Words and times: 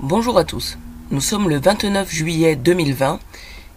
Bonjour 0.00 0.38
à 0.38 0.44
tous. 0.44 0.76
Nous 1.12 1.20
sommes 1.20 1.48
le 1.48 1.60
29 1.60 2.10
juillet 2.12 2.56
2020. 2.56 3.20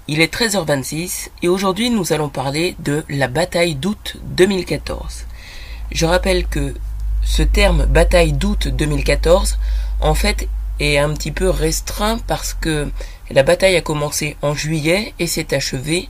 Il 0.08 0.20
est 0.20 0.34
13h26 0.34 1.30
et 1.44 1.48
aujourd'hui 1.48 1.92
nous 1.92 2.12
allons 2.12 2.28
parler 2.28 2.76
de 2.80 3.06
la 3.08 3.28
bataille 3.28 3.76
d'août 3.76 4.18
2014. 4.24 5.26
Je 5.92 6.06
rappelle 6.08 6.48
que 6.48 6.74
ce 7.24 7.44
terme 7.44 7.86
bataille 7.86 8.34
d'août 8.34 8.68
2014 8.68 9.60
en 10.02 10.16
fait 10.16 10.50
est 10.80 10.98
un 10.98 11.14
petit 11.14 11.32
peu 11.32 11.52
restreint 11.52 12.18
parce 12.26 12.56
que 12.56 12.90
la 13.30 13.44
bataille 13.44 13.76
a 13.76 13.82
commencé 13.82 14.38
en 14.42 14.56
juillet 14.56 15.14
et 15.20 15.28
s'est 15.28 15.54
achevée 15.54 16.10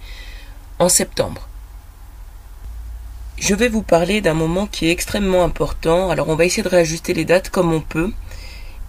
en 0.79 0.87
septembre. 0.87 1.49
Je 3.37 3.53
vais 3.53 3.67
vous 3.67 3.83
parler 3.83 4.21
d'un 4.21 4.33
moment 4.33 4.67
qui 4.67 4.87
est 4.87 4.91
extrêmement 4.91 5.43
important. 5.43 6.09
Alors 6.09 6.29
on 6.29 6.35
va 6.35 6.45
essayer 6.45 6.63
de 6.63 6.69
réajuster 6.69 7.13
les 7.13 7.25
dates 7.25 7.49
comme 7.49 7.73
on 7.73 7.81
peut. 7.81 8.13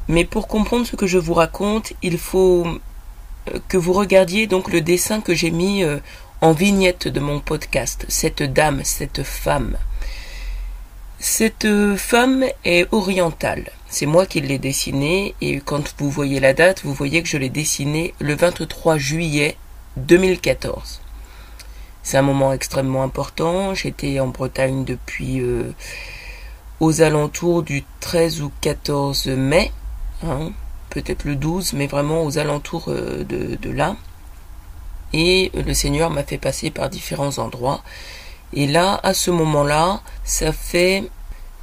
Mais 0.08 0.24
pour 0.24 0.48
comprendre 0.48 0.86
ce 0.86 0.96
que 0.96 1.06
je 1.06 1.18
vous 1.18 1.34
raconte, 1.34 1.92
il 2.02 2.16
faut 2.16 2.66
euh, 2.66 3.58
que 3.68 3.76
vous 3.76 3.92
regardiez 3.92 4.46
donc 4.46 4.72
le 4.72 4.80
dessin 4.80 5.20
que 5.20 5.34
j'ai 5.34 5.50
mis 5.50 5.84
euh, 5.84 5.98
en 6.40 6.52
vignette 6.52 7.08
de 7.08 7.20
mon 7.20 7.40
podcast. 7.40 8.06
Cette 8.08 8.42
dame, 8.42 8.80
cette 8.84 9.22
femme. 9.22 9.76
Cette 11.18 11.66
euh, 11.66 11.94
femme 11.96 12.46
est 12.64 12.88
orientale. 12.90 13.70
C'est 13.90 14.06
moi 14.06 14.24
qui 14.24 14.40
l'ai 14.40 14.58
dessinée 14.58 15.34
et 15.42 15.60
quand 15.60 15.94
vous 15.98 16.10
voyez 16.10 16.40
la 16.40 16.54
date, 16.54 16.84
vous 16.84 16.94
voyez 16.94 17.22
que 17.22 17.28
je 17.28 17.36
l'ai 17.36 17.50
dessinée 17.50 18.14
le 18.18 18.34
23 18.34 18.96
juillet 18.96 19.56
2014. 19.98 21.02
C'est 22.02 22.16
un 22.16 22.22
moment 22.22 22.54
extrêmement 22.54 23.02
important. 23.02 23.74
J'étais 23.74 24.20
en 24.20 24.28
Bretagne 24.28 24.84
depuis 24.84 25.42
aux 26.80 27.02
alentours 27.02 27.62
du 27.62 27.84
13 28.00 28.40
ou 28.40 28.52
14 28.62 29.26
mai 29.26 29.72
Hein, 30.26 30.50
peut-être 30.90 31.24
le 31.24 31.36
12, 31.36 31.74
mais 31.74 31.86
vraiment 31.86 32.24
aux 32.24 32.38
alentours 32.38 32.86
euh, 32.88 33.24
de, 33.24 33.70
là. 33.70 33.96
Et 35.12 35.50
le 35.54 35.74
Seigneur 35.74 36.10
m'a 36.10 36.24
fait 36.24 36.38
passer 36.38 36.70
par 36.70 36.90
différents 36.90 37.38
endroits. 37.38 37.82
Et 38.52 38.66
là, 38.66 38.98
à 39.02 39.14
ce 39.14 39.30
moment-là, 39.30 40.00
ça 40.24 40.52
fait 40.52 41.04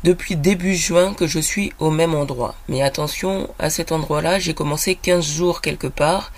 depuis 0.04 0.36
début 0.36 0.76
juin 0.76 1.14
que 1.14 1.28
je 1.28 1.40
suis 1.40 1.74
au 1.80 1.92
même 1.92 2.16
endroit. 2.16 2.56
Mais 2.70 2.82
attention, 2.82 3.50
à 3.60 3.70
cet 3.70 3.92
endroit-là, 3.92 4.40
j'ai 4.40 4.54
commencé 4.54 4.96
15 4.96 5.26
jours 5.26 5.62
quelque 5.62 5.88
part. 5.88 6.32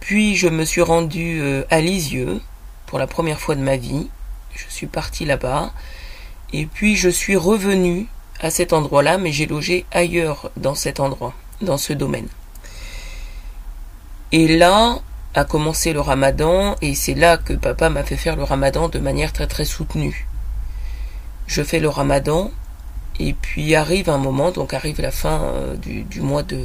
Puis 0.00 0.36
je 0.36 0.48
me 0.48 0.64
suis 0.64 0.82
rendu 0.82 1.40
euh, 1.40 1.64
à 1.70 1.80
Lisieux 1.80 2.40
pour 2.86 2.98
la 2.98 3.06
première 3.06 3.40
fois 3.40 3.54
de 3.54 3.62
ma 3.62 3.76
vie. 3.76 4.08
Je 4.54 4.64
suis 4.68 4.86
parti 4.86 5.24
là-bas. 5.24 5.72
Et 6.52 6.66
puis 6.66 6.96
je 6.96 7.08
suis 7.08 7.36
revenu 7.36 8.06
à 8.40 8.50
cet 8.50 8.72
endroit-là, 8.72 9.18
mais 9.18 9.32
j'ai 9.32 9.46
logé 9.46 9.86
ailleurs 9.92 10.50
dans 10.56 10.74
cet 10.74 11.00
endroit, 11.00 11.34
dans 11.60 11.78
ce 11.78 11.92
domaine. 11.92 12.28
Et 14.32 14.56
là 14.56 14.98
a 15.34 15.44
commencé 15.44 15.92
le 15.92 16.00
ramadan, 16.00 16.76
et 16.80 16.94
c'est 16.94 17.14
là 17.14 17.36
que 17.36 17.54
papa 17.54 17.90
m'a 17.90 18.04
fait 18.04 18.16
faire 18.16 18.36
le 18.36 18.44
ramadan 18.44 18.88
de 18.88 18.98
manière 18.98 19.32
très 19.32 19.48
très 19.48 19.64
soutenue. 19.64 20.28
Je 21.46 21.62
fais 21.62 21.80
le 21.80 21.88
ramadan, 21.88 22.50
et 23.18 23.32
puis 23.32 23.74
arrive 23.74 24.10
un 24.10 24.18
moment, 24.18 24.50
donc 24.50 24.74
arrive 24.74 25.00
la 25.00 25.10
fin 25.10 25.42
euh, 25.42 25.76
du, 25.76 26.20
mois 26.20 26.42
de 26.42 26.64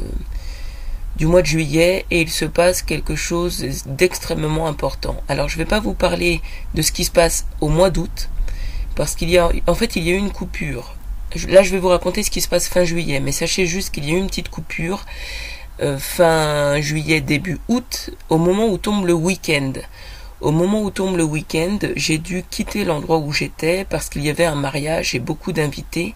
du 1.16 1.26
mois 1.26 1.42
de 1.42 1.48
juillet 1.48 2.06
et 2.12 2.22
il 2.22 2.30
se 2.30 2.46
passe 2.46 2.82
quelque 2.82 3.16
chose 3.16 3.66
d'extrêmement 3.86 4.68
important. 4.68 5.22
Alors 5.28 5.50
je 5.50 5.56
ne 5.56 5.64
vais 5.64 5.70
pas 5.70 5.80
vous 5.80 5.94
parler 5.94 6.42
de 6.76 6.82
ce 6.82 6.92
qui 6.92 7.04
se 7.04 7.12
passe 7.12 7.46
au 7.60 7.68
mois 7.68 7.90
d'août 7.90 8.30
parce 8.96 9.16
qu'il 9.16 9.30
y 9.30 9.38
a 9.38 9.50
en 9.68 9.76
fait 9.76 9.96
il 9.96 10.04
y 10.04 10.12
a 10.12 10.14
eu 10.14 10.18
une 10.18 10.32
coupure 10.32 10.96
Là, 11.48 11.62
je 11.62 11.70
vais 11.70 11.80
vous 11.80 11.90
raconter 11.90 12.24
ce 12.24 12.32
qui 12.32 12.42
se 12.42 12.48
passe 12.48 12.68
fin 12.68 12.84
juillet, 12.84 13.20
mais 13.20 13.32
sachez 13.32 13.68
juste 13.68 13.92
qu'il 13.94 14.06
y 14.06 14.12
a 14.12 14.16
eu 14.16 14.18
une 14.18 14.28
petite 14.28 14.50
coupure 14.50 15.06
euh, 15.82 15.98
fin 15.98 16.82
juillet, 16.82 17.22
début 17.22 17.60
août, 17.68 18.10
au 18.30 18.38
moment 18.38 18.68
où 18.68 18.78
tombe 18.78 19.06
le 19.06 19.14
week-end. 19.14 19.74
Au 20.42 20.52
moment 20.52 20.82
où 20.82 20.90
tombe 20.90 21.18
le 21.18 21.24
week-end, 21.24 21.78
j'ai 21.96 22.18
dû 22.18 22.44
quitter 22.50 22.84
l'endroit 22.84 23.18
où 23.18 23.32
j'étais 23.32 23.86
parce 23.86 24.10
qu'il 24.10 24.24
y 24.24 24.30
avait 24.30 24.46
un 24.46 24.56
mariage 24.56 25.14
et 25.14 25.20
beaucoup 25.20 25.52
d'invités. 25.52 26.16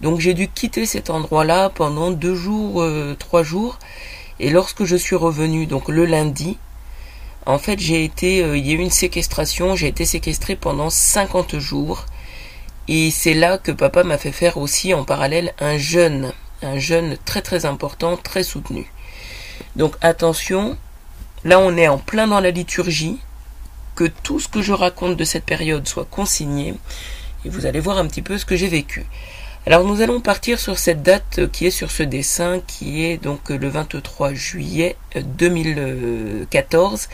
Donc 0.00 0.18
j'ai 0.18 0.34
dû 0.34 0.48
quitter 0.48 0.84
cet 0.84 1.10
endroit-là 1.10 1.68
pendant 1.70 2.10
deux 2.10 2.34
jours, 2.34 2.82
euh, 2.82 3.14
trois 3.18 3.42
jours. 3.42 3.78
Et 4.40 4.50
lorsque 4.50 4.84
je 4.84 4.96
suis 4.96 5.16
revenu, 5.16 5.66
donc 5.66 5.88
le 5.88 6.06
lundi, 6.06 6.58
en 7.46 7.58
fait 7.58 7.78
j'ai 7.78 8.02
été, 8.02 8.42
euh, 8.42 8.56
il 8.56 8.66
y 8.66 8.70
a 8.70 8.74
eu 8.74 8.78
une 8.78 8.90
séquestration, 8.90 9.76
j'ai 9.76 9.88
été 9.88 10.04
séquestré 10.04 10.56
pendant 10.56 10.90
50 10.90 11.58
jours. 11.58 12.06
Et 12.92 13.12
c'est 13.12 13.34
là 13.34 13.56
que 13.56 13.70
papa 13.70 14.02
m'a 14.02 14.18
fait 14.18 14.32
faire 14.32 14.56
aussi 14.56 14.94
en 14.94 15.04
parallèle 15.04 15.54
un 15.60 15.78
jeûne, 15.78 16.32
un 16.60 16.76
jeûne 16.80 17.16
très 17.24 17.40
très 17.40 17.64
important, 17.64 18.16
très 18.16 18.42
soutenu. 18.42 18.90
Donc 19.76 19.94
attention, 20.00 20.76
là 21.44 21.60
on 21.60 21.76
est 21.76 21.86
en 21.86 21.98
plein 21.98 22.26
dans 22.26 22.40
la 22.40 22.50
liturgie, 22.50 23.20
que 23.94 24.08
tout 24.24 24.40
ce 24.40 24.48
que 24.48 24.60
je 24.60 24.72
raconte 24.72 25.16
de 25.16 25.22
cette 25.22 25.44
période 25.44 25.86
soit 25.86 26.04
consigné, 26.04 26.74
et 27.44 27.48
vous 27.48 27.64
allez 27.64 27.78
voir 27.78 27.96
un 27.96 28.08
petit 28.08 28.22
peu 28.22 28.38
ce 28.38 28.44
que 28.44 28.56
j'ai 28.56 28.66
vécu. 28.66 29.06
Alors 29.66 29.84
nous 29.84 30.00
allons 30.00 30.22
partir 30.22 30.58
sur 30.58 30.78
cette 30.78 31.02
date 31.02 31.50
qui 31.52 31.66
est 31.66 31.70
sur 31.70 31.90
ce 31.90 32.02
dessin 32.02 32.62
qui 32.66 33.04
est 33.04 33.18
donc 33.18 33.50
le 33.50 33.68
23 33.68 34.32
juillet 34.32 34.96
2014 35.14 37.08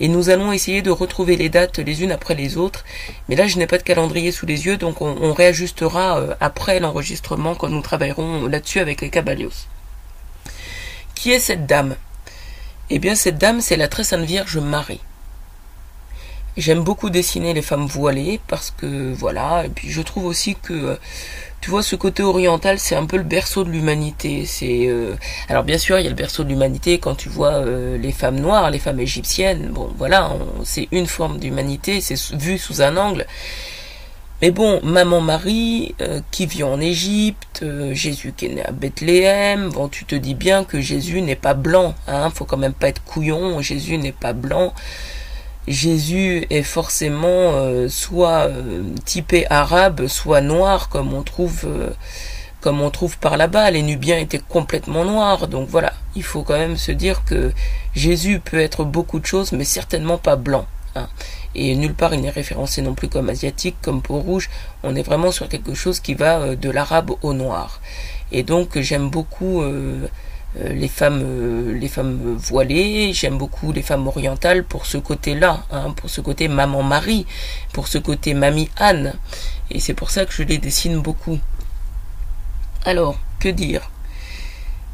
et 0.00 0.08
nous 0.08 0.30
allons 0.30 0.50
essayer 0.50 0.80
de 0.80 0.90
retrouver 0.90 1.36
les 1.36 1.50
dates 1.50 1.78
les 1.78 2.02
unes 2.02 2.10
après 2.10 2.34
les 2.34 2.56
autres 2.56 2.86
mais 3.28 3.36
là 3.36 3.46
je 3.46 3.58
n'ai 3.58 3.66
pas 3.66 3.76
de 3.76 3.82
calendrier 3.82 4.32
sous 4.32 4.46
les 4.46 4.64
yeux 4.64 4.78
donc 4.78 5.02
on, 5.02 5.34
réajustera 5.34 6.20
euh, 6.20 6.34
après 6.40 6.80
l'enregistrement 6.80 7.54
quand 7.54 7.68
nous 7.68 7.82
travaillerons 7.82 8.46
là-dessus 8.46 8.80
avec 8.80 9.02
les 9.02 9.10
cabalios. 9.10 9.52
Qui 11.14 11.32
est 11.32 11.38
cette 11.38 11.66
dame? 11.66 11.96
Eh 12.88 12.98
bien 12.98 13.14
cette 13.14 13.36
dame 13.36 13.60
c'est 13.60 13.76
la 13.76 13.88
très 13.88 14.04
sainte 14.04 14.24
Vierge 14.24 14.56
Marie. 14.56 15.00
J'aime 16.56 16.82
beaucoup 16.82 17.10
dessiner 17.10 17.54
les 17.54 17.62
femmes 17.62 17.86
voilées 17.86 18.40
parce 18.48 18.72
que 18.72 19.12
voilà, 19.14 19.64
et 19.66 19.68
puis 19.68 19.88
je 19.88 20.02
trouve 20.02 20.26
aussi 20.26 20.56
que 20.60 20.72
euh, 20.72 20.96
tu 21.60 21.70
vois 21.70 21.82
ce 21.82 21.94
côté 21.94 22.24
oriental, 22.24 22.80
c'est 22.80 22.96
un 22.96 23.06
peu 23.06 23.18
le 23.18 23.22
berceau 23.22 23.62
de 23.62 23.70
l'humanité. 23.70 24.44
C'est 24.46 24.88
euh, 24.88 25.14
alors 25.48 25.62
bien 25.62 25.78
sûr 25.78 25.98
il 26.00 26.02
y 26.02 26.06
a 26.06 26.10
le 26.10 26.16
berceau 26.16 26.42
de 26.42 26.48
l'humanité 26.48 26.98
quand 26.98 27.14
tu 27.14 27.28
vois 27.28 27.52
euh, 27.52 27.96
les 27.98 28.10
femmes 28.10 28.40
noires, 28.40 28.70
les 28.70 28.80
femmes 28.80 28.98
égyptiennes. 28.98 29.68
Bon 29.68 29.90
voilà, 29.96 30.32
c'est 30.64 30.88
une 30.90 31.06
forme 31.06 31.38
d'humanité, 31.38 32.00
c'est 32.00 32.18
vu 32.34 32.58
sous 32.58 32.82
un 32.82 32.96
angle. 32.96 33.26
Mais 34.42 34.50
bon, 34.50 34.80
maman 34.82 35.20
Marie 35.20 35.94
qui 36.30 36.46
vit 36.46 36.62
en 36.62 36.80
Égypte, 36.80 37.62
Jésus 37.92 38.32
qui 38.34 38.46
est 38.46 38.54
né 38.54 38.64
à 38.64 38.72
Bethléem. 38.72 39.68
Bon, 39.68 39.88
tu 39.88 40.06
te 40.06 40.14
dis 40.14 40.34
bien 40.34 40.64
que 40.64 40.80
Jésus 40.80 41.20
n'est 41.20 41.36
pas 41.36 41.52
blanc. 41.52 41.94
Hein, 42.08 42.30
faut 42.30 42.46
quand 42.46 42.56
même 42.56 42.72
pas 42.72 42.88
être 42.88 43.04
couillon. 43.04 43.60
Jésus 43.60 43.98
n'est 43.98 44.12
pas 44.12 44.32
blanc. 44.32 44.72
Jésus 45.70 46.46
est 46.50 46.64
forcément 46.64 47.52
euh, 47.54 47.88
soit 47.88 48.48
euh, 48.48 48.82
typé 49.04 49.46
arabe, 49.50 50.08
soit 50.08 50.40
noir, 50.40 50.88
comme 50.88 51.14
on 51.14 51.22
trouve, 51.22 51.60
euh, 51.64 51.90
comme 52.60 52.80
on 52.80 52.90
trouve 52.90 53.18
par 53.18 53.36
là-bas. 53.36 53.70
Les 53.70 53.82
Nubiens 53.82 54.18
étaient 54.18 54.40
complètement 54.40 55.04
noirs, 55.04 55.46
donc 55.46 55.68
voilà. 55.68 55.92
Il 56.16 56.24
faut 56.24 56.42
quand 56.42 56.58
même 56.58 56.76
se 56.76 56.90
dire 56.90 57.24
que 57.24 57.52
Jésus 57.94 58.40
peut 58.40 58.58
être 58.58 58.84
beaucoup 58.84 59.20
de 59.20 59.26
choses, 59.26 59.52
mais 59.52 59.62
certainement 59.62 60.18
pas 60.18 60.34
blanc. 60.34 60.66
Hein. 60.96 61.08
Et 61.54 61.76
nulle 61.76 61.94
part 61.94 62.14
il 62.14 62.20
n'est 62.20 62.30
référencé 62.30 62.82
non 62.82 62.94
plus 62.94 63.08
comme 63.08 63.28
asiatique, 63.28 63.76
comme 63.80 64.02
peau 64.02 64.18
rouge. 64.18 64.50
On 64.82 64.96
est 64.96 65.04
vraiment 65.04 65.30
sur 65.30 65.48
quelque 65.48 65.74
chose 65.74 66.00
qui 66.00 66.14
va 66.14 66.56
de 66.56 66.70
l'arabe 66.70 67.12
au 67.22 67.32
noir. 67.32 67.80
Et 68.32 68.42
donc 68.42 68.76
j'aime 68.80 69.08
beaucoup 69.08 69.62
les 70.56 70.88
femmes 70.88 71.22
euh, 71.24 71.78
les 71.78 71.88
femmes 71.88 72.34
voilées 72.36 73.12
j'aime 73.12 73.38
beaucoup 73.38 73.70
les 73.72 73.82
femmes 73.82 74.06
orientales 74.08 74.64
pour 74.64 74.84
ce 74.84 74.98
côté 74.98 75.34
là 75.34 75.62
hein, 75.70 75.92
pour 75.92 76.10
ce 76.10 76.20
côté 76.20 76.48
maman 76.48 76.82
Marie 76.82 77.26
pour 77.72 77.86
ce 77.88 77.98
côté 77.98 78.34
mamie 78.34 78.70
Anne. 78.76 79.14
Et 79.70 79.78
c'est 79.78 79.94
pour 79.94 80.10
ça 80.10 80.26
que 80.26 80.32
je 80.32 80.42
les 80.42 80.58
dessine 80.58 81.00
beaucoup. 81.00 81.38
Alors 82.84 83.16
que 83.38 83.48
dire? 83.48 83.90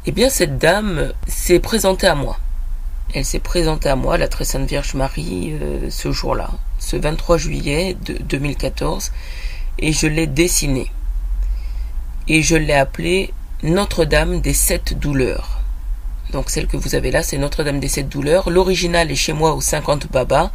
Eh 0.05 0.11
bien 0.11 0.29
cette 0.29 0.57
dame 0.57 1.13
s'est 1.27 1.59
présentée 1.59 2.07
à 2.07 2.15
moi. 2.15 2.37
Elle 3.13 3.25
s'est 3.25 3.39
présentée 3.39 3.89
à 3.89 3.95
moi 3.95 4.17
la 4.17 4.27
très 4.27 4.45
sainte 4.45 4.67
Vierge 4.67 4.93
Marie 4.93 5.57
euh, 5.61 5.89
ce 5.89 6.11
jour-là 6.11 6.51
ce 6.79 6.95
23 6.95 7.37
juillet 7.37 7.97
de 8.05 8.13
2014 8.13 9.11
et 9.79 9.91
je 9.91 10.07
l'ai 10.07 10.27
dessinée. 10.27 10.91
Et 12.27 12.41
je 12.41 12.55
l'ai 12.55 12.73
appelée 12.73 13.33
notre-Dame 13.63 14.39
des 14.39 14.53
Sept 14.53 14.99
Douleurs. 14.99 15.61
Donc 16.31 16.51
celle 16.51 16.67
que 16.67 16.77
vous 16.77 16.93
avez 16.93 17.09
là, 17.09 17.23
c'est 17.23 17.39
Notre-Dame 17.39 17.79
des 17.79 17.87
Sept 17.87 18.07
Douleurs. 18.07 18.51
L'original 18.51 19.09
est 19.09 19.15
chez 19.15 19.33
moi 19.33 19.55
au 19.55 19.61
50 19.61 20.11
Baba 20.11 20.51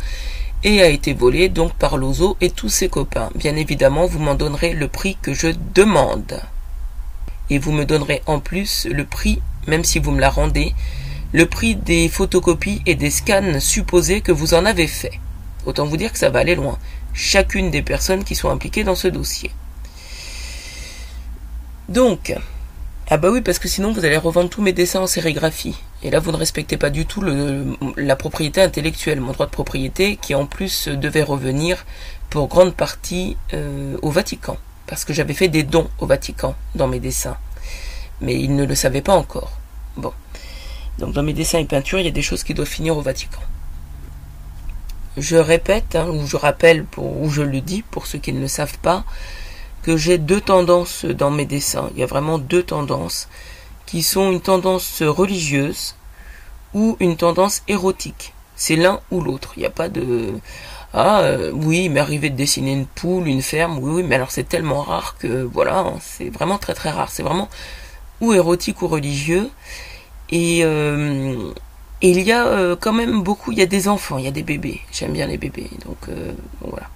et 0.63 0.83
a 0.83 0.89
été 0.89 1.13
volé 1.13 1.49
donc 1.49 1.75
par 1.75 1.97
Lozo 1.97 2.37
et 2.41 2.51
tous 2.51 2.69
ses 2.69 2.89
copains. 2.89 3.31
Bien 3.35 3.57
évidemment, 3.57 4.07
vous 4.07 4.21
m'en 4.21 4.37
donnerez 4.37 4.73
le 4.73 4.87
prix 4.87 5.17
que 5.21 5.35
je 5.35 5.49
demande. 5.75 6.41
Et 7.51 7.59
vous 7.59 7.73
me 7.73 7.85
donnerez 7.85 8.23
en 8.27 8.39
plus 8.39 8.87
le 8.89 9.05
prix, 9.05 9.43
même 9.67 9.83
si 9.83 9.99
vous 9.99 10.13
me 10.13 10.21
la 10.21 10.31
rendez, 10.31 10.73
le 11.33 11.47
prix 11.47 11.75
des 11.75 12.09
photocopies 12.09 12.83
et 12.87 12.95
des 12.95 13.11
scans 13.11 13.59
supposés 13.59 14.21
que 14.21 14.31
vous 14.31 14.55
en 14.55 14.65
avez 14.65 14.87
fait. 14.87 15.19
Autant 15.67 15.87
vous 15.87 15.97
dire 15.97 16.13
que 16.13 16.19
ça 16.19 16.31
va 16.31 16.39
aller 16.39 16.55
loin. 16.55 16.79
Chacune 17.15 17.73
des 17.73 17.83
personnes 17.83 18.23
qui 18.23 18.37
sont 18.37 18.51
impliquées 18.51 18.85
dans 18.85 18.95
ce 18.95 19.09
dossier. 19.09 19.51
Donc, 21.89 22.33
Ah 23.09 23.17
bah 23.19 23.31
oui, 23.31 23.41
parce 23.41 23.59
que 23.59 23.69
sinon 23.69 23.93
vous 23.93 24.05
allez 24.05 24.17
revendre 24.17 24.49
tous 24.49 24.63
mes 24.63 24.73
dessins 24.73 25.01
en 25.01 25.07
sérigraphie. 25.07 25.77
Et 26.03 26.11
là, 26.11 26.19
vous 26.19 26.33
ne 26.33 26.37
respectez 26.37 26.77
pas 26.77 26.91
du 26.91 27.05
tout 27.05 27.23
la 27.97 28.17
propriété 28.17 28.61
intellectuelle, 28.63 29.21
mon 29.21 29.33
droit 29.33 29.47
de 29.47 29.51
propriété, 29.51 30.17
qui 30.17 30.35
en 30.35 30.47
plus 30.47 30.89
devait 30.89 31.23
revenir 31.23 31.85
pour 32.31 32.49
grande 32.49 32.75
partie 32.75 33.37
euh, 33.53 33.97
au 34.03 34.11
Vatican. 34.11 34.57
Parce 34.87 35.05
que 35.05 35.13
j'avais 35.13 35.35
fait 35.35 35.49
des 35.49 35.63
dons 35.63 35.91
au 35.99 36.07
Vatican 36.07 36.55
dans 36.75 36.89
mes 36.89 37.01
dessins. 37.01 37.37
Mais 38.21 38.41
ils 38.41 38.55
ne 38.55 38.65
le 38.65 38.75
savaient 38.75 39.03
pas 39.03 39.15
encore. 39.15 39.53
Bon. 39.97 40.13
Donc 40.99 41.13
dans 41.13 41.23
mes 41.23 41.33
dessins 41.33 41.59
et 41.59 41.65
peintures, 41.65 41.99
il 41.99 42.05
y 42.05 42.09
a 42.09 42.13
des 42.13 42.23
choses 42.23 42.45
qui 42.45 42.55
doivent 42.55 42.69
finir 42.69 42.97
au 42.97 43.03
Vatican. 43.03 43.41
Je 45.17 45.37
répète, 45.37 45.97
hein, 45.97 46.09
ou 46.09 46.27
je 46.27 46.37
rappelle, 46.37 46.87
ou 46.97 47.29
je 47.29 47.43
le 47.43 47.61
dis 47.61 47.83
pour 47.83 48.07
ceux 48.07 48.19
qui 48.19 48.33
ne 48.33 48.41
le 48.41 48.49
savent 48.49 48.79
pas, 48.79 49.05
que 49.83 49.97
j'ai 49.97 50.19
deux 50.19 50.41
tendances 50.41 51.05
dans 51.05 51.31
mes 51.31 51.45
dessins. 51.45 51.91
Il 51.95 52.01
y 52.01 52.03
a 52.03 52.07
vraiment 52.07 52.39
deux 52.39 52.63
tendances 52.63 53.29
qui 53.87 54.03
sont 54.03 54.31
une 54.31 54.41
tendance 54.41 55.03
religieuse 55.03 55.95
ou 56.75 56.97
une 57.01 57.17
tendance 57.17 57.63
érotique. 57.69 58.35
C'est 58.57 58.77
l'un 58.77 59.01
ou 59.11 59.21
l'autre. 59.21 59.55
Il 59.57 59.61
n'y 59.61 59.67
a 59.67 59.71
pas 59.71 59.89
de 59.89 60.35
ah 60.95 61.21
euh, 61.23 61.51
oui, 61.55 61.85
il 61.85 61.91
m'est 61.91 62.01
arrivé 62.01 62.29
de 62.29 62.37
dessiner 62.37 62.73
une 62.73 62.87
poule, 62.87 63.27
une 63.27 63.43
ferme. 63.43 63.79
Oui, 63.79 63.91
oui, 63.97 64.03
mais 64.03 64.17
alors 64.17 64.31
c'est 64.31 64.49
tellement 64.49 64.83
rare 64.83 65.17
que 65.19 65.43
voilà, 65.43 65.87
c'est 66.01 66.29
vraiment 66.29 66.59
très 66.59 66.75
très 66.75 66.91
rare. 66.91 67.11
C'est 67.11 67.23
vraiment 67.23 67.49
ou 68.21 68.33
érotique 68.35 68.83
ou 68.83 68.89
religieux. 68.89 69.51
Et, 70.31 70.61
euh, 70.65 71.53
il 72.11 72.21
y 72.23 72.33
a 72.33 72.47
euh, 72.47 72.77
quand 72.79 72.93
même 72.93 73.23
beaucoup, 73.23 73.53
il 73.53 73.59
y 73.59 73.63
a 73.63 73.67
des 73.67 73.89
enfants, 73.89 74.19
il 74.19 74.25
y 74.25 74.29
a 74.29 74.33
des 74.33 74.43
bébés. 74.43 74.81
J'aime 74.93 75.13
bien 75.13 75.27
les 75.27 75.39
bébés, 75.39 75.71
donc 75.85 76.09
voilà. 76.61 76.89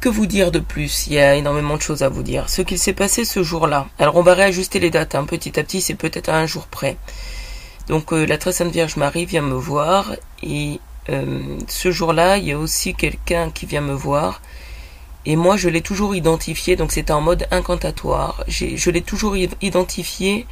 Que 0.00 0.08
vous 0.08 0.26
dire 0.26 0.50
de 0.50 0.58
plus? 0.58 1.06
Il 1.06 1.14
y 1.14 1.18
a 1.18 1.34
énormément 1.34 1.76
de 1.76 1.82
choses 1.82 2.02
à 2.02 2.08
vous 2.08 2.22
dire. 2.22 2.48
Ce 2.48 2.62
qu'il 2.62 2.78
s'est 2.78 2.92
passé 2.92 3.24
ce 3.24 3.42
jour-là. 3.42 3.88
Alors 3.98 4.16
on 4.16 4.22
va 4.22 4.34
réajuster 4.34 4.78
les 4.78 4.90
dates 4.90 5.14
hein, 5.14 5.24
petit 5.24 5.58
à 5.58 5.64
petit, 5.64 5.80
c'est 5.80 5.94
peut-être 5.94 6.28
à 6.28 6.38
un 6.38 6.46
jour 6.46 6.66
près. 6.66 6.96
Donc 7.88 8.12
euh, 8.12 8.24
la 8.24 8.38
très 8.38 8.52
sainte 8.52 8.72
Vierge 8.72 8.96
Marie 8.96 9.26
vient 9.26 9.42
me 9.42 9.54
voir 9.54 10.14
et 10.42 10.80
euh, 11.08 11.58
ce 11.68 11.90
jour-là, 11.90 12.36
il 12.38 12.44
y 12.44 12.52
a 12.52 12.58
aussi 12.58 12.94
quelqu'un 12.94 13.50
qui 13.50 13.66
vient 13.66 13.80
me 13.80 13.94
voir. 13.94 14.42
Et 15.24 15.34
moi, 15.36 15.56
je 15.56 15.68
l'ai 15.68 15.80
toujours 15.82 16.14
identifié, 16.14 16.76
donc 16.76 16.92
c'était 16.92 17.12
en 17.12 17.20
mode 17.20 17.46
incantatoire. 17.50 18.44
Je 18.46 18.90
l'ai 18.90 19.02
toujours 19.02 19.36
identifié 19.36 20.46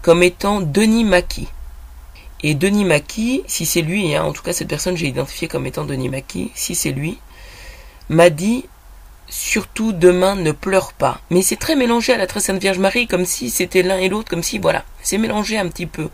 comme 0.00 0.22
étant 0.22 0.60
Denis 0.60 1.04
Maki. 1.04 1.48
Et 2.42 2.54
Denis 2.54 2.84
Maki, 2.84 3.42
si 3.46 3.66
c'est 3.66 3.82
lui, 3.82 4.14
hein, 4.14 4.24
en 4.24 4.32
tout 4.32 4.42
cas 4.42 4.52
cette 4.52 4.68
personne 4.68 4.96
j'ai 4.96 5.08
identifié 5.08 5.48
comme 5.48 5.66
étant 5.66 5.84
Denis 5.84 6.08
Maki, 6.08 6.50
si 6.54 6.74
c'est 6.74 6.92
lui, 6.92 7.18
m'a 8.08 8.30
dit 8.30 8.64
surtout 9.28 9.92
demain 9.92 10.36
ne 10.36 10.52
pleure 10.52 10.92
pas. 10.92 11.20
Mais 11.30 11.42
c'est 11.42 11.56
très 11.56 11.76
mélangé 11.76 12.12
à 12.12 12.18
la 12.18 12.26
très 12.26 12.40
sainte 12.40 12.60
Vierge 12.60 12.78
Marie, 12.78 13.06
comme 13.06 13.24
si 13.24 13.50
c'était 13.50 13.82
l'un 13.82 13.98
et 13.98 14.08
l'autre, 14.08 14.30
comme 14.30 14.42
si 14.42 14.58
voilà, 14.58 14.84
c'est 15.02 15.18
mélangé 15.18 15.58
un 15.58 15.68
petit 15.68 15.86
peu. 15.86 16.08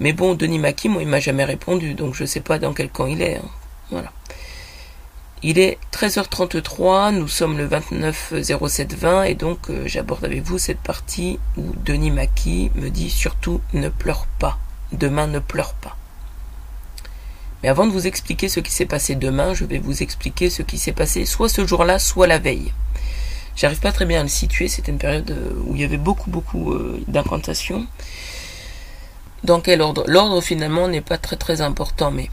Mais 0.00 0.12
bon, 0.12 0.34
Denis 0.34 0.58
Maki, 0.58 0.88
moi, 0.88 1.02
il 1.02 1.08
m'a 1.08 1.20
jamais 1.20 1.44
répondu, 1.44 1.94
donc 1.94 2.14
je 2.14 2.24
sais 2.24 2.40
pas 2.40 2.58
dans 2.58 2.72
quel 2.72 2.88
camp 2.88 3.06
il 3.06 3.22
est. 3.22 3.36
Hein. 3.36 3.48
Voilà. 3.90 4.12
Il 5.42 5.58
est 5.58 5.78
13h33, 5.92 7.12
nous 7.14 7.28
sommes 7.28 7.58
le 7.58 7.66
29 7.66 8.34
07 8.42 8.94
20 8.94 9.22
et 9.22 9.34
donc 9.34 9.70
euh, 9.70 9.84
j'aborde 9.86 10.24
avec 10.24 10.42
vous 10.42 10.58
cette 10.58 10.80
partie 10.80 11.38
où 11.56 11.62
Denis 11.84 12.10
Maki 12.10 12.72
me 12.74 12.88
dit 12.88 13.08
surtout 13.08 13.60
ne 13.72 13.88
pleure 13.88 14.26
pas. 14.40 14.58
Demain 14.92 15.26
ne 15.26 15.38
pleure 15.38 15.74
pas. 15.74 15.96
Mais 17.62 17.68
avant 17.68 17.86
de 17.86 17.92
vous 17.92 18.06
expliquer 18.06 18.48
ce 18.48 18.60
qui 18.60 18.70
s'est 18.70 18.86
passé 18.86 19.14
demain, 19.16 19.52
je 19.52 19.64
vais 19.64 19.78
vous 19.78 20.02
expliquer 20.02 20.48
ce 20.48 20.62
qui 20.62 20.78
s'est 20.78 20.92
passé 20.92 21.24
soit 21.24 21.48
ce 21.48 21.66
jour-là, 21.66 21.98
soit 21.98 22.26
la 22.26 22.38
veille. 22.38 22.72
J'arrive 23.56 23.80
pas 23.80 23.90
très 23.90 24.06
bien 24.06 24.20
à 24.20 24.22
le 24.22 24.28
situer, 24.28 24.68
c'était 24.68 24.92
une 24.92 24.98
période 24.98 25.30
euh, 25.32 25.50
où 25.66 25.74
il 25.74 25.80
y 25.80 25.84
avait 25.84 25.96
beaucoup, 25.96 26.30
beaucoup 26.30 26.72
euh, 26.72 27.02
d'incantations. 27.08 27.86
Dans 29.42 29.60
quel 29.60 29.80
ordre? 29.80 30.04
L'ordre 30.06 30.40
finalement 30.40 30.86
n'est 30.86 31.00
pas 31.00 31.18
très 31.18 31.36
très 31.36 31.60
important, 31.60 32.12
mais... 32.12 32.30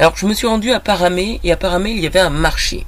Alors 0.00 0.16
je 0.16 0.26
me 0.26 0.34
suis 0.34 0.48
rendu 0.48 0.72
à 0.72 0.80
Paramé, 0.80 1.38
et 1.44 1.52
à 1.52 1.56
Paramé 1.56 1.92
il 1.92 2.00
y 2.00 2.06
avait 2.06 2.18
un 2.18 2.30
marché. 2.30 2.84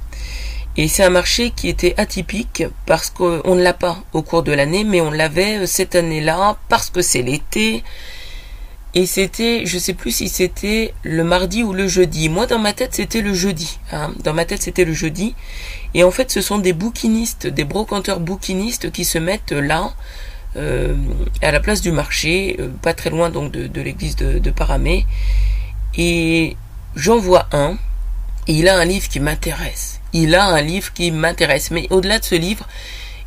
Et 0.75 0.89
c'est 0.89 1.03
un 1.03 1.09
marché 1.09 1.51
qui 1.51 1.69
était 1.69 1.93
atypique 1.97 2.63
parce 2.85 3.09
qu'on 3.09 3.55
ne 3.55 3.63
l'a 3.63 3.73
pas 3.73 4.03
au 4.11 4.21
cours 4.21 4.43
de 4.43 4.51
l'année, 4.51 4.83
mais 4.83 4.99
on 4.99 5.11
l'avait 5.11 5.59
euh, 5.59 5.65
cette 5.65 5.95
année-là 5.95 6.57
parce 6.67 6.89
que 6.89 7.01
c'est 7.01 7.21
l'été, 7.21 7.85
et 8.97 9.05
c'était, 9.05 9.65
je 9.65 9.77
sais 9.77 9.93
plus 9.93 10.11
si 10.11 10.29
c'était 10.29 10.93
le 11.03 11.25
mardi 11.25 11.63
ou 11.63 11.73
le 11.73 11.85
jeudi. 11.85 12.29
Moi, 12.29 12.45
dans 12.45 12.59
ma 12.59 12.71
tête, 12.71 12.95
c'était 12.95 13.19
le 13.19 13.33
jeudi. 13.33 13.77
Hein. 13.91 14.13
Dans 14.23 14.33
ma 14.33 14.45
tête, 14.45 14.61
c'était 14.61 14.85
le 14.85 14.93
jeudi. 14.93 15.35
Et 15.93 16.05
en 16.05 16.11
fait, 16.11 16.31
ce 16.31 16.39
sont 16.39 16.59
des 16.59 16.71
bouquinistes, 16.71 17.45
des 17.45 17.65
brocanteurs 17.65 18.21
bouquinistes 18.21 18.93
qui 18.93 19.03
se 19.03 19.17
mettent 19.17 19.51
là, 19.51 19.93
euh, 20.55 20.95
à 21.41 21.51
la 21.51 21.59
place 21.59 21.81
du 21.81 21.91
marché, 21.91 22.55
euh, 22.61 22.69
pas 22.81 22.93
très 22.93 23.09
loin 23.09 23.29
donc 23.29 23.51
de, 23.51 23.81
l'église 23.81 24.15
de, 24.15 24.51
Paramé. 24.51 25.05
Et 25.97 26.55
j'en 26.95 27.17
vois 27.17 27.49
un. 27.51 27.77
Il 28.47 28.69
a 28.69 28.77
un 28.77 28.85
livre 28.85 29.09
qui 29.09 29.19
m'intéresse. 29.19 29.99
Il 30.13 30.35
a 30.35 30.45
un 30.45 30.61
livre 30.61 30.93
qui 30.93 31.11
m'intéresse. 31.11 31.69
Mais 31.69 31.87
au-delà 31.89 32.19
de 32.19 32.23
ce 32.23 32.35
livre, 32.35 32.65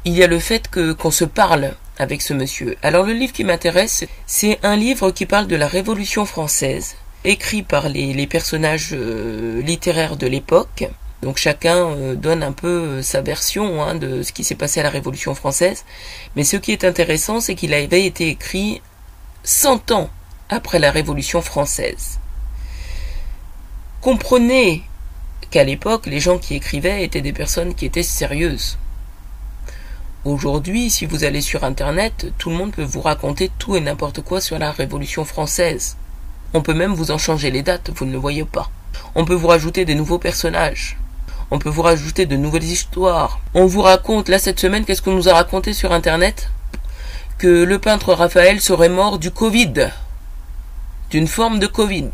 il 0.06 0.14
y 0.14 0.22
a 0.22 0.28
le 0.28 0.38
fait 0.38 0.68
que 0.68 0.92
qu'on 0.92 1.10
se 1.10 1.26
parle 1.26 1.74
avec 1.98 2.22
ce 2.22 2.32
monsieur. 2.32 2.76
Alors 2.82 3.04
le 3.04 3.12
livre 3.12 3.32
qui 3.32 3.44
m'intéresse, 3.44 4.04
c'est 4.26 4.58
un 4.62 4.76
livre 4.76 5.10
qui 5.10 5.26
parle 5.26 5.46
de 5.46 5.56
la 5.56 5.66
Révolution 5.66 6.24
française, 6.24 6.96
écrit 7.24 7.62
par 7.62 7.88
les, 7.88 8.26
personnages 8.26 8.90
euh, 8.92 9.60
littéraires 9.62 10.16
de 10.16 10.26
l'époque. 10.26 10.88
Donc 11.22 11.36
chacun 11.36 11.76
euh, 11.76 12.14
donne 12.14 12.42
un 12.42 12.52
peu 12.52 12.68
euh, 12.68 13.02
sa 13.02 13.20
version 13.20 13.82
hein, 13.82 13.96
de 13.96 14.22
ce 14.22 14.32
qui 14.32 14.44
s'est 14.44 14.54
passé 14.54 14.80
à 14.80 14.84
la 14.84 14.90
Révolution 14.90 15.34
française. 15.34 15.84
Mais 16.36 16.44
ce 16.44 16.56
qui 16.56 16.72
est 16.72 16.84
intéressant, 16.84 17.40
c'est 17.40 17.56
qu'il 17.56 17.74
avait 17.74 18.04
été 18.04 18.28
écrit 18.28 18.80
100 19.42 19.90
ans 19.90 20.10
après 20.48 20.78
la 20.78 20.90
Révolution 20.90 21.42
française. 21.42 22.20
Comprenez 24.00 24.84
qu'à 25.50 25.64
l'époque, 25.64 26.06
les 26.06 26.20
gens 26.20 26.38
qui 26.38 26.54
écrivaient 26.54 27.02
étaient 27.02 27.20
des 27.20 27.32
personnes 27.32 27.74
qui 27.74 27.86
étaient 27.86 28.02
sérieuses. 28.02 28.78
Aujourd'hui, 30.28 30.90
si 30.90 31.06
vous 31.06 31.24
allez 31.24 31.40
sur 31.40 31.64
Internet, 31.64 32.34
tout 32.36 32.50
le 32.50 32.56
monde 32.56 32.72
peut 32.72 32.82
vous 32.82 33.00
raconter 33.00 33.50
tout 33.58 33.76
et 33.76 33.80
n'importe 33.80 34.20
quoi 34.20 34.42
sur 34.42 34.58
la 34.58 34.72
Révolution 34.72 35.24
française. 35.24 35.96
On 36.52 36.60
peut 36.60 36.74
même 36.74 36.92
vous 36.92 37.10
en 37.12 37.16
changer 37.16 37.50
les 37.50 37.62
dates, 37.62 37.88
vous 37.96 38.04
ne 38.04 38.12
le 38.12 38.18
voyez 38.18 38.44
pas. 38.44 38.70
On 39.14 39.24
peut 39.24 39.32
vous 39.32 39.46
rajouter 39.46 39.86
des 39.86 39.94
nouveaux 39.94 40.18
personnages. 40.18 40.98
On 41.50 41.58
peut 41.58 41.70
vous 41.70 41.80
rajouter 41.80 42.26
de 42.26 42.36
nouvelles 42.36 42.64
histoires. 42.64 43.40
On 43.54 43.64
vous 43.64 43.80
raconte, 43.80 44.28
là 44.28 44.38
cette 44.38 44.60
semaine, 44.60 44.84
qu'est-ce 44.84 45.00
qu'on 45.00 45.14
nous 45.14 45.30
a 45.30 45.34
raconté 45.34 45.72
sur 45.72 45.92
Internet? 45.92 46.50
Que 47.38 47.64
le 47.64 47.78
peintre 47.78 48.12
Raphaël 48.12 48.60
serait 48.60 48.90
mort 48.90 49.18
du 49.18 49.30
Covid. 49.30 49.88
D'une 51.08 51.26
forme 51.26 51.58
de 51.58 51.66
Covid. 51.66 52.10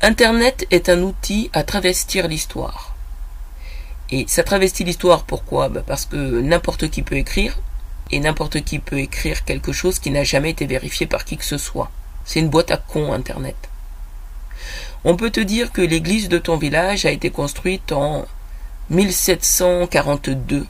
Internet 0.00 0.66
est 0.70 0.88
un 0.88 1.02
outil 1.02 1.50
à 1.52 1.62
travestir 1.62 2.26
l'histoire. 2.26 2.93
Et 4.10 4.26
ça 4.28 4.42
travestit 4.42 4.84
l'histoire, 4.84 5.24
pourquoi? 5.24 5.68
Bah, 5.68 5.82
Parce 5.86 6.06
que 6.06 6.40
n'importe 6.40 6.90
qui 6.90 7.02
peut 7.02 7.16
écrire, 7.16 7.58
et 8.10 8.20
n'importe 8.20 8.62
qui 8.62 8.78
peut 8.78 8.98
écrire 8.98 9.44
quelque 9.44 9.72
chose 9.72 9.98
qui 9.98 10.10
n'a 10.10 10.24
jamais 10.24 10.50
été 10.50 10.66
vérifié 10.66 11.06
par 11.06 11.24
qui 11.24 11.36
que 11.36 11.44
ce 11.44 11.58
soit. 11.58 11.90
C'est 12.24 12.40
une 12.40 12.48
boîte 12.48 12.70
à 12.70 12.76
con 12.76 13.12
Internet. 13.12 13.56
On 15.04 15.16
peut 15.16 15.30
te 15.30 15.40
dire 15.40 15.72
que 15.72 15.82
l'église 15.82 16.28
de 16.28 16.38
ton 16.38 16.56
village 16.56 17.04
a 17.06 17.10
été 17.10 17.30
construite 17.30 17.92
en 17.92 18.26
1742. 18.90 20.66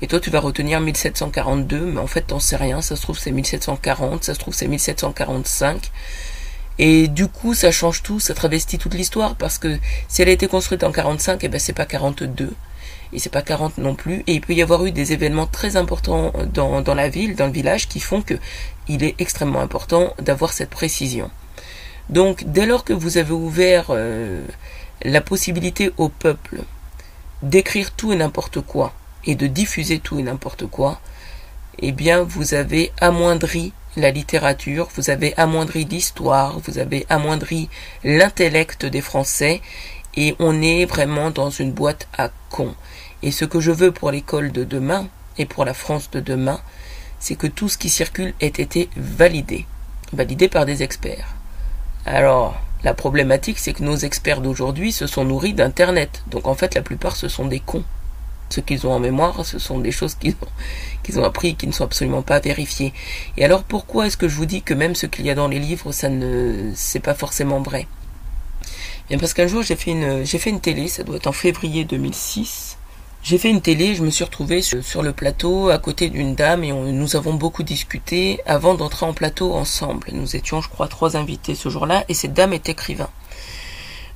Et 0.00 0.06
toi, 0.06 0.20
tu 0.20 0.30
vas 0.30 0.40
retenir 0.40 0.80
1742, 0.80 1.92
mais 1.92 2.00
en 2.00 2.06
fait, 2.06 2.22
t'en 2.22 2.40
sais 2.40 2.56
rien. 2.56 2.80
Ça 2.80 2.96
se 2.96 3.02
trouve, 3.02 3.18
c'est 3.18 3.32
1740, 3.32 4.24
ça 4.24 4.34
se 4.34 4.38
trouve, 4.38 4.54
c'est 4.54 4.68
1745. 4.68 5.90
Et 6.78 7.08
du 7.08 7.26
coup, 7.26 7.54
ça 7.54 7.72
change 7.72 8.02
tout, 8.02 8.20
ça 8.20 8.34
travestit 8.34 8.78
toute 8.78 8.94
l'histoire, 8.94 9.34
parce 9.34 9.58
que 9.58 9.78
si 10.08 10.22
elle 10.22 10.28
a 10.28 10.32
été 10.32 10.46
construite 10.46 10.84
en 10.84 10.92
45, 10.92 11.42
eh 11.42 11.48
ben 11.48 11.58
c'est 11.58 11.72
pas 11.72 11.86
42, 11.86 12.52
et 13.12 13.18
c'est 13.18 13.30
pas 13.30 13.42
40 13.42 13.78
non 13.78 13.94
plus, 13.94 14.22
et 14.26 14.34
il 14.34 14.40
peut 14.40 14.52
y 14.52 14.62
avoir 14.62 14.84
eu 14.84 14.92
des 14.92 15.12
événements 15.12 15.46
très 15.46 15.76
importants 15.76 16.32
dans, 16.52 16.80
dans 16.80 16.94
la 16.94 17.08
ville, 17.08 17.34
dans 17.34 17.46
le 17.46 17.52
village, 17.52 17.88
qui 17.88 18.00
font 18.00 18.22
que 18.22 18.34
il 18.86 19.02
est 19.02 19.16
extrêmement 19.18 19.60
important 19.60 20.14
d'avoir 20.20 20.52
cette 20.52 20.70
précision. 20.70 21.30
Donc, 22.10 22.44
dès 22.46 22.64
lors 22.64 22.84
que 22.84 22.92
vous 22.92 23.18
avez 23.18 23.32
ouvert 23.32 23.86
euh, 23.90 24.42
la 25.02 25.20
possibilité 25.20 25.90
au 25.96 26.08
peuple 26.08 26.60
d'écrire 27.42 27.92
tout 27.92 28.12
et 28.12 28.16
n'importe 28.16 28.60
quoi, 28.60 28.94
et 29.24 29.34
de 29.34 29.46
diffuser 29.46 29.98
tout 29.98 30.18
et 30.18 30.22
n'importe 30.22 30.66
quoi, 30.66 31.00
eh 31.80 31.92
bien, 31.92 32.22
vous 32.22 32.54
avez 32.54 32.92
amoindri 33.00 33.72
la 33.98 34.10
littérature, 34.10 34.88
vous 34.94 35.10
avez 35.10 35.36
amoindri 35.36 35.84
l'histoire, 35.84 36.58
vous 36.60 36.78
avez 36.78 37.06
amoindri 37.08 37.68
l'intellect 38.04 38.86
des 38.86 39.00
Français, 39.00 39.60
et 40.16 40.34
on 40.38 40.62
est 40.62 40.84
vraiment 40.84 41.30
dans 41.30 41.50
une 41.50 41.72
boîte 41.72 42.08
à 42.16 42.30
cons. 42.50 42.74
Et 43.22 43.30
ce 43.30 43.44
que 43.44 43.60
je 43.60 43.70
veux 43.70 43.92
pour 43.92 44.10
l'école 44.10 44.52
de 44.52 44.64
demain, 44.64 45.08
et 45.36 45.46
pour 45.46 45.64
la 45.64 45.74
France 45.74 46.10
de 46.10 46.20
demain, 46.20 46.60
c'est 47.20 47.36
que 47.36 47.46
tout 47.46 47.68
ce 47.68 47.78
qui 47.78 47.90
circule 47.90 48.34
ait 48.40 48.46
été 48.46 48.88
validé, 48.96 49.66
validé 50.12 50.48
par 50.48 50.66
des 50.66 50.82
experts. 50.82 51.34
Alors, 52.06 52.60
la 52.84 52.94
problématique, 52.94 53.58
c'est 53.58 53.72
que 53.72 53.82
nos 53.82 53.96
experts 53.96 54.40
d'aujourd'hui 54.40 54.92
se 54.92 55.06
sont 55.06 55.24
nourris 55.24 55.52
d'Internet. 55.52 56.22
Donc 56.28 56.46
en 56.46 56.54
fait, 56.54 56.74
la 56.74 56.82
plupart, 56.82 57.16
ce 57.16 57.28
sont 57.28 57.46
des 57.46 57.60
cons. 57.60 57.84
Ce 58.50 58.60
qu'ils 58.60 58.86
ont 58.86 58.92
en 58.92 58.98
mémoire, 58.98 59.44
ce 59.44 59.58
sont 59.58 59.78
des 59.78 59.92
choses 59.92 60.14
qu'ils 60.14 60.32
ont, 60.32 60.48
qu'ils 61.02 61.18
appris 61.20 61.48
et 61.48 61.54
qui 61.54 61.66
ne 61.66 61.72
sont 61.72 61.84
absolument 61.84 62.22
pas 62.22 62.40
vérifiées. 62.40 62.92
Et 63.36 63.44
alors 63.44 63.62
pourquoi 63.62 64.06
est-ce 64.06 64.16
que 64.16 64.28
je 64.28 64.36
vous 64.36 64.46
dis 64.46 64.62
que 64.62 64.74
même 64.74 64.94
ce 64.94 65.06
qu'il 65.06 65.26
y 65.26 65.30
a 65.30 65.34
dans 65.34 65.48
les 65.48 65.58
livres, 65.58 65.92
ça 65.92 66.08
ne, 66.08 66.70
c'est 66.74 67.00
pas 67.00 67.14
forcément 67.14 67.60
vrai? 67.60 67.86
Bien 69.08 69.18
parce 69.18 69.34
qu'un 69.34 69.46
jour 69.46 69.62
j'ai 69.62 69.76
fait 69.76 69.90
une, 69.90 70.24
j'ai 70.24 70.38
fait 70.38 70.50
une 70.50 70.60
télé, 70.60 70.88
ça 70.88 71.02
doit 71.02 71.16
être 71.16 71.26
en 71.26 71.32
février 71.32 71.84
2006. 71.84 72.78
J'ai 73.22 73.36
fait 73.36 73.50
une 73.50 73.60
télé, 73.60 73.94
je 73.94 74.02
me 74.02 74.10
suis 74.10 74.24
retrouvé 74.24 74.62
sur, 74.62 75.02
le 75.02 75.12
plateau 75.12 75.70
à 75.70 75.78
côté 75.78 76.08
d'une 76.08 76.34
dame 76.34 76.64
et 76.64 76.72
nous 76.72 77.16
avons 77.16 77.34
beaucoup 77.34 77.62
discuté 77.62 78.40
avant 78.46 78.74
d'entrer 78.74 79.04
en 79.04 79.12
plateau 79.12 79.54
ensemble. 79.54 80.08
Nous 80.12 80.36
étions, 80.36 80.60
je 80.62 80.68
crois, 80.68 80.88
trois 80.88 81.16
invités 81.16 81.54
ce 81.54 81.68
jour-là 81.68 82.04
et 82.08 82.14
cette 82.14 82.32
dame 82.32 82.52
est 82.52 82.68
écrivain. 82.68 83.10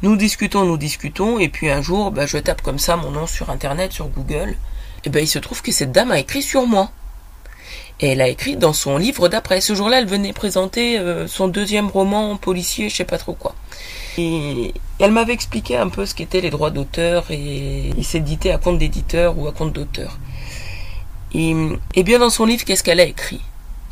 Nous 0.02 0.16
discutons, 0.16 0.64
nous 0.64 0.76
discutons, 0.76 1.38
et 1.38 1.48
puis 1.48 1.70
un 1.70 1.80
jour, 1.80 2.10
bah, 2.10 2.26
je 2.26 2.36
tape 2.38 2.60
comme 2.60 2.80
ça 2.80 2.96
mon 2.96 3.12
nom 3.12 3.28
sur 3.28 3.50
Internet, 3.50 3.92
sur 3.92 4.08
Google, 4.08 4.56
et 5.04 5.10
ben 5.10 5.22
il 5.22 5.28
se 5.28 5.38
trouve 5.38 5.62
que 5.62 5.70
cette 5.70 5.92
dame 5.92 6.10
a 6.10 6.18
écrit 6.18 6.42
sur 6.42 6.66
moi. 6.66 6.90
Et 8.00 8.08
elle 8.08 8.20
a 8.20 8.26
écrit 8.26 8.56
dans 8.56 8.72
son 8.72 8.98
livre 8.98 9.28
d'après. 9.28 9.60
Ce 9.60 9.76
jour-là, 9.76 10.00
elle 10.00 10.08
venait 10.08 10.32
présenter 10.32 10.98
euh, 10.98 11.28
son 11.28 11.46
deuxième 11.46 11.86
roman 11.86 12.36
policier, 12.36 12.88
je 12.88 12.96
sais 12.96 13.04
pas 13.04 13.18
trop 13.18 13.34
quoi. 13.34 13.54
Et 14.18 14.74
elle 14.98 15.12
m'avait 15.12 15.34
expliqué 15.34 15.76
un 15.76 15.88
peu 15.88 16.04
ce 16.04 16.16
qu'étaient 16.16 16.40
les 16.40 16.50
droits 16.50 16.70
d'auteur 16.70 17.30
et 17.30 17.92
il 17.96 18.04
s'éditait 18.04 18.50
à 18.50 18.58
compte 18.58 18.78
d'éditeur 18.78 19.38
ou 19.38 19.46
à 19.46 19.52
compte 19.52 19.72
d'auteur. 19.72 20.18
Et, 21.32 21.54
et 21.94 22.02
bien 22.02 22.18
dans 22.18 22.30
son 22.30 22.44
livre, 22.44 22.64
qu'est-ce 22.64 22.82
qu'elle 22.82 23.00
a 23.00 23.04
écrit? 23.04 23.40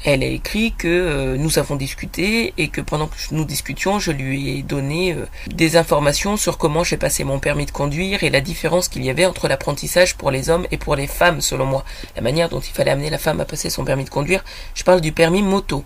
Elle 0.04 0.22
a 0.22 0.26
écrit 0.26 0.72
que 0.72 0.88
euh, 0.88 1.36
nous 1.36 1.58
avons 1.58 1.76
discuté 1.76 2.54
et 2.56 2.68
que 2.68 2.80
pendant 2.80 3.06
que 3.06 3.16
nous 3.32 3.44
discutions, 3.44 3.98
je 3.98 4.12
lui 4.12 4.58
ai 4.58 4.62
donné 4.62 5.12
euh, 5.12 5.26
des 5.48 5.76
informations 5.76 6.38
sur 6.38 6.56
comment 6.56 6.84
j'ai 6.84 6.96
passé 6.96 7.22
mon 7.22 7.38
permis 7.38 7.66
de 7.66 7.70
conduire 7.70 8.24
et 8.24 8.30
la 8.30 8.40
différence 8.40 8.88
qu'il 8.88 9.04
y 9.04 9.10
avait 9.10 9.26
entre 9.26 9.46
l'apprentissage 9.46 10.16
pour 10.16 10.30
les 10.30 10.48
hommes 10.48 10.66
et 10.70 10.78
pour 10.78 10.96
les 10.96 11.06
femmes, 11.06 11.42
selon 11.42 11.66
moi. 11.66 11.84
La 12.16 12.22
manière 12.22 12.48
dont 12.48 12.60
il 12.60 12.72
fallait 12.72 12.92
amener 12.92 13.10
la 13.10 13.18
femme 13.18 13.40
à 13.40 13.44
passer 13.44 13.68
son 13.68 13.84
permis 13.84 14.04
de 14.04 14.10
conduire. 14.10 14.42
Je 14.74 14.84
parle 14.84 15.02
du 15.02 15.12
permis 15.12 15.42
moto. 15.42 15.84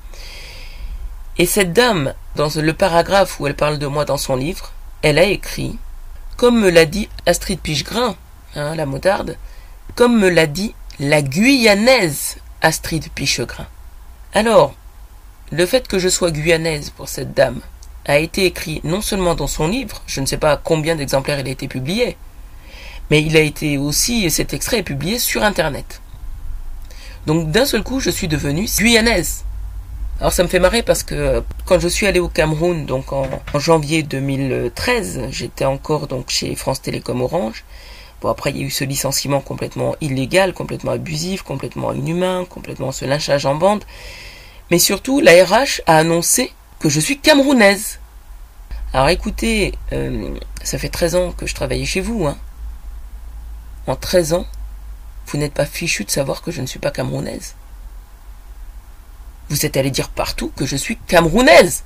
Et 1.36 1.46
cette 1.46 1.72
dame, 1.72 2.14
dans 2.36 2.50
le 2.54 2.72
paragraphe 2.72 3.40
où 3.40 3.48
elle 3.48 3.56
parle 3.56 3.78
de 3.78 3.88
moi 3.88 4.04
dans 4.04 4.16
son 4.16 4.36
livre, 4.36 4.70
elle 5.02 5.18
a 5.18 5.24
écrit, 5.24 5.76
comme 6.36 6.60
me 6.60 6.70
l'a 6.70 6.86
dit 6.86 7.08
Astrid 7.26 7.58
Pichegrin, 7.58 8.14
hein, 8.54 8.76
la 8.76 8.86
motarde, 8.86 9.36
comme 9.96 10.20
me 10.20 10.28
l'a 10.28 10.46
dit 10.46 10.72
la 11.00 11.20
Guyanaise 11.20 12.36
Astrid 12.62 13.08
Pichegrin. 13.10 13.66
Alors, 14.36 14.74
le 15.52 15.64
fait 15.64 15.86
que 15.86 16.00
je 16.00 16.08
sois 16.08 16.32
guyanaise 16.32 16.90
pour 16.90 17.08
cette 17.08 17.34
dame 17.34 17.60
a 18.04 18.18
été 18.18 18.46
écrit 18.46 18.80
non 18.82 19.00
seulement 19.00 19.36
dans 19.36 19.46
son 19.46 19.68
livre, 19.68 20.02
je 20.08 20.20
ne 20.20 20.26
sais 20.26 20.38
pas 20.38 20.56
combien 20.56 20.96
d'exemplaires 20.96 21.38
il 21.38 21.46
a 21.46 21.52
été 21.52 21.68
publié, 21.68 22.16
mais 23.10 23.22
il 23.22 23.36
a 23.36 23.40
été 23.40 23.78
aussi, 23.78 24.28
cet 24.32 24.52
extrait 24.52 24.78
est 24.78 24.82
publié 24.82 25.20
sur 25.20 25.44
Internet. 25.44 26.02
Donc 27.26 27.52
d'un 27.52 27.64
seul 27.64 27.84
coup, 27.84 28.00
je 28.00 28.10
suis 28.10 28.26
devenue 28.26 28.66
guyanaise. 28.76 29.44
Alors 30.18 30.32
ça 30.32 30.42
me 30.42 30.48
fait 30.48 30.58
marrer 30.58 30.82
parce 30.82 31.04
que 31.04 31.44
quand 31.64 31.78
je 31.78 31.88
suis 31.88 32.08
allé 32.08 32.18
au 32.18 32.28
Cameroun, 32.28 32.86
donc 32.86 33.12
en, 33.12 33.28
janvier 33.54 34.02
2013, 34.02 35.28
j'étais 35.30 35.64
encore 35.64 36.08
chez 36.26 36.56
France 36.56 36.82
Télécom 36.82 37.20
Orange. 37.22 37.64
Bon 38.24 38.30
après 38.30 38.52
il 38.52 38.56
y 38.56 38.60
a 38.62 38.64
eu 38.64 38.70
ce 38.70 38.84
licenciement 38.84 39.42
complètement 39.42 39.96
illégal, 40.00 40.54
complètement 40.54 40.92
abusif, 40.92 41.42
complètement 41.42 41.92
inhumain, 41.92 42.46
complètement 42.48 42.90
ce 42.90 43.04
lynchage 43.04 43.44
en 43.44 43.54
bande. 43.54 43.84
Mais 44.70 44.78
surtout, 44.78 45.20
la 45.20 45.44
RH 45.44 45.82
a 45.84 45.98
annoncé 45.98 46.50
que 46.80 46.88
je 46.88 47.00
suis 47.00 47.18
camerounaise. 47.18 47.98
Alors 48.94 49.10
écoutez, 49.10 49.74
euh, 49.92 50.34
ça 50.62 50.78
fait 50.78 50.88
13 50.88 51.16
ans 51.16 51.32
que 51.32 51.46
je 51.46 51.54
travaillais 51.54 51.84
chez 51.84 52.00
vous. 52.00 52.24
Hein. 52.26 52.38
En 53.86 53.94
13 53.94 54.32
ans, 54.32 54.46
vous 55.26 55.36
n'êtes 55.36 55.52
pas 55.52 55.66
fichu 55.66 56.04
de 56.04 56.10
savoir 56.10 56.40
que 56.40 56.50
je 56.50 56.62
ne 56.62 56.66
suis 56.66 56.78
pas 56.78 56.90
camerounaise. 56.90 57.56
Vous 59.50 59.66
êtes 59.66 59.76
allé 59.76 59.90
dire 59.90 60.08
partout 60.08 60.50
que 60.56 60.64
je 60.64 60.76
suis 60.76 60.96
camerounaise. 60.96 61.84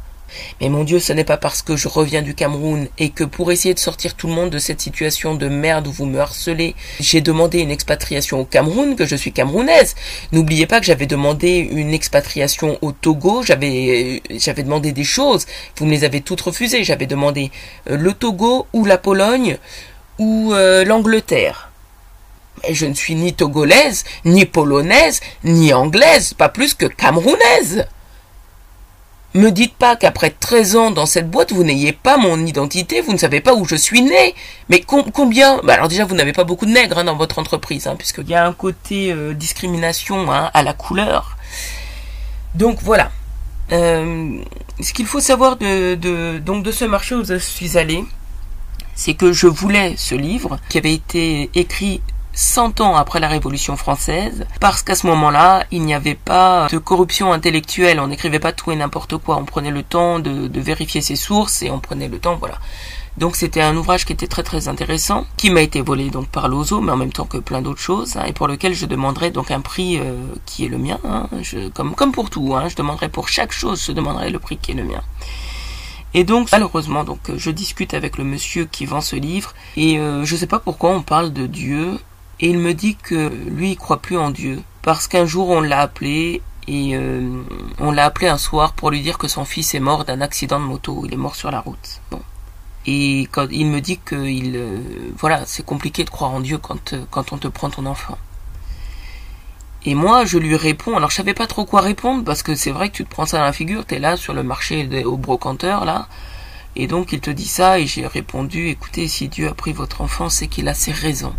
Mais 0.60 0.68
mon 0.68 0.84
Dieu, 0.84 1.00
ce 1.00 1.12
n'est 1.12 1.24
pas 1.24 1.36
parce 1.36 1.62
que 1.62 1.76
je 1.76 1.88
reviens 1.88 2.22
du 2.22 2.34
Cameroun 2.34 2.88
et 2.98 3.10
que 3.10 3.24
pour 3.24 3.52
essayer 3.52 3.74
de 3.74 3.78
sortir 3.78 4.14
tout 4.14 4.26
le 4.26 4.34
monde 4.34 4.50
de 4.50 4.58
cette 4.58 4.80
situation 4.80 5.34
de 5.34 5.48
merde 5.48 5.86
où 5.86 5.92
vous 5.92 6.06
me 6.06 6.18
harcelez, 6.18 6.74
j'ai 7.00 7.20
demandé 7.20 7.60
une 7.60 7.70
expatriation 7.70 8.40
au 8.40 8.44
Cameroun 8.44 8.96
que 8.96 9.06
je 9.06 9.16
suis 9.16 9.32
camerounaise. 9.32 9.94
N'oubliez 10.32 10.66
pas 10.66 10.80
que 10.80 10.86
j'avais 10.86 11.06
demandé 11.06 11.68
une 11.70 11.94
expatriation 11.94 12.78
au 12.82 12.92
Togo, 12.92 13.42
j'avais 13.42 14.22
j'avais 14.30 14.62
demandé 14.62 14.92
des 14.92 15.04
choses, 15.04 15.46
vous 15.76 15.86
me 15.86 15.90
les 15.90 16.04
avez 16.04 16.20
toutes 16.20 16.40
refusées. 16.40 16.84
J'avais 16.84 17.06
demandé 17.06 17.50
euh, 17.90 17.96
le 17.96 18.12
Togo 18.12 18.66
ou 18.72 18.84
la 18.84 18.98
Pologne 18.98 19.58
ou 20.18 20.52
euh, 20.52 20.84
l'Angleterre. 20.84 21.70
Mais 22.62 22.74
je 22.74 22.86
ne 22.86 22.94
suis 22.94 23.14
ni 23.14 23.34
togolaise, 23.34 24.04
ni 24.24 24.44
polonaise, 24.44 25.20
ni 25.44 25.72
anglaise, 25.72 26.34
pas 26.34 26.48
plus 26.48 26.74
que 26.74 26.86
camerounaise. 26.86 27.86
Me 29.34 29.50
dites 29.50 29.74
pas 29.74 29.94
qu'après 29.94 30.30
13 30.30 30.76
ans 30.76 30.90
dans 30.90 31.04
cette 31.04 31.30
boîte, 31.30 31.52
vous 31.52 31.62
n'ayez 31.62 31.92
pas 31.92 32.16
mon 32.16 32.46
identité, 32.46 33.02
vous 33.02 33.12
ne 33.12 33.18
savez 33.18 33.42
pas 33.42 33.54
où 33.54 33.66
je 33.66 33.76
suis 33.76 34.00
né. 34.00 34.34
Mais 34.70 34.80
combien? 34.80 35.60
Bah 35.62 35.74
Alors 35.74 35.88
déjà, 35.88 36.06
vous 36.06 36.14
n'avez 36.14 36.32
pas 36.32 36.44
beaucoup 36.44 36.64
de 36.64 36.70
nègres 36.70 36.98
hein, 36.98 37.04
dans 37.04 37.16
votre 37.16 37.38
entreprise, 37.38 37.86
hein, 37.86 37.94
puisqu'il 37.96 38.28
y 38.28 38.34
a 38.34 38.46
un 38.46 38.54
côté 38.54 39.12
euh, 39.12 39.34
discrimination 39.34 40.32
hein, 40.32 40.50
à 40.54 40.62
la 40.62 40.72
couleur. 40.72 41.36
Donc 42.54 42.78
voilà. 42.80 43.10
Euh, 43.70 44.38
ce 44.80 44.94
qu'il 44.94 45.04
faut 45.04 45.20
savoir 45.20 45.56
de, 45.56 45.94
de, 45.94 46.38
donc 46.38 46.64
de 46.64 46.72
ce 46.72 46.86
marché 46.86 47.14
où 47.14 47.22
je 47.22 47.38
suis 47.38 47.76
allé, 47.76 48.04
c'est 48.94 49.12
que 49.12 49.32
je 49.32 49.46
voulais 49.46 49.94
ce 49.98 50.14
livre 50.14 50.58
qui 50.70 50.78
avait 50.78 50.94
été 50.94 51.50
écrit 51.54 52.00
100 52.38 52.80
ans 52.80 52.94
après 52.94 53.18
la 53.18 53.26
Révolution 53.26 53.76
française, 53.76 54.46
parce 54.60 54.84
qu'à 54.84 54.94
ce 54.94 55.08
moment-là, 55.08 55.64
il 55.72 55.82
n'y 55.82 55.92
avait 55.92 56.14
pas 56.14 56.68
de 56.70 56.78
corruption 56.78 57.32
intellectuelle, 57.32 57.98
on 57.98 58.06
n'écrivait 58.06 58.38
pas 58.38 58.52
tout 58.52 58.70
et 58.70 58.76
n'importe 58.76 59.16
quoi, 59.16 59.38
on 59.38 59.44
prenait 59.44 59.72
le 59.72 59.82
temps 59.82 60.20
de, 60.20 60.48
vérifier 60.60 61.00
ses 61.00 61.16
sources 61.16 61.62
et 61.62 61.70
on 61.72 61.80
prenait 61.80 62.06
le 62.06 62.20
temps, 62.20 62.36
voilà. 62.36 62.60
Donc 63.16 63.34
c'était 63.34 63.60
un 63.60 63.76
ouvrage 63.76 64.04
qui 64.06 64.12
était 64.12 64.28
très 64.28 64.44
très 64.44 64.68
intéressant, 64.68 65.26
qui 65.36 65.50
m'a 65.50 65.62
été 65.62 65.80
volé 65.80 66.10
donc 66.10 66.28
par 66.28 66.46
l'OZO, 66.46 66.80
mais 66.80 66.92
en 66.92 66.96
même 66.96 67.12
temps 67.12 67.24
que 67.24 67.38
plein 67.38 67.60
d'autres 67.60 67.80
choses, 67.80 68.16
hein, 68.16 68.22
et 68.28 68.32
pour 68.32 68.46
lequel 68.46 68.72
je 68.72 68.86
demanderai 68.86 69.32
donc 69.32 69.50
un 69.50 69.60
prix 69.60 69.98
euh, 69.98 70.14
qui 70.46 70.64
est 70.64 70.68
le 70.68 70.78
mien, 70.78 71.00
hein, 71.04 71.28
comme, 71.74 71.96
comme 71.96 72.12
pour 72.12 72.30
tout, 72.30 72.54
hein, 72.54 72.68
je 72.68 72.76
demanderai 72.76 73.08
pour 73.08 73.28
chaque 73.28 73.50
chose, 73.50 73.82
je 73.84 73.90
demanderai 73.90 74.30
le 74.30 74.38
prix 74.38 74.58
qui 74.58 74.70
est 74.70 74.76
le 74.76 74.84
mien. 74.84 75.02
Et 76.14 76.22
donc 76.22 76.50
malheureusement 76.52 77.02
donc 77.02 77.18
je 77.36 77.50
discute 77.50 77.94
avec 77.94 78.16
le 78.16 78.24
monsieur 78.24 78.64
qui 78.64 78.86
vend 78.86 79.00
ce 79.00 79.16
livre 79.16 79.54
et 79.76 79.98
euh, 79.98 80.24
je 80.24 80.36
sais 80.36 80.46
pas 80.46 80.58
pourquoi 80.58 80.90
on 80.90 81.02
parle 81.02 81.32
de 81.34 81.46
Dieu 81.46 81.98
et 82.40 82.48
il 82.48 82.58
me 82.58 82.72
dit 82.72 82.96
que 82.96 83.32
lui, 83.48 83.72
il 83.72 83.76
croit 83.76 84.00
plus 84.00 84.16
en 84.16 84.30
Dieu. 84.30 84.62
Parce 84.82 85.08
qu'un 85.08 85.26
jour, 85.26 85.48
on 85.48 85.60
l'a 85.60 85.80
appelé 85.80 86.40
et 86.68 86.96
euh, 86.96 87.42
on 87.78 87.90
l'a 87.90 88.04
appelé 88.04 88.28
un 88.28 88.38
soir 88.38 88.74
pour 88.74 88.90
lui 88.90 89.00
dire 89.00 89.18
que 89.18 89.26
son 89.26 89.44
fils 89.44 89.74
est 89.74 89.80
mort 89.80 90.04
d'un 90.04 90.20
accident 90.20 90.60
de 90.60 90.64
moto. 90.64 91.02
Il 91.06 91.12
est 91.12 91.18
mort 91.18 91.34
sur 91.34 91.50
la 91.50 91.60
route. 91.60 92.00
Bon. 92.10 92.22
Et 92.86 93.28
quand 93.32 93.48
il 93.50 93.66
me 93.66 93.80
dit 93.80 93.98
que 93.98 94.14
il, 94.14 94.56
euh, 94.56 94.78
voilà, 95.18 95.44
c'est 95.46 95.64
compliqué 95.64 96.04
de 96.04 96.10
croire 96.10 96.30
en 96.30 96.40
Dieu 96.40 96.58
quand, 96.58 96.92
euh, 96.92 97.04
quand 97.10 97.32
on 97.32 97.38
te 97.38 97.48
prend 97.48 97.70
ton 97.70 97.86
enfant. 97.86 98.16
Et 99.84 99.94
moi, 99.94 100.24
je 100.24 100.38
lui 100.38 100.56
réponds. 100.56 100.96
Alors, 100.96 101.10
je 101.10 101.16
savais 101.16 101.34
pas 101.34 101.46
trop 101.46 101.64
quoi 101.64 101.80
répondre 101.80 102.24
parce 102.24 102.42
que 102.42 102.54
c'est 102.54 102.70
vrai 102.70 102.88
que 102.88 102.94
tu 102.94 103.04
te 103.04 103.10
prends 103.10 103.26
ça 103.26 103.38
dans 103.38 103.44
la 103.44 103.52
figure. 103.52 103.84
T'es 103.84 103.98
là 103.98 104.16
sur 104.16 104.32
le 104.32 104.42
marché 104.42 105.04
au 105.04 105.16
brocanteur 105.16 105.84
là. 105.84 106.06
Et 106.76 106.86
donc, 106.86 107.12
il 107.12 107.20
te 107.20 107.30
dit 107.30 107.48
ça 107.48 107.80
et 107.80 107.86
j'ai 107.86 108.06
répondu, 108.06 108.68
écoutez, 108.68 109.08
si 109.08 109.28
Dieu 109.28 109.48
a 109.48 109.54
pris 109.54 109.72
votre 109.72 110.00
enfant, 110.00 110.28
c'est 110.28 110.46
qu'il 110.46 110.68
a 110.68 110.74
ses 110.74 110.92
raisons. 110.92 111.34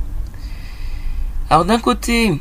Alors 1.49 1.65
d'un 1.65 1.79
côté, 1.79 2.39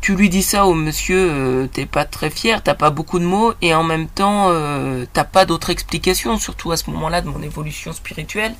tu 0.00 0.16
lui 0.16 0.28
dis 0.28 0.42
ça 0.42 0.66
au 0.66 0.74
monsieur, 0.74 1.30
euh, 1.30 1.66
t'es 1.68 1.86
pas 1.86 2.04
très 2.04 2.30
fier, 2.30 2.62
t'as 2.64 2.74
pas 2.74 2.90
beaucoup 2.90 3.20
de 3.20 3.24
mots, 3.24 3.52
et 3.62 3.74
en 3.74 3.84
même 3.84 4.08
temps, 4.08 4.46
euh, 4.48 5.04
t'as 5.12 5.22
pas 5.22 5.44
d'autre 5.44 5.70
explication, 5.70 6.36
surtout 6.36 6.72
à 6.72 6.76
ce 6.76 6.90
moment-là 6.90 7.20
de 7.20 7.28
mon 7.28 7.40
évolution 7.42 7.92
spirituelle. 7.92 8.54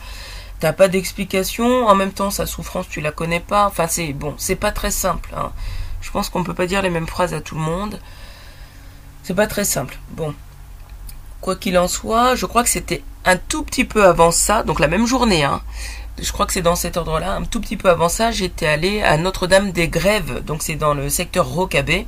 T'as 0.61 0.73
pas 0.73 0.87
d'explication, 0.87 1.87
en 1.89 1.95
même 1.97 2.13
temps 2.13 2.31
sa 2.31 2.47
souffrance 2.47 2.89
tu 2.89 3.01
la 3.01 3.11
connais 3.11 3.41
pas. 3.41 3.67
Enfin 3.67 3.87
c'est 3.89 4.13
bon, 4.13 4.35
c'est 4.39 4.57
pas 4.57 4.71
très 4.71 4.93
simple. 4.93 5.31
Hein. 5.37 5.53
Je 6.01 6.11
pense 6.13 6.29
qu'on 6.31 6.45
peut 6.45 6.55
pas 6.55 6.67
dire 6.67 6.83
les 6.83 6.91
mêmes 6.91 7.07
phrases 7.09 7.35
à 7.35 7.41
tout 7.41 7.57
le 7.57 7.61
monde. 7.61 8.01
C'est 9.25 9.35
pas 9.35 9.47
très 9.49 9.65
simple. 9.65 9.99
Bon, 10.11 10.35
quoi 11.41 11.57
qu'il 11.57 11.79
en 11.79 11.89
soit, 11.89 12.37
je 12.37 12.47
crois 12.47 12.63
que 12.63 12.69
c'était 12.69 13.03
un 13.25 13.37
tout 13.37 13.63
petit 13.65 13.85
peu 13.85 14.05
avant 14.05 14.31
ça, 14.31 14.63
donc 14.63 14.79
la 14.81 14.89
même 14.89 15.07
journée. 15.07 15.45
Hein 15.45 15.63
je 16.21 16.33
crois 16.33 16.47
que 16.47 16.53
c'est 16.53 16.63
dans 16.63 16.77
cet 16.77 16.97
ordre-là. 16.97 17.37
Un 17.37 17.45
tout 17.45 17.61
petit 17.61 17.77
peu 17.77 17.89
avant 17.89 18.09
ça, 18.09 18.31
j'étais 18.31 18.67
allé 18.67 19.03
à 19.03 19.17
Notre-Dame 19.17 19.73
des 19.73 19.89
Grèves, 19.89 20.45
donc 20.45 20.63
c'est 20.63 20.77
dans 20.77 20.95
le 20.95 21.09
secteur 21.09 21.47
Rocabé. 21.47 22.07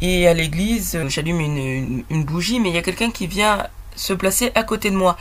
Et 0.00 0.26
à 0.26 0.34
l'église, 0.34 0.98
j'allume 1.08 1.40
une, 1.40 2.24
bougie, 2.24 2.58
mais 2.58 2.70
il 2.70 2.74
y 2.74 2.78
a 2.78 2.82
quelqu'un 2.82 3.10
qui 3.10 3.26
vient 3.26 3.66
se 3.96 4.14
placer 4.14 4.50
à 4.54 4.62
côté 4.62 4.90
de 4.90 4.96
moi. 4.96 5.18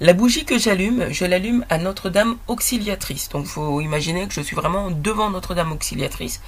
La 0.00 0.14
bougie 0.14 0.44
que 0.44 0.58
j'allume, 0.58 1.08
je 1.10 1.26
l'allume 1.26 1.66
à 1.68 1.76
Notre-Dame 1.76 2.36
Auxiliatrice. 2.48 3.28
Donc 3.28 3.46
faut 3.46 3.80
imaginer 3.80 4.26
que 4.26 4.32
je 4.32 4.40
suis 4.40 4.56
vraiment 4.56 4.90
devant 4.90 5.28
Notre-Dame 5.28 5.72
Auxiliatrice, 5.72 6.40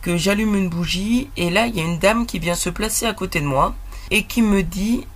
que 0.00 0.16
j'allume 0.16 0.56
une 0.56 0.68
bougie, 0.68 1.28
et 1.36 1.50
là 1.50 1.66
il 1.66 1.76
y 1.76 1.80
a 1.80 1.84
une 1.84 1.98
dame 1.98 2.26
qui 2.26 2.40
vient 2.40 2.56
se 2.56 2.70
placer 2.70 3.06
à 3.06 3.12
côté 3.12 3.40
de 3.40 3.46
moi, 3.46 3.74
et 4.10 4.24
qui 4.24 4.42
me 4.42 4.64
dit, 4.64 5.06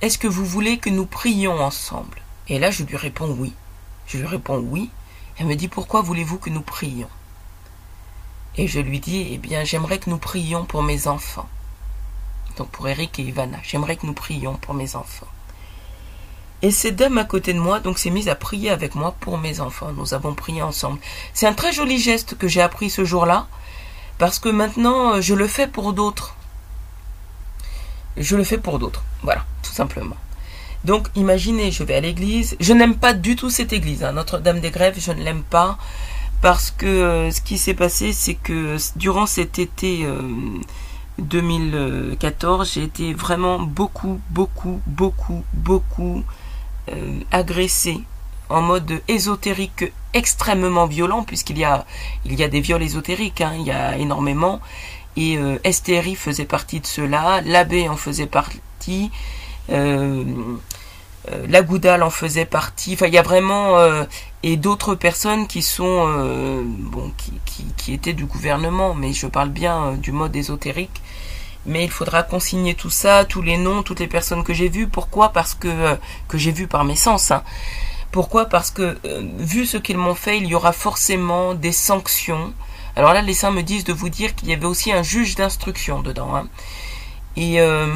est-ce 0.00 0.18
que 0.18 0.26
vous 0.26 0.44
voulez 0.44 0.78
que 0.78 0.90
nous 0.90 1.06
prions 1.06 1.60
ensemble? 1.60 2.18
Et 2.48 2.58
là 2.58 2.72
je 2.72 2.82
lui 2.82 2.96
réponds 2.96 3.36
oui. 3.38 3.52
Je 4.08 4.18
lui 4.18 4.26
réponds 4.26 4.58
oui. 4.58 4.90
Elle 5.38 5.46
me 5.46 5.54
dit 5.54 5.68
pourquoi 5.68 6.02
voulez-vous 6.02 6.38
que 6.38 6.50
nous 6.50 6.62
prions? 6.62 7.08
Et 8.56 8.66
je 8.66 8.80
lui 8.80 8.98
dis, 8.98 9.28
eh 9.30 9.38
bien, 9.38 9.62
j'aimerais 9.62 9.98
que 9.98 10.10
nous 10.10 10.18
prions 10.18 10.64
pour 10.64 10.82
mes 10.82 11.06
enfants. 11.06 11.48
Donc 12.56 12.68
pour 12.70 12.88
Eric 12.88 13.20
et 13.20 13.22
Ivana, 13.22 13.58
j'aimerais 13.62 13.96
que 13.96 14.06
nous 14.06 14.14
prions 14.14 14.56
pour 14.56 14.74
mes 14.74 14.96
enfants. 14.96 15.28
Et 16.60 16.72
cette 16.72 16.96
dame 16.96 17.18
à 17.18 17.24
côté 17.24 17.52
de 17.52 17.60
moi, 17.60 17.78
donc, 17.78 18.00
s'est 18.00 18.10
mise 18.10 18.28
à 18.28 18.34
prier 18.34 18.70
avec 18.70 18.96
moi 18.96 19.14
pour 19.20 19.38
mes 19.38 19.60
enfants. 19.60 19.92
Nous 19.92 20.12
avons 20.12 20.34
prié 20.34 20.60
ensemble. 20.60 20.98
C'est 21.32 21.46
un 21.46 21.52
très 21.52 21.72
joli 21.72 22.00
geste 22.00 22.36
que 22.36 22.48
j'ai 22.48 22.60
appris 22.60 22.90
ce 22.90 23.04
jour-là, 23.04 23.46
parce 24.18 24.40
que 24.40 24.48
maintenant, 24.48 25.20
je 25.20 25.34
le 25.34 25.46
fais 25.46 25.68
pour 25.68 25.92
d'autres. 25.92 26.34
Je 28.16 28.34
le 28.34 28.42
fais 28.42 28.58
pour 28.58 28.80
d'autres. 28.80 29.04
Voilà, 29.22 29.44
tout 29.62 29.70
simplement. 29.70 30.16
Donc, 30.84 31.08
imaginez, 31.14 31.70
je 31.70 31.82
vais 31.82 31.96
à 31.96 32.00
l'église. 32.00 32.56
Je 32.60 32.72
n'aime 32.72 32.96
pas 32.96 33.12
du 33.12 33.36
tout 33.36 33.50
cette 33.50 33.72
église. 33.72 34.04
Hein. 34.04 34.12
Notre-Dame 34.12 34.60
des 34.60 34.70
Grèves, 34.70 34.96
je 34.98 35.12
ne 35.12 35.22
l'aime 35.22 35.42
pas. 35.42 35.78
Parce 36.40 36.70
que 36.70 36.86
euh, 36.86 37.30
ce 37.30 37.40
qui 37.40 37.58
s'est 37.58 37.74
passé, 37.74 38.12
c'est 38.12 38.34
que 38.34 38.76
durant 38.96 39.26
cet 39.26 39.58
été 39.58 40.06
2014, 41.18 42.60
euh, 42.60 42.70
j'ai 42.72 42.84
été 42.84 43.12
vraiment 43.12 43.58
beaucoup, 43.58 44.20
beaucoup, 44.30 44.80
beaucoup, 44.86 45.42
beaucoup 45.52 46.22
euh, 46.90 47.20
agressé 47.32 48.00
en 48.48 48.62
mode 48.62 49.02
ésotérique 49.08 49.92
extrêmement 50.14 50.86
violent, 50.86 51.24
puisqu'il 51.24 51.58
y 51.58 51.64
a, 51.64 51.84
il 52.24 52.34
y 52.38 52.44
a 52.44 52.48
des 52.48 52.60
viols 52.60 52.82
ésotériques, 52.82 53.40
hein, 53.40 53.54
il 53.58 53.66
y 53.66 53.72
a 53.72 53.98
énormément. 53.98 54.60
Et 55.16 55.36
STRI 55.68 56.14
faisait 56.14 56.44
partie 56.44 56.78
de 56.78 56.86
cela, 56.86 57.40
l'abbé 57.44 57.88
en 57.88 57.96
faisait 57.96 58.28
partie, 58.28 59.10
la 59.70 61.62
Goudal 61.62 62.02
en 62.02 62.10
faisait 62.10 62.46
partie. 62.46 62.94
Enfin, 62.94 63.06
il 63.06 63.14
y 63.14 63.18
a 63.18 63.22
vraiment 63.22 63.76
et 64.42 64.56
d'autres 64.56 64.94
personnes 64.94 65.46
qui 65.46 65.62
sont 65.62 66.06
bon, 66.64 67.12
qui, 67.16 67.32
qui, 67.44 67.64
qui, 67.76 67.92
étaient 67.92 68.14
du 68.14 68.24
gouvernement, 68.24 68.94
mais 68.94 69.12
je 69.12 69.26
parle 69.26 69.50
bien 69.50 69.92
du 69.92 70.12
mode 70.12 70.34
ésotérique 70.36 71.02
mais 71.68 71.84
il 71.84 71.90
faudra 71.90 72.22
consigner 72.22 72.74
tout 72.74 72.90
ça, 72.90 73.24
tous 73.24 73.42
les 73.42 73.58
noms, 73.58 73.82
toutes 73.82 74.00
les 74.00 74.06
personnes 74.08 74.42
que 74.42 74.54
j'ai 74.54 74.68
vues. 74.68 74.88
Pourquoi? 74.88 75.32
Parce 75.32 75.54
que 75.54 75.68
euh, 75.68 75.96
que 76.26 76.38
j'ai 76.38 76.50
vu 76.50 76.66
par 76.66 76.84
mes 76.84 76.96
sens. 76.96 77.30
Hein. 77.30 77.42
Pourquoi? 78.10 78.46
Parce 78.46 78.70
que 78.70 78.98
euh, 79.04 79.22
vu 79.38 79.66
ce 79.66 79.76
qu'ils 79.76 79.98
m'ont 79.98 80.14
fait, 80.14 80.38
il 80.38 80.46
y 80.46 80.54
aura 80.54 80.72
forcément 80.72 81.54
des 81.54 81.72
sanctions. 81.72 82.52
Alors 82.96 83.12
là, 83.12 83.22
les 83.22 83.34
saints 83.34 83.50
me 83.50 83.62
disent 83.62 83.84
de 83.84 83.92
vous 83.92 84.08
dire 84.08 84.34
qu'il 84.34 84.48
y 84.48 84.52
avait 84.54 84.66
aussi 84.66 84.90
un 84.92 85.02
juge 85.02 85.36
d'instruction 85.36 86.00
dedans, 86.00 86.34
hein. 86.34 86.48
et 87.36 87.60
euh, 87.60 87.86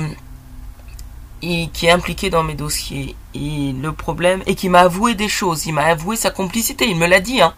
et 1.42 1.68
qui 1.72 1.86
est 1.86 1.90
impliqué 1.90 2.30
dans 2.30 2.42
mes 2.42 2.54
dossiers. 2.54 3.16
Et 3.34 3.72
le 3.72 3.92
problème, 3.92 4.42
et 4.46 4.54
qui 4.54 4.68
m'a 4.68 4.80
avoué 4.80 5.14
des 5.14 5.28
choses. 5.28 5.66
Il 5.66 5.72
m'a 5.72 5.84
avoué 5.84 6.16
sa 6.16 6.30
complicité. 6.30 6.86
Il 6.88 6.96
me 6.96 7.06
l'a 7.06 7.20
dit, 7.20 7.40
hein, 7.40 7.54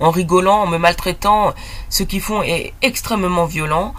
en 0.00 0.10
rigolant, 0.10 0.62
en 0.62 0.66
me 0.66 0.78
maltraitant. 0.78 1.54
Ce 1.88 2.02
qu'ils 2.02 2.20
font 2.20 2.42
est 2.42 2.72
extrêmement 2.82 3.46
violent. 3.46 3.94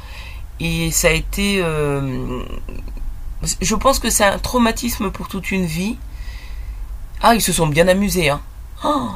Et 0.60 0.91
ça 0.91 1.08
a 1.08 1.12
été... 1.12 1.62
Euh, 1.63 2.43
je 3.62 3.75
pense 3.75 4.00
que 4.00 4.10
c'est 4.10 4.25
un 4.25 4.39
traumatisme 4.39 5.12
pour 5.12 5.29
toute 5.29 5.51
une 5.51 5.65
vie. 5.65 5.98
Ah, 7.22 7.36
ils 7.36 7.41
se 7.41 7.53
sont 7.53 7.67
bien 7.67 7.88
amusés. 7.88 8.29
Hein. 8.29 8.41
Oh 8.84 9.10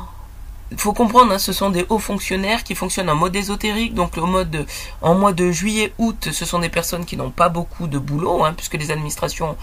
faut 0.77 0.94
comprendre, 0.94 1.34
hein, 1.34 1.39
ce 1.39 1.53
sont 1.53 1.70
des 1.70 1.86
hauts 1.89 2.00
fonctionnaires 2.00 2.63
qui 2.63 2.75
fonctionnent 2.75 3.10
en 3.10 3.15
mode 3.15 3.36
ésotérique. 3.36 3.94
Donc, 3.94 4.15
le 4.15 4.24
mode 4.24 4.65
en 5.01 5.15
mois 5.15 5.34
de 5.34 5.51
juillet, 5.51 5.94
août, 5.98 6.30
ce 6.32 6.46
sont 6.46 6.60
des 6.60 6.70
personnes 6.70 7.06
qui 7.06 7.18
n'ont 7.18 7.32
pas 7.32 7.50
beaucoup 7.50 7.88
de 7.88 8.00
boulot, 8.00 8.44
hein, 8.44 8.53
puisque 8.56 8.75
les 8.75 8.92
administrations 8.92 9.56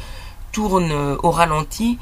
tournent 0.52 0.92
euh, 0.92 1.16
au 1.22 1.30
ralenti. 1.30 1.98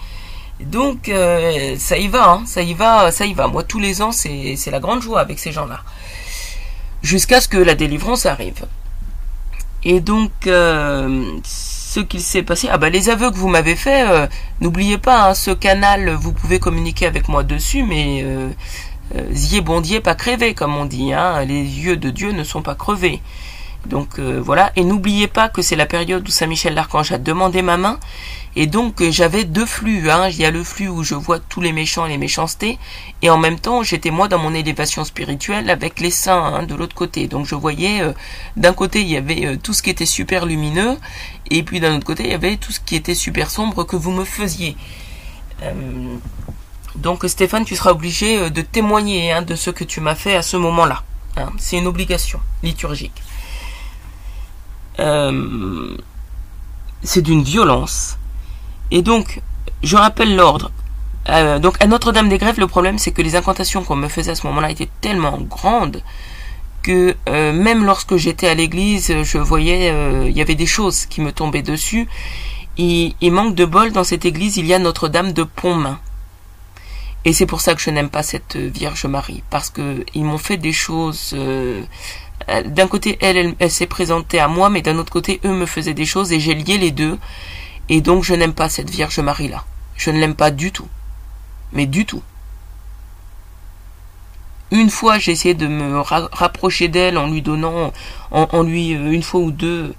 Donc, 0.61 1.09
euh, 1.09 1.77
ça 1.79 1.97
y 1.97 2.09
va, 2.09 2.31
hein, 2.31 2.43
ça 2.45 2.63
y 2.63 2.75
va, 2.75 3.13
ça 3.13 3.27
y 3.27 3.35
va. 3.35 3.47
Moi, 3.47 3.63
tous 3.63 3.79
les 3.79 4.03
ans, 4.03 4.13
c'est 4.13 4.57
la 4.71 4.81
grande 4.81 5.03
joie 5.03 5.21
avec 5.21 5.39
ces 5.39 5.53
gens-là. 5.53 5.81
Jusqu'à 7.03 7.41
ce 7.41 7.49
que 7.49 7.59
la 7.59 7.75
délivrance 7.75 8.27
arrive. 8.27 8.67
Et 9.85 10.01
donc, 10.01 10.33
euh, 10.49 11.39
ce 11.45 12.01
qu'il 12.01 12.21
s'est 12.21 12.43
passé, 12.43 12.69
ah 12.71 12.79
bah 12.79 12.91
les 12.91 13.09
aveux 13.09 13.31
que 13.31 13.37
vous 13.37 13.49
m'avez 13.49 13.77
fait, 13.77 14.11
euh, 14.11 14.27
n'oubliez 14.61 14.99
pas, 14.99 15.29
hein, 15.29 15.35
ce 15.35 15.53
canal, 15.53 16.11
vous 16.11 16.33
pouvez 16.33 16.59
communiquer 16.59 17.07
avec 17.07 17.29
moi 17.29 17.45
dessus, 17.45 17.85
mais 17.85 18.23
euh 18.25 18.49
bondier 19.65 20.01
pas 20.01 20.15
crevé, 20.15 20.55
comme 20.55 20.77
on 20.77 20.85
dit. 20.85 21.13
Hein, 21.13 21.45
les 21.45 21.63
yeux 21.63 21.97
de 21.97 22.11
Dieu 22.11 22.33
ne 22.33 22.45
sont 22.45 22.63
pas 22.63 22.75
crevés. 22.75 23.21
Donc 23.87 24.19
voilà, 24.19 24.71
et 24.77 24.85
n'oubliez 24.85 25.29
pas 25.29 25.49
que 25.49 25.63
c'est 25.63 25.77
la 25.77 25.87
période 25.87 26.27
où 26.27 26.31
Saint 26.31 26.47
Michel 26.47 26.75
l'Archange 26.75 27.13
a 27.13 27.19
demandé 27.19 27.63
ma 27.63 27.77
main, 27.77 27.99
et 28.57 28.67
donc 28.67 29.01
euh, 29.01 29.13
j'avais 29.13 29.45
deux 29.45 29.67
flux. 29.67 30.11
Hein. 30.11 30.29
Il 30.31 30.37
y 30.37 30.45
a 30.45 30.51
le 30.51 30.65
flux 30.65 30.89
où 30.89 31.05
je 31.05 31.15
vois 31.15 31.39
tous 31.39 31.61
les 31.61 31.73
méchants 31.73 32.07
et 32.07 32.09
les 32.09 32.19
méchancetés. 32.19 32.77
Et 33.23 33.31
en 33.31 33.39
même 33.39 33.59
temps, 33.59 33.85
j'étais 33.85 34.11
moi 34.11 34.27
dans 34.27 34.39
mon 34.39 34.53
élévation 34.53 35.05
spirituelle 35.05 35.71
avec 35.71 36.01
les 36.01 36.11
saints 36.11 36.55
hein, 36.55 36.63
de 36.65 36.75
l'autre 36.75 36.97
côté. 36.97 37.29
Donc 37.29 37.47
je 37.47 37.55
voyais, 37.55 38.03
euh, 38.03 38.13
d'un 38.57 38.73
côté, 38.73 39.03
il 39.03 39.09
y 39.09 39.17
avait 39.17 39.47
euh, 39.47 39.57
tout 39.63 39.73
ce 39.73 39.81
qui 39.81 39.91
était 39.91 40.07
super 40.07 40.45
lumineux. 40.45 40.97
Et 41.53 41.63
puis 41.63 41.79
d'un 41.79 41.95
autre 41.97 42.05
côté, 42.05 42.25
il 42.25 42.31
y 42.31 42.35
avait 42.35 42.57
tout 42.57 42.73
ce 42.73 42.81
qui 42.81 42.97
était 42.97 43.15
super 43.15 43.49
sombre 43.49 43.85
que 43.85 43.95
vous 43.95 44.11
me 44.11 44.25
faisiez. 44.25 44.77
donc 46.97 47.25
Stéphane, 47.29 47.65
tu 47.65 47.77
seras 47.77 47.93
obligé 47.93 48.51
de 48.51 48.61
témoigner 48.61 49.31
hein, 49.31 49.43
de 49.43 49.55
ce 49.55 49.71
que 49.71 49.85
tu 49.85 50.01
m'as 50.01 50.17
fait 50.17 50.35
à 50.35 50.43
ce 50.43 50.57
moment-là. 50.57 51.05
C'est 51.59 51.79
une 51.79 51.87
obligation 51.87 52.41
liturgique. 52.65 53.23
C'est 57.03 57.23
d'une 57.23 57.43
violence. 57.43 58.19
Et 58.91 59.03
donc, 59.03 59.41
je 59.83 59.97
rappelle 59.97 60.35
l'ordre. 60.37 60.71
Euh, 61.29 61.59
donc 61.59 61.77
à 61.81 61.87
Notre-Dame 61.87 62.29
des 62.29 62.39
Grèves, 62.39 62.59
le 62.59 62.67
problème 62.67 62.99
c'est 62.99 63.13
que 63.13 63.21
les 63.21 63.37
incantations 63.37 63.85
qu'on 63.85 63.97
me 63.97 64.09
faisait 64.09 64.31
à 64.31 64.35
ce 64.35 64.47
moment-là 64.47 64.71
étaient 64.71 64.89
tellement 65.03 65.39
grandes 65.39 66.03
que 66.83 67.17
euh, 67.29 67.53
même 67.53 67.85
lorsque 67.85 68.17
j'étais 68.17 68.49
à 68.49 68.55
l'église, 68.55 69.13
je 69.23 69.39
voyais, 69.39 69.91
euh, 69.91 70.27
il 70.29 70.37
y 70.37 70.41
avait 70.41 70.55
des 70.55 70.67
choses 70.67 71.05
qui 71.07 71.21
me 71.21 71.33
tombaient 71.33 71.63
dessus. 71.63 72.09
Et, 72.79 73.15
et, 73.21 73.31
manque 73.31 73.57
de 73.57 73.65
bol, 73.65 73.91
dans 73.91 74.05
cette 74.05 74.25
église, 74.25 74.57
il 74.57 74.65
y 74.65 74.73
a 74.73 74.79
Notre-Dame 74.79 75.33
de 75.33 75.43
Pontmain. 75.43 75.99
Et 77.25 77.33
c'est 77.33 77.47
pour 77.47 77.61
ça 77.61 77.75
que 77.75 77.81
je 77.81 77.91
n'aime 77.91 78.09
pas 78.09 78.23
cette 78.23 78.57
Vierge 78.57 79.05
Marie, 79.07 79.43
parce 79.51 79.69
que 79.69 80.07
ils 80.15 80.25
m'ont 80.25 80.39
fait 80.39 80.57
des 80.57 80.73
choses. 80.73 81.35
D'un 82.67 82.87
côté, 82.87 83.19
elle, 83.21 83.37
elle, 83.37 83.55
elle 83.59 83.71
s'est 83.71 83.87
présentée 83.87 84.39
à 84.39 84.49
moi, 84.49 84.71
mais 84.71 84.83
d'un 84.83 84.97
autre 84.99 85.13
côté, 85.13 85.41
eux 85.45 85.53
me 85.53 85.67
faisaient 85.67 85.95
des 85.95 86.07
choses, 86.07 86.33
et 86.33 86.41
j'ai 86.41 86.55
lié 86.55 86.79
les 86.79 86.91
deux. 86.91 87.19
Et 87.89 88.01
donc 88.01 88.25
je 88.25 88.35
n'aime 88.35 88.55
pas 88.55 88.69
cette 88.69 88.91
Vierge 88.91 89.19
Marie-là. 89.19 89.65
Je 89.97 90.11
ne 90.11 90.19
l'aime 90.19 90.35
pas 90.35 90.51
du 90.51 90.73
tout. 90.73 90.89
Mais 91.73 91.87
du 91.87 92.07
tout. 92.07 92.23
Une 94.71 94.91
fois, 94.91 95.19
j'ai 95.19 95.33
essayé 95.33 95.55
de 95.55 95.67
me 95.67 96.01
rapprocher 96.01 96.89
d'elle 96.89 97.17
en 97.17 97.31
lui 97.31 97.41
donnant, 97.41 97.93
en, 98.31 98.63
lui, 98.63 98.95
euh, 98.95 99.11
une 99.11 99.23
fois 99.23 99.41
ou 99.41 99.51
deux, 99.51 99.95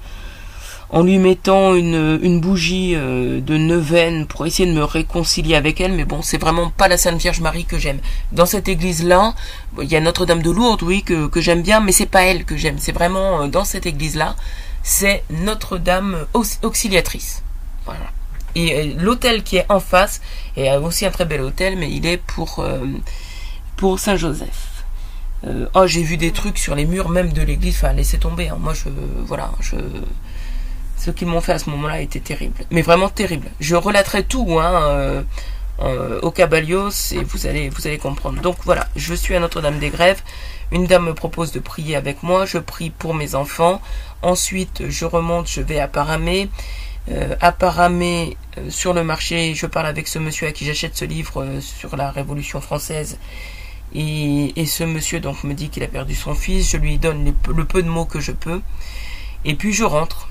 en 0.92 1.04
lui 1.04 1.20
mettant 1.20 1.76
une, 1.76 2.40
bougie 2.40 2.94
euh, 2.96 3.42
de 3.42 3.58
neuvaine 3.58 4.26
pour 4.26 4.46
essayer 4.46 4.68
de 4.68 4.76
me 4.76 4.84
réconcilier 4.84 5.56
avec 5.56 5.80
elle, 5.82 5.94
mais 5.94 6.06
bon, 6.06 6.22
c'est 6.22 6.40
vraiment 6.40 6.72
pas 6.72 6.88
la 6.88 6.98
Sainte 6.98 7.20
Vierge 7.20 7.42
Marie 7.42 7.66
que 7.66 7.78
j'aime. 7.78 8.00
Dans 8.32 8.48
cette 8.48 8.68
église-là, 8.68 9.36
il 9.82 9.88
y 9.88 9.96
a 9.96 10.00
Notre-Dame 10.00 10.42
de 10.42 10.50
Lourdes, 10.50 10.82
oui, 10.82 11.04
que, 11.04 11.30
j'aime 11.42 11.62
bien, 11.62 11.80
mais 11.80 11.92
c'est 11.92 12.08
pas 12.08 12.24
elle 12.24 12.44
que 12.44 12.58
j'aime. 12.58 12.78
C'est 12.80 12.92
vraiment, 12.92 13.44
euh, 13.44 13.48
dans 13.48 13.66
cette 13.66 13.86
église-là, 13.86 14.36
c'est 14.82 15.24
Notre-Dame 15.30 16.26
auxiliatrice. 16.34 17.44
Et 18.56 18.74
euh, 18.74 18.94
l'hôtel 18.98 19.44
qui 19.44 19.58
est 19.58 19.66
en 19.70 19.80
face 19.80 20.22
est 20.58 20.76
aussi 20.78 21.06
un 21.06 21.12
très 21.12 21.26
bel 21.26 21.42
hôtel, 21.42 21.78
mais 21.78 21.92
il 21.92 22.08
est 22.08 22.18
pour, 22.18 22.66
Saint-Joseph. 23.98 24.84
Oh, 25.74 25.86
j'ai 25.86 26.02
vu 26.02 26.18
des 26.18 26.32
trucs 26.32 26.58
sur 26.58 26.76
les 26.76 26.86
murs 26.86 27.10
même 27.10 27.32
de 27.32 27.44
l'église. 27.44 27.76
Enfin, 27.76 27.94
laissez 27.94 28.18
tomber. 28.18 28.50
Hein. 28.50 28.58
Moi, 28.60 28.74
je, 28.74 28.90
voilà, 29.26 29.52
je, 29.62 29.78
ce 31.00 31.12
qu'ils 31.12 31.28
m'ont 31.28 31.42
fait 31.42 31.54
à 31.54 31.60
ce 31.60 31.70
moment-là 31.70 32.02
était 32.02 32.20
terrible, 32.20 32.66
mais 32.72 32.82
vraiment 32.82 33.10
terrible. 33.10 33.50
Je 33.60 33.76
relaterai 33.76 34.24
tout, 34.24 34.60
hein, 34.60 35.24
au 36.22 36.32
Cabalios 36.32 37.14
et 37.14 37.24
vous 37.24 37.48
allez, 37.48 37.70
vous 37.70 37.88
allez 37.88 37.98
comprendre. 37.98 38.42
Donc 38.42 38.58
voilà, 38.66 38.88
je 38.96 39.14
suis 39.14 39.34
à 39.36 39.40
Notre-Dame 39.40 39.80
des 39.80 39.90
Grèves. 39.90 40.22
Une 40.72 40.86
dame 40.86 41.06
me 41.06 41.14
propose 41.14 41.52
de 41.52 41.60
prier 41.60 41.96
avec 41.96 42.22
moi. 42.22 42.46
Je 42.46 42.58
prie 42.58 42.90
pour 42.90 43.16
mes 43.16 43.34
enfants. 43.34 43.82
Ensuite, 44.22 44.84
je 44.90 45.06
remonte, 45.06 45.50
je 45.50 45.62
vais 45.62 45.80
à 45.80 45.88
Paramé 45.88 46.50
euh, 47.12 47.36
apparamé 47.42 48.38
euh, 48.58 48.70
sur 48.70 48.94
le 48.94 49.04
marché. 49.04 49.56
Je 49.56 49.66
parle 49.66 49.88
avec 49.88 50.08
ce 50.08 50.20
monsieur 50.20 50.48
à 50.48 50.52
qui 50.52 50.66
j'achète 50.66 50.96
ce 50.96 51.06
livre 51.06 51.42
euh, 51.42 51.60
sur 51.60 51.96
la 51.98 52.12
Révolution 52.12 52.62
française. 52.62 53.18
Et, 53.96 54.54
ce 54.68 54.84
monsieur 54.84 55.20
donc 55.20 55.44
me 55.44 55.56
dit 55.56 55.70
qu'il 55.70 55.82
a 55.82 55.88
perdu 55.88 56.14
son 56.14 56.36
fils. 56.36 56.70
Je 56.70 56.78
lui 56.78 57.00
donne 57.00 57.34
le 57.48 57.66
peu 57.66 57.82
de 57.82 57.90
mots 57.90 58.06
que 58.06 58.20
je 58.20 58.32
peux. 58.32 58.62
Et 59.44 59.56
puis 59.56 59.74
je 59.74 59.84
rentre. 59.84 60.29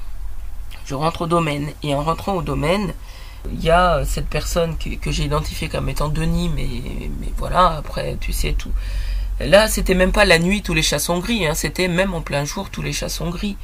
Je 0.89 0.95
rentre 0.95 1.23
au 1.23 1.27
domaine. 1.27 1.69
Et 1.83 1.95
en 1.95 2.03
rentrant 2.03 2.33
au 2.33 2.43
domaine, 2.43 2.95
il 3.53 3.63
y 3.63 3.71
a 3.71 4.05
cette 4.07 4.27
personne 4.27 4.77
que, 4.79 5.11
j'ai 5.13 5.25
identifiée 5.25 5.69
comme 5.69 5.89
étant 5.91 6.09
Denis, 6.09 6.51
mais, 6.55 6.67
mais 7.21 7.33
voilà, 7.37 7.77
après, 7.77 8.17
tu 8.19 8.33
sais 8.33 8.55
tout. 8.55 8.73
Là, 9.39 9.69
c'était 9.69 9.95
même 9.95 10.13
pas 10.13 10.25
la 10.25 10.39
nuit, 10.39 10.63
tous 10.63 10.73
les 10.73 10.83
chats 10.83 10.99
sont 10.99 11.19
gris, 11.19 11.47
hein, 11.47 11.55
c'était 11.55 11.89
même 11.89 12.15
en 12.15 12.23
plein 12.23 12.45
jour, 12.45 12.71
tous 12.71 12.83
les 12.83 12.93
chats 12.93 13.11
sont 13.11 13.29
gris. 13.29 13.57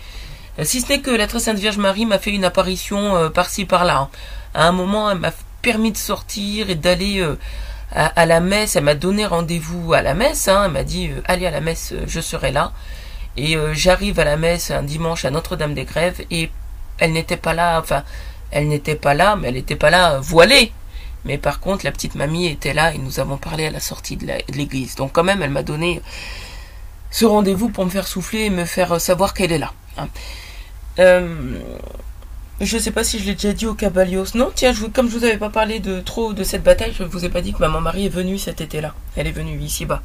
Euh, 0.59 0.65
si 0.65 0.83
ce 0.83 0.89
n'est 0.89 1.01
que 1.01 1.11
la 1.11 1.27
très 1.27 1.41
sainte 1.41 1.59
Vierge 1.59 1.79
Marie 1.79 2.07
m'a 2.07 2.19
fait 2.19 2.31
une 2.31 2.45
apparition 2.45 3.17
euh, 3.17 3.31
par-ci 3.31 3.65
par-là. 3.65 3.99
Hein. 3.99 4.09
À 4.53 4.69
un 4.69 4.73
moment, 4.73 5.11
elle 5.11 5.19
m'a 5.19 5.33
permis 5.63 5.93
de 5.93 5.97
sortir 5.97 6.69
et 6.69 6.75
d'aller 6.75 7.21
euh, 7.21 7.37
à, 7.91 8.27
la 8.27 8.41
messe. 8.41 8.77
Elle 8.77 8.85
m'a 8.85 8.95
donné 8.95 9.27
rendez-vous 9.27 9.95
à 9.95 10.03
la 10.03 10.15
messe. 10.15 10.47
Hein. 10.47 10.65
Elle 10.67 10.73
m'a 10.73 10.85
dit 10.85 11.11
allez 11.25 11.47
à 11.47 11.51
la 11.51 11.61
messe, 11.61 11.95
je 12.07 12.21
serai 12.21 12.53
là. 12.53 12.73
Et 13.37 13.57
euh, 13.57 13.75
j'arrive 13.75 14.21
à 14.21 14.25
la 14.25 14.37
messe 14.37 14.71
un 14.71 14.83
dimanche 14.83 15.25
à 15.25 15.31
Notre-Dame-des-Grèves 15.31 16.25
et 16.31 16.51
elle 16.99 17.13
n'était 17.13 17.37
pas 17.37 17.55
là, 17.55 17.79
enfin, 17.81 18.05
elle 18.51 18.69
n'était 18.69 18.95
pas 18.95 19.15
là, 19.15 19.37
mais 19.37 19.49
elle 19.49 19.55
n'était 19.55 19.77
pas 19.77 19.91
là 19.91 20.19
voilée. 20.21 20.73
Mais 21.25 21.39
par 21.39 21.61
contre, 21.61 21.85
la 21.85 21.93
petite 21.93 22.15
mamie 22.15 22.47
était 22.47 22.75
là 22.75 22.95
et 22.95 22.99
nous 22.99 23.19
avons 23.19 23.39
parlé 23.39 23.67
à 23.67 23.71
la 23.71 23.81
sortie 23.81 24.17
de 24.17 24.27
l'église. 24.55 24.95
Donc 24.95 25.13
quand 25.13 25.25
même, 25.25 25.43
elle 25.43 25.51
m'a 25.51 25.63
donné 25.63 26.03
ce 27.11 27.25
rendez-vous 27.25 27.71
pour 27.71 27.85
me 27.85 27.91
faire 27.91 28.07
souffler 28.07 28.41
et 28.41 28.51
me 28.51 28.65
faire 28.65 29.01
savoir 29.01 29.35
qu'elle 29.35 29.53
est 29.53 29.59
là. 29.59 29.73
Hein. 29.97 30.09
Euh, 30.99 31.59
je 32.61 32.77
ne 32.77 32.81
sais 32.81 32.91
pas 32.91 33.03
si 33.03 33.19
je 33.19 33.25
l'ai 33.25 33.35
déjà 33.35 33.53
dit 33.53 33.67
au 33.67 33.75
Cabalios. 33.75 34.27
Non, 34.35 34.53
tiens, 34.55 34.73
comme 34.93 35.09
je 35.09 35.19
vous 35.19 35.25
avais 35.25 35.39
pas 35.39 35.51
parlé 35.51 35.81
de 35.81 36.01
trop 36.01 36.33
de 36.33 36.45
cette 36.45 36.63
bataille, 36.63 36.93
je 36.97 37.03
ne 37.03 37.09
vous 37.09 37.25
ai 37.25 37.29
pas 37.29 37.41
dit 37.41 37.53
que 37.53 37.59
maman 37.59 37.81
Marie 37.81 38.07
est 38.07 38.11
venue 38.11 38.39
cet 38.39 38.61
été-là. 38.61 38.95
Elle 39.17 39.27
est 39.27 39.33
venue 39.33 39.59
ici-bas 39.59 40.03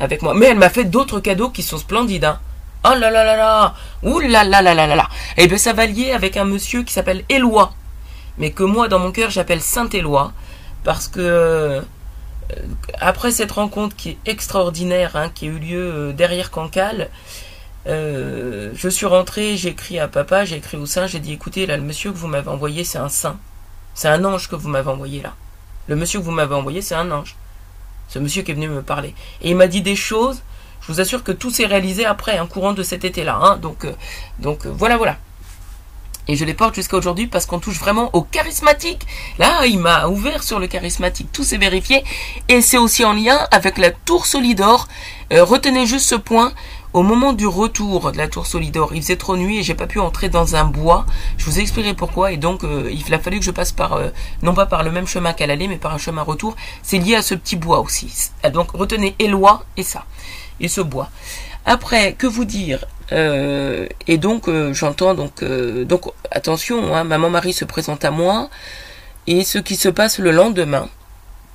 avec 0.00 0.22
moi. 0.22 0.32
Mais 0.34 0.46
elle 0.46 0.58
m'a 0.58 0.70
fait 0.70 0.84
d'autres 0.84 1.20
cadeaux 1.20 1.50
qui 1.50 1.62
sont 1.62 1.78
splendides. 1.78 2.24
Hein. 2.24 2.40
Oh 2.84 2.94
là 2.94 3.10
là 3.10 3.24
là 3.24 3.36
là 3.36 3.74
Ouh 4.02 4.18
là 4.18 4.44
là 4.44 4.60
là 4.60 4.74
là 4.74 4.86
là 4.86 4.96
là 4.96 5.08
Et 5.36 5.44
eh 5.44 5.46
bien 5.46 5.58
ça 5.58 5.72
va 5.72 5.86
lier 5.86 6.12
avec 6.12 6.36
un 6.36 6.44
monsieur 6.44 6.82
qui 6.82 6.92
s'appelle 6.92 7.24
Éloi. 7.28 7.72
Mais 8.38 8.50
que 8.50 8.64
moi, 8.64 8.88
dans 8.88 8.98
mon 8.98 9.12
cœur, 9.12 9.30
j'appelle 9.30 9.60
Saint-Éloi. 9.60 10.32
Parce 10.84 11.08
que... 11.08 11.20
Euh, 11.20 11.80
après 13.00 13.30
cette 13.30 13.52
rencontre 13.52 13.96
qui 13.96 14.10
est 14.10 14.18
extraordinaire, 14.26 15.16
hein, 15.16 15.30
qui 15.34 15.46
a 15.46 15.48
eu 15.48 15.58
lieu 15.58 15.92
euh, 15.94 16.12
derrière 16.12 16.50
Cancale, 16.50 17.08
euh, 17.86 18.70
je 18.74 18.88
suis 18.88 19.06
rentré, 19.06 19.56
j'ai 19.56 19.70
écrit 19.70 19.98
à 19.98 20.08
papa, 20.08 20.44
j'ai 20.44 20.56
écrit 20.56 20.76
au 20.76 20.86
saint, 20.86 21.06
j'ai 21.06 21.18
dit 21.18 21.32
écoutez, 21.32 21.66
là, 21.66 21.76
le 21.76 21.82
monsieur 21.82 22.12
que 22.12 22.16
vous 22.16 22.28
m'avez 22.28 22.48
envoyé, 22.48 22.84
c'est 22.84 22.98
un 22.98 23.08
saint. 23.08 23.38
C'est 23.94 24.08
un 24.08 24.24
ange 24.24 24.48
que 24.48 24.56
vous 24.56 24.68
m'avez 24.68 24.90
envoyé 24.90 25.20
là. 25.20 25.34
Le 25.88 25.96
monsieur 25.96 26.20
que 26.20 26.24
vous 26.24 26.30
m'avez 26.30 26.54
envoyé, 26.54 26.80
c'est 26.80 26.94
un 26.94 27.10
ange. 27.10 27.36
Ce 28.08 28.18
monsieur 28.18 28.42
qui 28.42 28.52
est 28.52 28.54
venu 28.54 28.68
me 28.68 28.82
parler. 28.82 29.14
Et 29.40 29.50
il 29.50 29.56
m'a 29.56 29.66
dit 29.66 29.82
des 29.82 29.96
choses, 29.96 30.42
je 30.82 30.92
vous 30.92 31.00
assure 31.00 31.24
que 31.24 31.32
tout 31.32 31.50
s'est 31.50 31.66
réalisé 31.66 32.04
après, 32.04 32.38
un 32.38 32.46
courant 32.46 32.72
de 32.72 32.82
cet 32.82 33.04
été-là. 33.04 33.38
Hein. 33.40 33.56
donc, 33.56 33.84
euh, 33.84 33.92
euh, 34.44 34.54
voilà, 34.76 34.96
voilà. 34.96 35.16
Et 36.28 36.36
je 36.36 36.44
les 36.44 36.54
porte 36.54 36.76
jusqu'à 36.76 36.96
aujourd'hui 36.96 37.26
parce 37.26 37.46
qu'on 37.46 37.58
touche 37.58 37.80
vraiment 37.80 38.10
au 38.12 38.22
charismatique. 38.22 39.06
Là, 39.38 39.66
il 39.66 39.80
m'a 39.80 40.06
ouvert 40.06 40.44
sur 40.44 40.60
le 40.60 40.68
charismatique. 40.68 41.32
Tout 41.32 41.42
s'est 41.42 41.58
vérifié. 41.58 42.04
Et 42.48 42.62
c'est 42.62 42.78
aussi 42.78 43.04
en 43.04 43.12
lien 43.12 43.40
avec 43.50 43.76
la 43.76 43.90
tour 43.90 44.26
Solidor. 44.26 44.86
retenez 45.32 45.84
juste 45.84 46.08
ce 46.08 46.14
point. 46.14 46.52
Au 46.92 47.02
moment 47.02 47.32
du 47.32 47.46
retour 47.46 48.12
de 48.12 48.18
la 48.18 48.28
tour 48.28 48.46
Solidor, 48.46 48.94
il 48.94 49.00
faisait 49.00 49.16
trop 49.16 49.38
nuit 49.38 49.58
et 49.58 49.62
j'ai 49.62 49.74
pas 49.74 49.86
pu 49.86 49.98
entrer 49.98 50.28
dans 50.28 50.56
un 50.56 50.64
bois. 50.64 51.06
Je 51.38 51.46
vous 51.46 51.58
expliquerai 51.58 51.94
pourquoi 51.94 52.32
et 52.32 52.36
donc 52.36 52.64
euh, 52.64 52.90
il 52.92 53.14
a 53.14 53.18
fallu 53.18 53.38
que 53.38 53.44
je 53.46 53.50
passe 53.50 53.72
par 53.72 53.94
euh, 53.94 54.10
non 54.42 54.52
pas 54.52 54.66
par 54.66 54.82
le 54.82 54.90
même 54.90 55.06
chemin 55.06 55.32
qu'à 55.32 55.46
l'aller 55.46 55.68
mais 55.68 55.78
par 55.78 55.94
un 55.94 55.98
chemin 55.98 56.20
retour. 56.20 56.54
C'est 56.82 56.98
lié 56.98 57.14
à 57.14 57.22
ce 57.22 57.34
petit 57.34 57.56
bois 57.56 57.80
aussi. 57.80 58.12
Euh, 58.44 58.50
donc 58.50 58.72
retenez 58.72 59.14
Éloi 59.18 59.64
et 59.78 59.82
ça 59.82 60.04
et 60.62 60.68
ce 60.68 60.80
bois. 60.80 61.10
Après, 61.66 62.14
que 62.14 62.26
vous 62.26 62.44
dire 62.44 62.86
Et 63.10 64.18
donc 64.18 64.48
j'entends 64.72 65.14
donc 65.14 65.44
donc 65.44 66.02
attention, 66.30 66.94
hein, 66.94 67.04
maman 67.04 67.28
Marie 67.28 67.52
se 67.52 67.66
présente 67.66 68.04
à 68.04 68.10
moi 68.10 68.48
et 69.26 69.44
ce 69.44 69.58
qui 69.58 69.76
se 69.76 69.90
passe 69.90 70.18
le 70.18 70.30
lendemain 70.30 70.88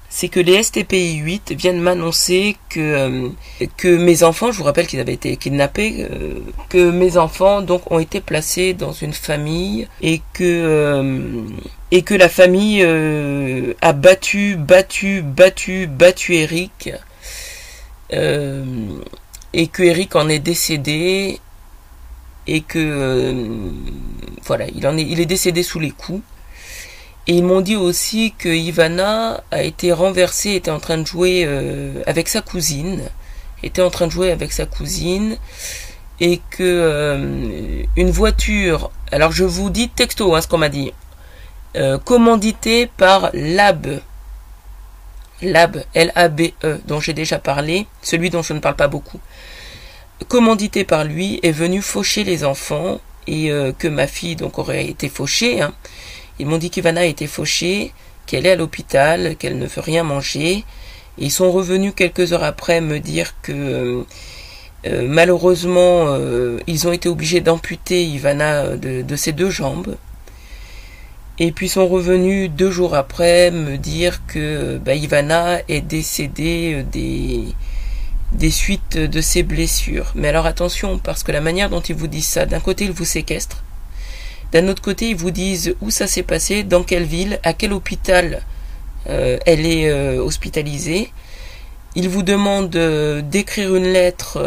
c'est 0.10 0.30
que 0.30 0.40
les 0.40 0.64
STPI 0.64 1.18
8 1.18 1.54
viennent 1.54 1.82
m'annoncer 1.82 2.56
que 2.70 2.80
euh, 2.80 3.30
que 3.76 3.98
mes 3.98 4.24
enfants, 4.24 4.52
je 4.52 4.58
vous 4.58 4.64
rappelle 4.64 4.88
qu'ils 4.88 5.00
avaient 5.00 5.14
été 5.14 5.36
kidnappés, 5.36 6.08
euh, 6.10 6.40
que 6.70 6.92
mes 6.92 7.18
enfants 7.18 7.62
donc 7.62 7.92
ont 7.92 8.00
été 8.00 8.22
placés 8.22 8.74
dans 8.74 8.94
une 8.94 9.14
famille 9.14 9.88
et 10.02 10.22
que 10.34 10.44
euh, 10.44 11.42
et 11.92 12.02
que 12.04 12.14
la 12.14 12.30
famille 12.30 12.84
a 13.82 13.94
battu, 13.94 14.56
battu, 14.58 15.22
battu, 15.22 15.88
battu 15.88 16.36
Eric 16.36 16.90
et 18.12 19.68
que 19.68 19.84
Eric 19.84 20.16
en 20.16 20.30
est 20.30 20.40
décédé 20.40 21.40
et 22.48 22.62
que 22.62 23.72
voilà, 24.46 24.66
il 24.74 24.88
en 24.88 24.98
est 24.98 25.26
décédé 25.26 25.64
sous 25.64 25.80
les 25.80 25.92
coups. 25.92 26.22
Et 27.28 27.34
ils 27.34 27.44
m'ont 27.44 27.60
dit 27.60 27.76
aussi 27.76 28.34
que 28.38 28.48
Ivana 28.48 29.44
a 29.52 29.62
été 29.62 29.92
renversée, 29.92 30.52
était 30.52 30.72
en 30.72 30.80
train 30.80 30.98
de 30.98 31.06
jouer 31.06 31.44
euh, 31.46 32.02
avec 32.06 32.30
sa 32.30 32.42
cousine, 32.42 33.02
était 33.64 33.82
en 33.82 33.90
train 33.90 34.08
de 34.08 34.14
jouer 34.14 34.32
avec 34.32 34.54
sa 34.54 34.66
cousine, 34.66 35.36
et 36.22 36.40
que 36.50 36.64
euh, 36.64 37.84
une 37.98 38.12
voiture, 38.12 38.92
alors 39.12 39.34
je 39.34 39.44
vous 39.44 39.70
dis 39.70 39.90
texto, 39.90 40.36
hein, 40.36 40.42
ce 40.42 40.48
qu'on 40.48 40.58
m'a 40.58 40.70
dit, 40.70 40.94
euh, 41.76 41.98
commanditée 41.98 42.88
par 42.88 43.30
Lab, 43.34 44.00
Lab, 45.42 45.84
L-A-B-E, 45.94 46.80
dont 46.88 47.00
j'ai 47.00 47.14
déjà 47.14 47.40
parlé, 47.40 47.88
celui 48.02 48.30
dont 48.30 48.42
je 48.42 48.54
ne 48.54 48.60
parle 48.60 48.76
pas 48.76 48.88
beaucoup, 48.88 49.20
commandité 50.28 50.84
par 50.84 51.04
lui, 51.04 51.40
est 51.44 51.52
venu 51.52 51.82
faucher 51.82 52.24
les 52.24 52.44
enfants, 52.44 53.00
et 53.28 53.52
que 53.78 53.90
ma 53.90 54.08
fille 54.08 54.38
donc 54.38 54.58
aurait 54.58 54.88
été 54.88 55.10
fauchée, 55.10 55.62
hein, 55.62 55.74
ils 56.40 56.46
m'ont 56.46 56.58
dit 56.58 56.70
qu'Ivana 56.70 57.06
été 57.06 57.28
fauchée, 57.28 57.94
qu'elle 58.28 58.46
est 58.46 58.52
à 58.52 58.56
l'hôpital, 58.56 59.36
qu'elle 59.38 59.58
ne 59.58 59.66
veut 59.66 59.82
rien 59.82 60.04
manger. 60.04 60.64
ils 61.18 61.32
sont 61.32 61.52
revenus 61.52 61.94
quelques 61.96 62.34
heures 62.34 62.44
après 62.44 62.82
me 62.82 63.00
dire 63.00 63.34
que 63.42 63.52
euh, 63.52 64.04
euh, 64.86 65.08
malheureusement 65.08 66.06
euh, 66.10 66.60
ils 66.68 66.88
ont 66.88 66.92
été 66.92 67.10
obligés 67.10 67.42
d'amputer 67.42 68.06
Ivana 68.06 68.78
de, 68.78 69.16
ses 69.16 69.32
deux 69.32 69.50
jambes. 69.50 69.96
Et 71.40 71.52
puis 71.52 71.70
sont 71.70 71.88
revenus 71.88 72.50
deux 72.50 72.72
jours 72.72 72.96
après 72.96 73.52
me 73.52 73.78
dire 73.78 74.26
que 74.26 74.78
bah, 74.78 74.96
Ivana 74.96 75.60
est 75.68 75.82
décédée 75.82 76.84
des, 76.92 77.44
des 78.34 78.52
suites 78.52 78.98
de 78.98 79.22
ses 79.22 79.44
blessures. 79.44 80.12
Mais 80.16 80.30
alors 80.30 80.48
attention, 80.48 80.98
parce 80.98 81.24
que 81.24 81.32
la 81.32 81.42
manière 81.42 81.70
dont 81.70 81.82
ils 81.82 81.96
vous 81.96 82.08
disent 82.08 82.28
ça, 82.28 82.46
d'un 82.46 82.60
côté 82.60 82.86
ils 82.86 82.92
vous 82.92 83.06
séquestrent, 83.06 83.64
d'un 84.52 84.70
autre 84.70 84.82
côté, 84.82 85.10
ils 85.10 85.16
vous 85.16 85.32
disent 85.32 85.76
où 85.82 85.90
ça 85.90 86.08
s'est 86.08 86.24
passé, 86.24 86.64
dans 86.64 86.84
quelle 86.84 87.04
ville, 87.04 87.40
à 87.44 87.54
quel 87.54 87.74
hôpital 87.74 88.44
euh, 89.10 89.38
elle 89.46 89.66
est 89.66 89.90
euh, 89.90 90.22
hospitalisée. 90.24 91.12
Ils 91.96 92.08
vous 92.08 92.24
demandent 92.24 92.76
euh, 92.76 93.22
d'écrire 93.22 93.76
une 93.76 93.92
lettre 93.92 94.40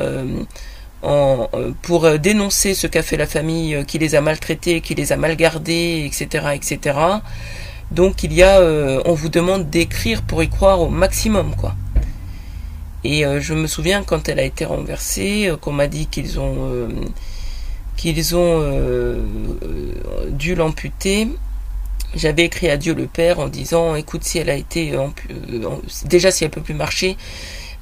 pour 1.83 2.19
dénoncer 2.19 2.75
ce 2.75 2.87
qu'a 2.87 3.03
fait 3.03 3.17
la 3.17 3.27
famille 3.27 3.85
qui 3.87 3.99
les 3.99 4.15
a 4.15 4.21
maltraités, 4.21 4.81
qui 4.81 4.95
les 4.95 5.13
a 5.13 5.17
mal 5.17 5.37
gardés, 5.37 6.05
etc., 6.07 6.49
etc. 6.55 6.99
Donc 7.91 8.23
il 8.23 8.33
y 8.33 8.43
a, 8.43 8.61
on 9.07 9.15
vous 9.15 9.31
demande 9.31 9.71
d'écrire 9.71 10.23
pour 10.23 10.43
y 10.43 10.49
croire 10.49 10.81
au 10.81 10.89
maximum, 10.89 11.55
quoi. 11.57 11.75
Et 13.03 13.25
je 13.41 13.55
me 13.55 13.67
souviens 13.67 14.03
quand 14.03 14.29
elle 14.29 14.39
a 14.39 14.45
été 14.45 14.67
renversée, 14.67 15.51
qu'on 15.63 15.73
m'a 15.73 15.87
dit 15.87 16.07
qu'ils 16.07 16.39
ont 16.39 16.87
qu'ils 18.01 18.35
ont 18.35 18.63
euh, 18.63 19.19
euh, 19.63 20.31
dû 20.31 20.55
l'amputer, 20.55 21.29
j'avais 22.15 22.45
écrit 22.45 22.71
à 22.71 22.79
Dieu 22.79 22.95
le 22.95 23.07
Père 23.07 23.41
en 23.41 23.49
disant 23.49 23.95
écoute 23.95 24.25
si 24.25 24.39
elle 24.39 24.49
a 24.49 24.55
été 24.55 24.95
euh, 24.95 25.07
déjà 26.07 26.31
si 26.31 26.45
elle 26.45 26.51
peut 26.51 26.63
plus 26.63 26.75
marcher 26.75 27.19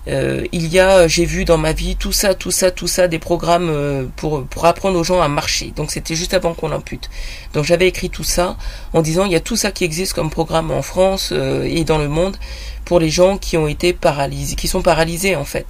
il 0.06 0.68
y 0.68 0.78
a 0.78 1.06
j'ai 1.06 1.26
vu 1.26 1.44
dans 1.44 1.58
ma 1.58 1.72
vie 1.72 1.94
tout 1.94 2.12
ça 2.12 2.34
tout 2.34 2.50
ça 2.50 2.70
tout 2.70 2.86
ça 2.86 3.08
des 3.08 3.18
programmes 3.18 4.08
pour 4.16 4.44
pour 4.46 4.64
apprendre 4.64 4.98
aux 4.98 5.04
gens 5.04 5.20
à 5.20 5.28
marcher. 5.28 5.72
Donc 5.76 5.90
c'était 5.90 6.14
juste 6.14 6.32
avant 6.32 6.54
qu'on 6.54 6.68
l'ampute. 6.68 7.10
Donc 7.52 7.64
j'avais 7.64 7.88
écrit 7.88 8.08
tout 8.08 8.24
ça 8.24 8.56
en 8.94 9.02
disant 9.02 9.26
il 9.26 9.32
y 9.32 9.36
a 9.36 9.40
tout 9.40 9.56
ça 9.56 9.70
qui 9.70 9.84
existe 9.84 10.14
comme 10.14 10.30
programme 10.30 10.70
en 10.70 10.82
France 10.82 11.32
et 11.32 11.84
dans 11.84 11.98
le 11.98 12.08
monde 12.08 12.36
pour 12.86 13.00
les 13.00 13.10
gens 13.10 13.36
qui 13.36 13.58
ont 13.58 13.68
été 13.68 13.92
paralysés 13.92 14.56
qui 14.56 14.68
sont 14.68 14.80
paralysés 14.80 15.36
en 15.36 15.44
fait. 15.44 15.66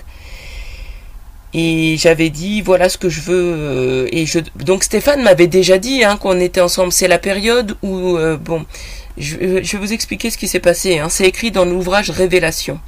Et 1.54 1.96
j'avais 1.98 2.28
dit 2.28 2.60
voilà 2.60 2.88
ce 2.88 2.98
que 2.98 3.08
je 3.08 3.22
veux 3.22 3.54
euh, 3.56 4.08
et 4.12 4.26
je 4.26 4.40
donc 4.56 4.84
Stéphane 4.84 5.22
m'avait 5.22 5.46
déjà 5.46 5.78
dit 5.78 6.04
hein, 6.04 6.18
qu'on 6.18 6.38
était 6.40 6.60
ensemble. 6.60 6.92
C'est 6.92 7.08
la 7.08 7.18
période 7.18 7.76
où 7.82 8.16
euh, 8.16 8.36
bon 8.36 8.66
je, 9.16 9.62
je, 9.62 9.72
vais 9.72 9.78
vous 9.78 9.92
expliquer 9.94 10.30
ce 10.30 10.36
qui 10.36 10.46
s'est 10.46 10.60
passé 10.60 10.98
hein. 10.98 11.08
c'est 11.08 11.26
écrit 11.26 11.50
dans 11.50 11.64
l'ouvrage 11.64 12.10
Révélation 12.10 12.78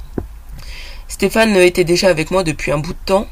Stéphane 1.11 1.55
était 1.57 1.83
déjà 1.83 2.09
avec 2.09 2.31
moi 2.31 2.43
depuis 2.43 2.71
un 2.71 2.77
bout 2.77 2.93
de 2.93 3.05
temps 3.05 3.27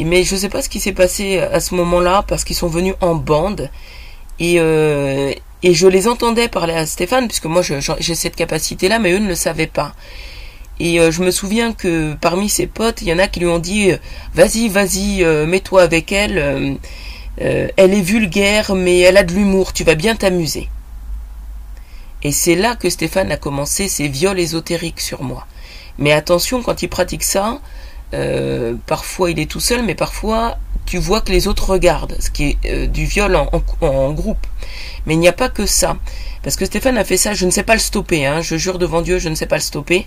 mais 0.00 0.24
je 0.24 0.34
ne 0.34 0.40
sais 0.40 0.48
pas 0.48 0.60
ce 0.60 0.68
qui 0.68 0.80
s'est 0.80 0.92
passé 0.92 1.38
à 1.38 1.60
ce 1.60 1.74
moment-là 1.76 2.24
parce 2.26 2.42
qu'ils 2.42 2.56
sont 2.56 2.66
venus 2.66 2.94
en 3.00 3.14
bande 3.14 3.70
et 4.40 4.58
euh, 4.58 5.32
je 5.62 5.86
les 5.86 6.08
entendais 6.08 6.48
parler 6.48 6.74
à 6.74 6.84
Stéphane 6.84 7.28
puisque 7.28 7.46
moi 7.46 7.62
j'ai 7.62 8.14
cette 8.14 8.34
capacité 8.34 8.88
là 8.88 8.98
mais 8.98 9.12
eux 9.12 9.18
ne 9.18 9.28
le 9.28 9.36
savaient 9.36 9.68
pas 9.68 9.94
et 10.80 10.98
euh, 10.98 11.10
je 11.10 11.22
me 11.22 11.30
souviens 11.30 11.72
que 11.72 12.14
parmi 12.20 12.48
ses 12.48 12.66
potes, 12.66 13.02
il 13.02 13.08
y 13.08 13.12
en 13.12 13.18
a 13.18 13.28
qui 13.28 13.40
lui 13.40 13.46
ont 13.46 13.58
dit 13.58 13.92
euh, 13.92 13.96
Vas-y, 14.34 14.68
vas-y, 14.68 15.22
euh, 15.22 15.46
mets-toi 15.46 15.82
avec 15.82 16.10
elle. 16.10 16.78
elle 17.38 17.94
est 17.94 18.00
vulgaire, 18.00 18.74
mais 18.74 19.00
elle 19.00 19.16
a 19.16 19.24
de 19.24 19.32
l'humour, 19.32 19.72
tu 19.72 19.84
vas 19.84 19.94
bien 19.94 20.16
t'amuser. 20.16 20.68
Et 22.22 22.32
c'est 22.32 22.56
là 22.56 22.74
que 22.74 22.88
Stéphane 22.88 23.30
a 23.30 23.36
commencé 23.36 23.88
ses 23.88 24.08
viols 24.08 24.40
ésotériques 24.40 25.00
sur 25.00 25.22
moi. 25.22 25.46
Mais 25.98 26.12
attention, 26.12 26.62
quand 26.62 26.82
il 26.82 26.88
pratique 26.88 27.22
ça, 27.22 27.60
parfois 28.86 29.30
il 29.30 29.38
est 29.40 29.50
tout 29.50 29.60
seul, 29.60 29.84
mais 29.84 29.94
parfois 29.94 30.58
tu 30.86 30.98
vois 30.98 31.20
que 31.20 31.32
les 31.32 31.48
autres 31.48 31.70
regardent, 31.70 32.16
ce 32.20 32.30
qui 32.30 32.58
est 32.62 32.86
du 32.86 33.06
viol 33.06 33.34
en, 33.36 33.48
en, 33.80 34.12
groupe. 34.12 34.46
Mais 35.06 35.14
il 35.14 35.18
n'y 35.18 35.28
a 35.28 35.32
pas 35.32 35.48
que 35.48 35.66
ça. 35.66 35.96
Parce 36.42 36.56
que 36.56 36.66
Stéphane 36.66 36.98
a 36.98 37.04
fait 37.04 37.16
ça, 37.16 37.32
je 37.32 37.46
ne 37.46 37.50
sais 37.50 37.62
pas 37.62 37.74
le 37.74 37.80
stopper, 37.80 38.26
hein, 38.26 38.42
je 38.42 38.56
jure 38.56 38.78
devant 38.78 39.00
Dieu, 39.00 39.18
je 39.18 39.28
ne 39.28 39.34
sais 39.34 39.46
pas 39.46 39.56
le 39.56 39.62
stopper. 39.62 40.06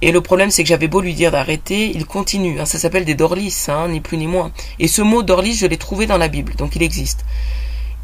Et 0.00 0.12
le 0.12 0.20
problème, 0.20 0.50
c'est 0.50 0.62
que 0.62 0.68
j'avais 0.68 0.86
beau 0.86 1.00
lui 1.00 1.12
dire 1.12 1.32
d'arrêter, 1.32 1.90
il 1.94 2.06
continue. 2.06 2.60
Hein. 2.60 2.64
ça 2.64 2.78
s'appelle 2.78 3.04
des 3.04 3.14
dorlis, 3.14 3.66
hein, 3.68 3.88
ni 3.88 4.00
plus 4.00 4.16
ni 4.16 4.26
moins. 4.26 4.52
Et 4.78 4.88
ce 4.88 5.02
mot 5.02 5.22
dorlis, 5.22 5.54
je 5.54 5.66
l'ai 5.66 5.76
trouvé 5.76 6.06
dans 6.06 6.18
la 6.18 6.28
Bible, 6.28 6.54
donc 6.54 6.76
il 6.76 6.82
existe. 6.82 7.24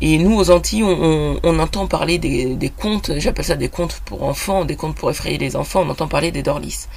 Et 0.07 0.19
nous, 0.19 0.37
aux 0.39 0.51
Antilles, 0.51 0.83
on, 0.83 1.59
entend 1.59 1.87
parler 1.87 2.19
des, 2.19 2.73
contes, 2.79 3.13
j'appelle 3.17 3.47
ça 3.47 3.57
des 3.57 3.71
contes 3.71 4.03
pour 4.05 4.25
enfants, 4.25 4.67
des 4.67 4.77
contes 4.77 4.95
pour 4.95 5.11
effrayer 5.11 5.39
les 5.39 5.57
enfants, 5.57 5.81
on 5.81 5.89
entend 5.89 6.09
parler 6.09 6.31
des 6.31 6.43
dorlis. 6.43 6.89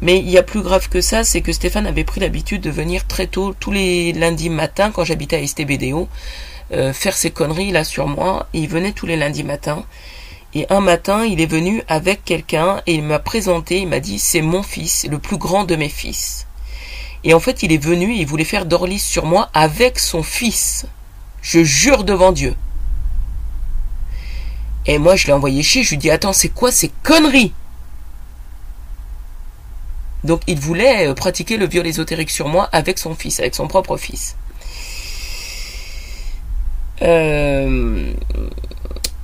Mais 0.00 0.18
il 0.18 0.28
y 0.28 0.36
a 0.36 0.42
plus 0.42 0.60
grave 0.60 0.88
que 0.88 1.00
ça, 1.00 1.22
c'est 1.22 1.42
que 1.42 1.52
Stéphane 1.52 1.86
avait 1.86 2.02
pris 2.02 2.18
l'habitude 2.18 2.60
de 2.60 2.70
venir 2.70 3.06
très 3.06 3.28
tôt, 3.28 3.54
tous 3.60 3.70
les 3.70 4.12
lundis 4.12 4.50
matins, 4.50 4.90
quand 4.90 5.04
j'habitais 5.04 5.36
à 5.36 5.46
STBDO, 5.46 6.08
euh, 6.72 6.92
faire 6.92 7.16
ses 7.16 7.30
conneries 7.30 7.70
là 7.70 7.84
sur 7.84 8.08
moi. 8.08 8.48
il 8.52 8.66
venait 8.66 8.90
tous 8.90 9.06
les 9.06 9.16
lundis 9.16 9.44
matins. 9.44 9.84
Et 10.52 10.66
un 10.70 10.80
matin, 10.80 11.24
il 11.24 11.40
est 11.40 11.46
venu 11.46 11.84
avec 11.86 12.24
quelqu'un 12.24 12.82
et 12.88 12.94
il 12.94 13.04
m'a 13.04 13.20
présenté, 13.20 13.78
il 13.78 13.86
m'a 13.86 14.00
dit 14.00 14.18
c'est 14.18 14.42
mon 14.42 14.64
fils, 14.64 15.06
le 15.08 15.20
plus 15.20 15.38
grand 15.38 15.62
de 15.62 15.76
mes 15.76 15.88
fils. 15.88 16.48
Et 17.22 17.32
en 17.32 17.38
fait, 17.38 17.62
il 17.62 17.70
est 17.70 17.78
venu 17.78 18.12
et 18.12 18.22
il 18.22 18.26
voulait 18.26 18.42
faire 18.42 18.66
Dorlis 18.66 18.98
sur 18.98 19.24
moi 19.24 19.50
avec 19.54 20.00
son 20.00 20.24
fils. 20.24 20.86
Je 21.42 21.64
jure 21.64 22.04
devant 22.04 22.32
Dieu. 22.32 22.54
Et 24.86 24.98
moi, 24.98 25.16
je 25.16 25.26
l'ai 25.26 25.32
envoyé 25.32 25.62
chier, 25.62 25.82
je 25.82 25.90
lui 25.90 25.98
dis 25.98 26.10
attends, 26.10 26.32
c'est 26.32 26.48
quoi 26.48 26.72
ces 26.72 26.90
conneries? 27.02 27.52
Donc, 30.24 30.42
il 30.46 30.58
voulait 30.58 31.08
euh, 31.08 31.14
pratiquer 31.14 31.56
le 31.56 31.66
viol 31.66 31.86
ésotérique 31.86 32.30
sur 32.30 32.48
moi 32.48 32.68
avec 32.72 32.98
son 32.98 33.14
fils, 33.14 33.40
avec 33.40 33.54
son 33.54 33.68
propre 33.68 33.96
fils. 33.96 34.36
Euh, 37.02 38.12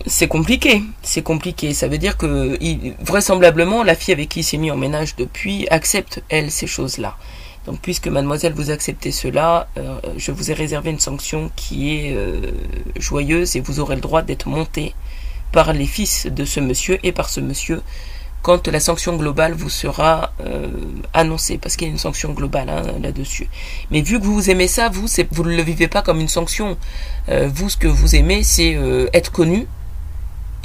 c'est 0.07 0.29
compliqué, 0.29 0.83
c'est 1.03 1.23
compliqué. 1.23 1.75
Ça 1.75 1.89
veut 1.89 1.99
dire 1.99 2.17
que 2.17 2.57
vraisemblablement 3.05 3.83
la 3.83 3.95
fille 3.95 4.15
avec 4.15 4.31
qui 4.31 4.41
il 4.41 4.45
s'est 4.45 4.57
mis 4.57 4.71
en 4.71 4.77
ménage 4.77 5.17
depuis 5.17 5.69
accepte 5.69 6.23
elle 6.29 6.51
ces 6.51 6.67
choses-là. 6.67 7.17
Donc 7.67 7.81
puisque 7.81 8.09
mademoiselle 8.09 8.53
vous 8.55 8.71
acceptez 8.71 9.11
cela, 9.11 9.69
euh, 9.77 9.99
je 10.17 10.31
vous 10.31 10.51
ai 10.51 10.55
réservé 10.55 10.91
une 10.91 11.01
sanction 11.01 11.51
qui 11.57 11.97
est 11.97 12.15
euh, 12.15 12.53
joyeuse 12.97 13.57
et 13.57 13.61
vous 13.61 13.81
aurez 13.81 13.97
le 13.97 14.01
droit 14.01 14.23
d'être 14.23 14.49
monté 14.49 14.95
par 15.53 15.73
les 15.73 15.87
fils 15.87 16.27
de 16.27 16.45
ce 16.45 16.61
monsieur 16.61 16.99
et 17.03 17.13
par 17.13 17.29
ce 17.29 17.41
monsieur 17.41 17.83
quand 18.43 18.69
la 18.69 18.79
sanction 18.79 19.17
globale 19.17 19.55
vous 19.55 19.71
sera 19.71 20.33
euh, 20.41 20.69
annoncée, 21.13 21.59
parce 21.59 21.75
qu'il 21.75 21.89
y 21.89 21.91
a 21.91 21.93
une 21.93 21.99
sanction 21.99 22.33
globale 22.33 22.69
hein, 22.69 22.83
là-dessus. 23.03 23.49
Mais 23.91 24.03
vu 24.03 24.21
que 24.21 24.25
vous 24.25 24.51
aimez 24.51 24.69
ça, 24.69 24.89
vous, 24.89 25.07
vous 25.33 25.43
ne 25.43 25.57
le 25.57 25.63
vivez 25.63 25.89
pas 25.89 26.01
comme 26.01 26.21
une 26.21 26.29
sanction. 26.29 26.77
vous, 27.29 27.69
ce 27.69 27.77
que 27.77 27.89
vous 27.89 28.15
aimez, 28.15 28.45
c'est 28.45 28.79
être 29.13 29.33
connu, 29.33 29.67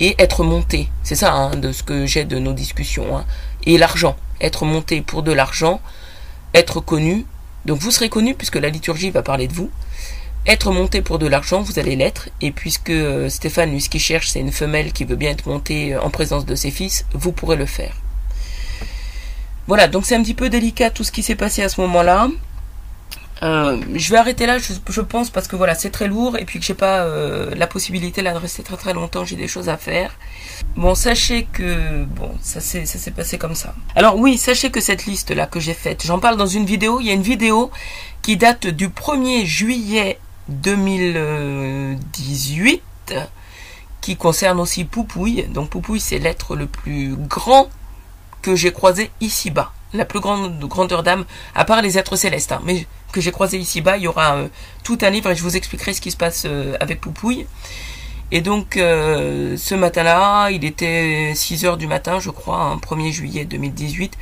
et 0.02 0.16
être 0.18 0.44
monté. 0.44 0.90
C'est 1.04 1.16
ça 1.16 1.32
hein, 1.34 1.56
de 1.56 1.72
ce 1.72 1.84
que 1.84 2.06
j'ai 2.06 2.26
de 2.26 2.40
nos 2.40 2.54
discussions. 2.54 3.18
Hein. 3.18 3.26
Et 3.66 3.78
l'argent, 3.78 4.18
être 4.42 4.66
monté 4.66 5.02
pour 5.02 5.22
de 5.22 5.32
l'argent, 5.32 5.80
être 6.54 6.80
connu. 6.80 7.26
Donc 7.66 7.80
vous 7.80 7.92
serez 7.92 8.10
connu 8.10 8.34
puisque 8.36 8.56
la 8.56 8.70
liturgie 8.70 9.12
va 9.12 9.22
parler 9.22 9.48
de 9.48 9.54
vous. 9.54 9.70
Être 10.48 10.72
monté 10.72 11.04
pour 11.04 11.20
de 11.20 11.28
l'argent, 11.28 11.62
vous 11.62 11.78
allez 11.78 11.96
l'être. 11.96 12.30
Et 12.42 12.52
puisque 12.52 12.90
euh, 12.90 13.30
Stéphane, 13.30 13.72
lui, 13.72 13.82
ce 13.82 13.90
qu'il 13.90 14.00
cherche, 14.00 14.30
c'est 14.30 14.40
une 14.40 14.52
femelle 14.52 14.92
qui 14.92 15.06
veut 15.06 15.16
bien 15.16 15.30
être 15.30 15.48
montée 15.48 15.94
euh, 15.94 16.02
en 16.02 16.10
présence 16.10 16.46
de 16.46 16.56
ses 16.56 16.72
fils, 16.72 17.06
vous 17.14 17.32
pourrez 17.32 17.58
le 17.58 17.68
faire. 17.68 17.96
Voilà, 19.68 19.88
donc 19.88 20.06
c'est 20.06 20.16
un 20.16 20.24
petit 20.24 20.34
peu 20.34 20.50
délicat 20.50 20.90
tout 20.90 21.04
ce 21.04 21.12
qui 21.12 21.22
s'est 21.22 21.36
passé 21.36 21.62
à 21.62 21.70
ce 21.70 21.80
moment-là. 21.82 22.30
Euh, 23.44 23.82
je 23.96 24.12
vais 24.12 24.18
arrêter 24.18 24.46
là, 24.46 24.60
je, 24.60 25.02
pense, 25.02 25.32
parce 25.32 25.48
que 25.48 25.56
voilà, 25.56 25.74
c'est 25.74 25.90
très 25.90 26.08
lourd 26.08 26.38
et 26.38 26.46
puis 26.46 26.60
que 26.60 26.66
j'ai 26.66 26.76
pas 26.76 27.00
euh, 27.00 27.56
la 27.56 27.66
possibilité 27.66 28.22
de 28.22 28.30
rester 28.30 28.62
très 28.62 28.78
très 28.78 28.94
longtemps, 28.94 29.26
j'ai 29.26 29.36
des 29.36 29.48
choses 29.48 29.68
à 29.68 29.78
faire. 29.78 30.12
Bon, 30.76 30.94
sachez 30.94 31.48
que 31.52 32.04
bon, 32.06 32.30
ça 32.42 32.62
s'est 32.62 32.86
ça 32.86 33.00
s'est 33.00 33.10
passé 33.12 33.40
comme 33.40 33.56
ça. 33.56 33.74
Alors 33.96 34.18
oui, 34.18 34.38
sachez 34.38 34.70
que 34.70 34.80
cette 34.80 35.08
liste 35.08 35.32
là 35.32 35.48
que 35.48 35.60
j'ai 35.60 35.74
faite, 35.74 36.06
j'en 36.06 36.20
parle 36.20 36.38
dans 36.38 36.46
une 36.46 36.66
vidéo. 36.66 37.00
Il 37.00 37.08
y 37.08 37.10
a 37.10 37.14
une 37.14 37.24
vidéo 37.24 37.72
qui 38.22 38.38
date 38.38 38.68
du 38.68 38.90
1er 38.90 39.44
juillet 39.46 40.20
2018 40.50 43.16
qui 44.02 44.18
concerne 44.18 44.60
aussi 44.60 44.86
Poupouille. 44.86 45.48
Donc 45.50 45.72
Poupouille, 45.72 46.00
c'est 46.00 46.20
l'être 46.20 46.56
le 46.56 46.68
plus 46.68 47.16
grand 47.16 47.70
que 48.44 48.56
j'ai 48.56 48.72
croisé 48.72 49.10
ici-bas 49.20 49.74
la 49.94 50.06
plus 50.06 50.20
grande 50.20 50.60
grandeur 50.60 51.04
d'âme, 51.04 51.26
à 51.56 51.66
part 51.66 51.82
les 51.82 51.98
êtres 51.98 52.16
célestes, 52.16 52.52
hein, 52.52 52.62
mais 52.64 52.86
que 53.12 53.22
j'ai 53.22 53.32
croisé 53.32 53.58
ici-bas, 53.58 53.98
il 53.98 54.04
y 54.04 54.08
aura 54.08 54.36
euh, 54.36 54.48
tout 54.84 54.98
un 55.02 55.10
livre 55.10 55.30
et 55.30 55.36
je 55.36 55.44
vous 55.44 55.56
expliquerai 55.56 55.94
ce 55.94 56.02
qui 56.02 56.12
se 56.12 56.18
passe 56.18 56.44
euh, 56.46 56.76
avec 56.80 57.02
Poupouille. 57.02 57.46
Et 58.32 58.42
donc, 58.42 58.78
euh, 58.78 59.58
ce 59.58 59.76
matin-là, 59.76 60.50
il 60.52 60.64
était 60.64 61.34
6 61.36 61.66
heures 61.66 61.78
du 61.78 61.88
matin, 61.88 62.20
je 62.20 62.30
crois, 62.30 62.80
1er 62.82 63.08
hein, 63.08 63.12
juillet 63.12 63.46
2018, 63.46 64.18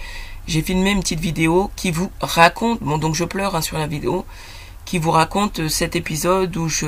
j'ai 0.47 0.63
filmé 0.63 0.89
une 0.89 1.01
petite 1.01 1.19
vidéo 1.19 1.69
qui 1.75 1.91
vous 1.91 2.09
raconte, 2.21 2.81
bon 2.81 2.97
donc 2.97 3.13
je 3.13 3.23
pleure 3.23 3.55
hein, 3.55 3.61
sur 3.61 3.77
la 3.77 3.85
vidéo, 3.85 4.25
qui 4.83 4.97
vous 4.97 5.11
raconte 5.11 5.67
cet 5.67 5.95
épisode 5.95 6.57
où 6.57 6.67
je 6.67 6.87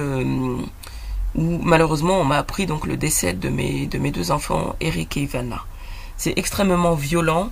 où 1.36 1.60
malheureusement 1.62 2.20
on 2.20 2.24
m'a 2.24 2.38
appris 2.38 2.66
donc 2.66 2.88
le 2.88 2.98
décès 2.98 3.34
de 3.34 3.50
mes 3.50 3.86
de 3.86 4.00
mes 4.00 4.10
deux 4.10 4.32
enfants 4.32 4.76
Eric 4.82 5.16
et 5.18 5.22
Ivana. 5.22 5.64
C'est 6.18 6.34
extrêmement 6.38 6.96
violent 6.96 7.52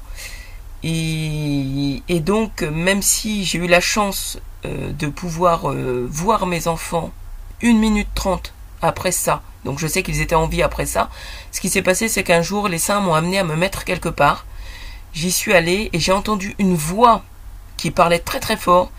et, 0.83 2.19
donc, 2.21 2.61
même 2.61 3.01
si 3.01 3.43
j'ai 3.45 3.59
eu 3.59 3.67
la 3.67 3.81
chance 3.81 4.39
euh, 4.65 4.91
de 4.93 5.07
pouvoir 5.07 5.69
euh, 5.69 6.07
voir 6.09 6.45
mes 6.45 6.67
enfants 6.67 7.11
une 7.61 7.79
minute 7.79 8.07
trente 8.15 8.53
après 8.81 9.11
ça, 9.11 9.41
donc 9.65 9.79
je 9.79 9.87
sais 9.87 10.03
qu'ils 10.03 10.21
étaient 10.21 10.35
en 10.35 10.47
vie 10.47 10.63
après 10.63 10.85
ça, 10.85 11.09
ce 11.51 11.59
qui 11.59 11.69
s'est 11.69 11.81
passé, 11.81 12.07
c'est 12.07 12.23
qu'un 12.23 12.41
jour, 12.41 12.69
les 12.69 12.77
saints 12.77 13.01
m'ont 13.01 13.13
amené 13.13 13.39
à 13.39 13.43
me 13.43 13.55
mettre 13.55 13.83
quelque 13.83 14.09
part. 14.09 14.45
J'y 15.13 15.31
suis 15.31 15.53
allé 15.53 15.89
et 15.91 15.99
j'ai 15.99 16.13
entendu 16.13 16.55
une 16.59 16.75
voix 16.75 17.23
qui 17.75 17.91
parlait 17.91 18.19
très 18.19 18.39
très 18.39 18.57
fort, 18.57 18.91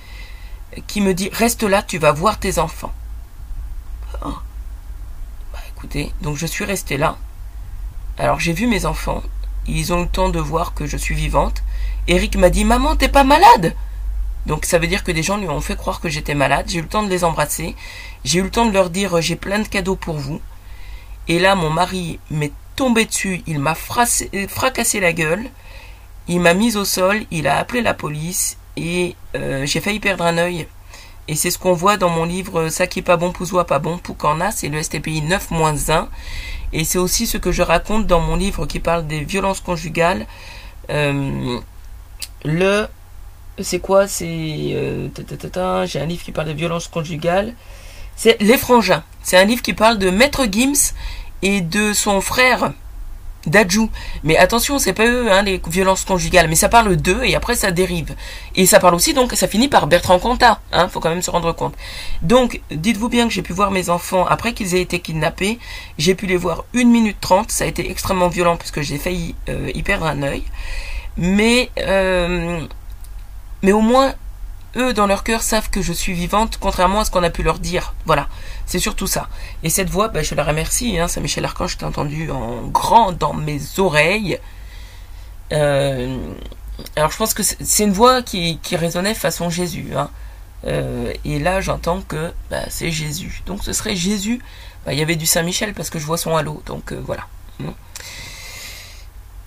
qui 0.87 1.01
me 1.01 1.15
dit 1.15 1.31
Reste 1.33 1.63
là, 1.63 1.83
tu 1.83 1.99
vas 1.99 2.13
voir 2.13 2.39
tes 2.39 2.59
enfants. 2.59 2.93
Oh. 4.25 4.35
Bah 5.53 5.61
écoutez, 5.75 6.13
donc 6.21 6.37
je 6.37 6.47
suis 6.47 6.65
resté 6.65 6.99
là. 6.99 7.17
Alors 8.19 8.39
j'ai 8.39 8.53
vu 8.53 8.67
mes 8.67 8.85
enfants, 8.85 9.23
ils 9.67 9.93
ont 9.93 10.03
le 10.03 10.09
temps 10.09 10.29
de 10.29 10.41
voir 10.41 10.75
que 10.75 10.87
je 10.87 10.97
suis 10.97 11.15
vivante. 11.15 11.63
Eric 12.11 12.35
m'a 12.35 12.51
dit 12.51 12.65
Maman, 12.65 12.97
t'es 12.97 13.09
pas 13.09 13.23
malade? 13.23 13.73
Donc 14.45 14.65
ça 14.65 14.81
veut 14.81 14.89
dire 14.89 15.05
que 15.05 15.13
des 15.13 15.23
gens 15.23 15.37
lui 15.37 15.49
ont 15.49 15.61
fait 15.61 15.77
croire 15.77 16.01
que 16.01 16.09
j'étais 16.09 16.35
malade. 16.35 16.67
J'ai 16.69 16.81
eu 16.81 16.83
le 16.83 16.89
temps 16.89 17.05
de 17.05 17.09
les 17.09 17.23
embrasser. 17.23 17.77
J'ai 18.25 18.41
eu 18.41 18.43
le 18.43 18.51
temps 18.51 18.67
de 18.67 18.73
leur 18.73 18.91
dire 18.91 19.21
J'ai 19.21 19.37
plein 19.37 19.61
de 19.61 19.69
cadeaux 19.69 19.95
pour 19.95 20.17
vous. 20.17 20.41
Et 21.29 21.39
là, 21.39 21.55
mon 21.55 21.71
mari 21.71 22.19
m'est 22.33 22.51
tombé 22.75 23.05
dessus. 23.05 23.45
Il 23.47 23.61
m'a 23.61 23.77
fracassé 23.77 24.99
la 24.99 25.13
gueule. 25.13 25.45
Il 26.27 26.41
m'a 26.41 26.53
mise 26.53 26.77
au 26.77 26.85
sol. 26.85 27.23
Il 27.31 27.47
a 27.47 27.59
appelé 27.59 27.81
la 27.81 27.95
police. 27.95 28.57
Et 28.77 29.15
euh, 29.37 29.65
j'ai 29.65 29.81
failli 29.81 30.01
perdre 30.01 30.25
un 30.25 30.37
œil. 30.37 30.67
Et 31.29 31.37
c'est 31.37 31.53
ce 31.53 31.61
qu'on 31.61 31.75
voit 31.75 31.97
dans 31.97 32.11
mon 32.11 32.25
livre 32.25 32.71
Ça 32.71 32.89
qui 32.89 32.99
est 32.99 33.03
pas 33.03 33.19
bon, 33.19 33.31
pousois 33.31 33.69
pas 33.69 33.79
bon, 33.79 34.01
a 34.41 34.51
C'est 34.51 34.69
le 34.69 34.83
STPI 34.83 35.23
9-1. 35.23 36.09
Et 36.73 36.83
c'est 36.83 36.99
aussi 36.99 37.29
ce 37.29 37.39
que 37.39 37.53
je 37.53 37.63
raconte 37.63 38.09
dans 38.09 38.21
mon 38.21 38.35
livre 38.35 38.67
qui 38.67 38.81
parle 38.81 39.07
des 39.07 39.21
violences 39.21 39.61
conjugales. 39.61 40.27
Euh, 40.91 41.61
le. 42.45 42.87
C'est 43.61 43.81
quoi 43.81 44.09
C'est. 44.09 44.27
Euh, 44.27 45.09
j'ai 45.87 46.01
un 46.01 46.07
livre 46.07 46.23
qui 46.23 46.33
parle 46.33 46.49
des 46.49 46.55
violences 46.55 46.89
conjugales. 46.89 47.55
C'est 48.17 48.41
Les 48.41 48.59
Frangins. 48.59 49.03
C'est 49.23 49.37
un 49.37 49.45
livre 49.45 49.63
qui 49.63 49.75
parle 49.75 49.99
de 49.99 50.11
Maître 50.11 50.47
Gims 50.51 50.95
et 51.43 51.61
de 51.61 51.93
son 51.93 52.21
frère 52.21 52.73
Dajou. 53.47 53.89
Mais 54.23 54.37
attention, 54.37 54.79
c'est 54.79 54.93
pas 54.93 55.07
eux, 55.07 55.33
hein, 55.33 55.43
les 55.43 55.61
violences 55.69 56.05
conjugales, 56.05 56.49
mais 56.49 56.55
ça 56.55 56.69
parle 56.69 56.97
d'eux 56.97 57.23
et 57.25 57.35
après 57.35 57.55
ça 57.55 57.71
dérive. 57.71 58.15
Et 58.55 58.67
ça 58.67 58.81
parle 58.81 58.95
aussi, 58.95 59.15
donc 59.15 59.33
ça 59.33 59.49
finit 59.49 59.69
par 59.69 59.87
Bertrand 59.87 60.19
Cantat, 60.19 60.61
hein, 60.73 60.89
faut 60.89 61.01
quand 61.01 61.09
même 61.09 61.23
se 61.23 61.31
rendre 61.31 61.53
compte. 61.53 61.75
Donc, 62.23 62.61
dites-vous 62.71 63.09
bien 63.09 63.27
que 63.27 63.33
j'ai 63.33 63.43
pu 63.43 63.53
voir 63.53 63.71
mes 63.71 63.89
enfants 63.89 64.27
après 64.27 64.53
qu'ils 64.53 64.75
aient 64.75 64.83
été 64.83 65.01
kidnappés. 65.01 65.59
J'ai 65.97 66.15
pu 66.15 66.27
les 66.27 66.37
voir 66.37 66.65
une 66.75 66.91
minute 66.91 67.21
trente, 67.21 67.51
ça 67.51 67.65
a 67.65 67.67
été 67.67 67.91
extrêmement 67.91 68.29
violent 68.29 68.57
puisque 68.57 68.83
j'ai 68.83 68.99
failli 68.99 69.35
euh, 69.49 69.71
y 69.75 69.83
perdre 69.83 70.07
un 70.07 70.23
œil. 70.23 70.43
Mais, 71.21 71.71
euh, 71.79 72.67
mais 73.63 73.73
au 73.73 73.83
moins, 73.83 74.15
eux, 74.77 74.95
dans 74.95 75.07
leur 75.07 75.23
cœur, 75.23 75.43
savent 75.43 75.69
que 75.69 75.83
je 75.83 75.93
suis 75.93 76.15
vivante, 76.15 76.57
contrairement 76.59 77.01
à 77.01 77.05
ce 77.05 77.11
qu'on 77.11 77.23
a 77.23 77.29
pu 77.29 77.43
leur 77.43 77.59
dire. 77.59 77.95
Voilà, 78.07 78.27
c'est 78.65 78.79
surtout 78.79 79.07
ça. 79.07 79.29
Et 79.63 79.69
cette 79.69 79.91
voix, 79.91 80.09
ben, 80.09 80.25
je 80.25 80.35
la 80.35 80.45
remercie. 80.45 80.99
Hein, 80.99 81.09
Saint-Michel 81.09 81.45
Archange, 81.45 81.73
je 81.73 81.77
t'ai 81.77 81.85
entendu 81.85 82.31
en 82.31 82.63
grand 82.69 83.13
dans 83.13 83.35
mes 83.35 83.61
oreilles. 83.77 84.39
Euh, 85.53 86.17
alors, 86.97 87.11
je 87.11 87.19
pense 87.19 87.35
que 87.35 87.43
c'est 87.43 87.85
une 87.85 87.93
voix 87.93 88.23
qui, 88.23 88.59
qui 88.63 88.77
résonnait 88.77 89.13
façon 89.13 89.51
Jésus. 89.51 89.89
Hein. 89.95 90.09
Euh, 90.67 91.13
et 91.27 91.39
là, 91.39 91.61
j'entends 91.61 92.01
que 92.01 92.33
ben, 92.49 92.65
c'est 92.71 92.91
Jésus. 92.91 93.43
Donc, 93.45 93.63
ce 93.63 93.75
serait 93.75 93.95
Jésus. 93.95 94.41
Ben, 94.87 94.93
il 94.93 94.99
y 94.99 95.03
avait 95.03 95.17
du 95.17 95.27
Saint-Michel 95.27 95.75
parce 95.75 95.91
que 95.91 95.99
je 95.99 96.07
vois 96.07 96.17
son 96.17 96.35
halo. 96.35 96.63
Donc, 96.65 96.95
voilà. 96.95 97.27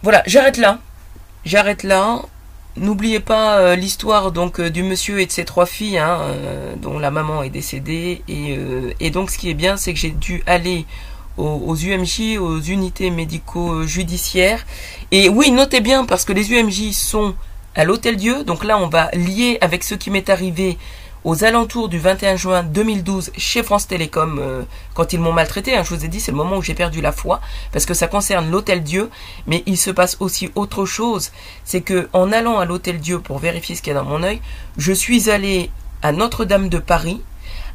Voilà, 0.04 0.22
j'arrête 0.28 0.58
là. 0.58 0.78
J'arrête 1.46 1.84
là. 1.84 2.22
N'oubliez 2.76 3.20
pas 3.20 3.60
euh, 3.60 3.76
l'histoire 3.76 4.32
donc 4.32 4.60
euh, 4.60 4.72
du 4.72 4.82
monsieur 4.82 5.20
et 5.20 5.28
de 5.28 5.32
ses 5.32 5.46
trois 5.46 5.68
filles, 5.68 6.00
hein, 6.00 6.18
euh, 6.22 6.74
dont 6.76 6.98
la 6.98 7.12
maman 7.12 7.44
est 7.44 7.52
décédée. 7.52 8.24
Et, 8.28 8.58
et, 9.00 9.12
donc 9.12 9.30
ce 9.30 9.38
qui 9.38 9.50
est 9.50 9.54
bien, 9.54 9.78
c'est 9.78 9.94
que 9.94 10.00
j'ai 10.00 10.10
dû 10.10 10.42
aller 10.48 10.86
aux, 11.38 11.76
UMJ, 11.76 12.38
aux 12.40 12.60
unités 12.60 13.10
médico-judiciaires. 13.10 14.66
Et 15.12 15.30
oui, 15.30 15.52
notez 15.52 15.82
bien, 15.82 16.06
parce 16.06 16.26
que 16.26 16.34
les 16.34 16.52
UMJ 16.54 16.92
sont 16.94 17.36
à 17.76 17.84
l'Hôtel 17.84 18.18
Dieu, 18.18 18.44
donc 18.44 18.64
là 18.64 18.78
on 18.78 18.88
va 18.88 19.10
lier 19.14 19.58
avec 19.62 19.84
ce 19.84 19.96
qui 19.96 20.12
m'est 20.12 20.30
arrivé 20.30 20.78
aux 21.24 21.44
alentours 21.44 21.90
du 21.90 22.00
21 22.00 22.36
juin 22.36 22.64
2012 22.64 23.32
chez 23.38 23.64
France 23.64 23.88
Télécom 23.88 24.40
euh, 24.40 24.64
quand 24.94 25.14
ils 25.14 25.20
m'ont 25.20 25.32
maltraité. 25.32 25.76
Hein, 25.76 25.84
je 25.84 25.94
vous 25.94 26.06
ai 26.06 26.08
dit, 26.08 26.20
c'est 26.20 26.32
le 26.32 26.38
moment 26.38 26.58
où 26.58 26.62
j'ai 26.62 26.74
perdu 26.74 27.02
la 27.02 27.12
foi 27.12 27.40
parce 27.72 27.86
que 27.86 27.94
ça 27.94 28.08
concerne 28.08 28.50
l'Hôtel 28.50 28.84
Dieu, 28.84 29.10
mais 29.48 29.64
il 29.66 29.78
se 29.78 29.92
passe 29.92 30.18
aussi 30.20 30.52
autre 30.56 30.86
chose. 30.86 31.32
C'est 31.64 31.82
que 31.82 32.10
en 32.14 32.32
allant 32.32 32.60
à 32.60 32.66
l'Hôtel 32.66 33.00
Dieu 33.00 33.20
pour 33.20 33.40
vérifier 33.40 33.76
ce 33.76 33.82
qu'il 33.82 33.94
y 33.94 33.96
a 33.96 34.00
dans 34.00 34.06
mon 34.06 34.24
œil, 34.24 34.42
je 34.78 34.92
suis 34.92 35.30
allé 35.30 35.70
à 36.02 36.12
Notre-Dame 36.12 36.70
de 36.70 36.80
Paris. 36.80 37.22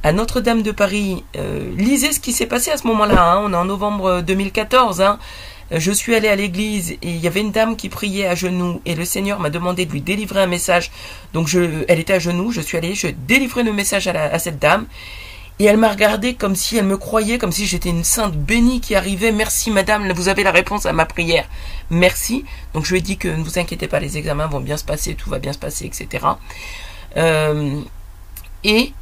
À 0.02 0.12
Notre-Dame 0.12 0.62
de 0.62 0.70
Paris, 0.70 1.24
euh, 1.36 1.72
lisez 1.76 2.12
ce 2.12 2.20
qui 2.20 2.32
s'est 2.32 2.46
passé 2.46 2.70
à 2.70 2.76
ce 2.76 2.86
moment-là. 2.86 3.32
Hein, 3.32 3.40
on 3.44 3.52
est 3.52 3.56
en 3.56 3.64
novembre 3.64 4.20
2014. 4.20 5.00
Hein, 5.00 5.18
je 5.70 5.92
suis 5.92 6.14
allé 6.14 6.28
à 6.28 6.36
l'église 6.36 6.92
et 6.92 6.98
il 7.02 7.18
y 7.18 7.26
avait 7.26 7.40
une 7.40 7.52
dame 7.52 7.76
qui 7.76 7.88
priait 7.88 8.26
à 8.26 8.34
genoux 8.34 8.80
et 8.86 8.94
le 8.94 9.04
Seigneur 9.04 9.38
m'a 9.38 9.50
demandé 9.50 9.84
de 9.84 9.92
lui 9.92 10.00
délivrer 10.00 10.40
un 10.40 10.46
message. 10.46 10.90
Donc 11.34 11.54
elle 11.54 12.00
était 12.00 12.14
à 12.14 12.18
genoux, 12.18 12.52
je 12.52 12.60
suis 12.60 12.78
allé, 12.78 12.94
je 12.94 13.08
délivrais 13.08 13.62
le 13.62 13.72
message 13.72 14.08
à, 14.08 14.38
cette 14.38 14.58
dame 14.58 14.86
et 15.58 15.64
elle 15.64 15.76
m'a 15.76 15.90
regardé 15.90 16.34
comme 16.34 16.56
si 16.56 16.78
elle 16.78 16.86
me 16.86 16.96
croyait, 16.96 17.36
comme 17.36 17.52
si 17.52 17.66
j'étais 17.66 17.90
une 17.90 18.04
sainte 18.04 18.34
bénie 18.34 18.80
qui 18.80 18.94
arrivait. 18.94 19.32
Merci 19.32 19.70
madame, 19.70 20.10
vous 20.12 20.28
avez 20.28 20.42
la 20.42 20.52
réponse 20.52 20.86
à 20.86 20.92
ma 20.94 21.04
prière. 21.04 21.46
Merci. 21.90 22.44
Donc 22.72 22.86
je 22.86 22.92
lui 22.92 22.98
ai 22.98 23.02
dit 23.02 23.18
que 23.18 23.28
ne 23.28 23.42
vous 23.42 23.58
inquiétez 23.58 23.88
pas, 23.88 24.00
les 24.00 24.16
examens 24.16 24.46
vont 24.46 24.60
bien 24.60 24.78
se 24.78 24.84
passer, 24.84 25.14
tout 25.14 25.28
va 25.28 25.38
bien 25.38 25.52
se 25.52 25.58
passer, 25.58 25.84
etc. 25.84 26.24
Euh, 27.16 27.80
et, 28.64 28.92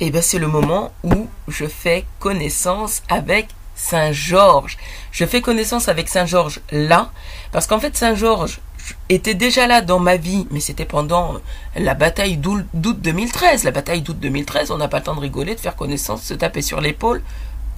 et 0.00 0.10
ben 0.10 0.20
c'est 0.20 0.38
le 0.38 0.48
moment 0.48 0.92
où 1.02 1.28
je 1.48 1.66
fais 1.66 2.04
connaissance 2.18 3.02
avec 3.08 3.48
Saint 3.80 4.12
Georges. 4.12 4.76
Je 5.10 5.24
fais 5.24 5.40
connaissance 5.40 5.88
avec 5.88 6.08
Saint 6.08 6.26
Georges 6.26 6.60
là, 6.70 7.10
parce 7.50 7.66
qu'en 7.66 7.80
fait 7.80 7.96
Saint 7.96 8.14
Georges 8.14 8.60
était 9.08 9.34
déjà 9.34 9.66
là 9.66 9.80
dans 9.80 9.98
ma 9.98 10.16
vie, 10.16 10.46
mais 10.50 10.60
c'était 10.60 10.84
pendant 10.84 11.40
la 11.76 11.94
bataille 11.94 12.36
d'août 12.36 12.66
2013. 12.74 13.64
La 13.64 13.70
bataille 13.70 14.02
d'août 14.02 14.18
2013, 14.20 14.70
on 14.70 14.78
n'a 14.78 14.88
pas 14.88 14.98
le 14.98 15.04
temps 15.04 15.14
de 15.14 15.20
rigoler, 15.20 15.54
de 15.54 15.60
faire 15.60 15.76
connaissance, 15.76 16.22
se 16.22 16.34
taper 16.34 16.62
sur 16.62 16.80
l'épaule. 16.80 17.22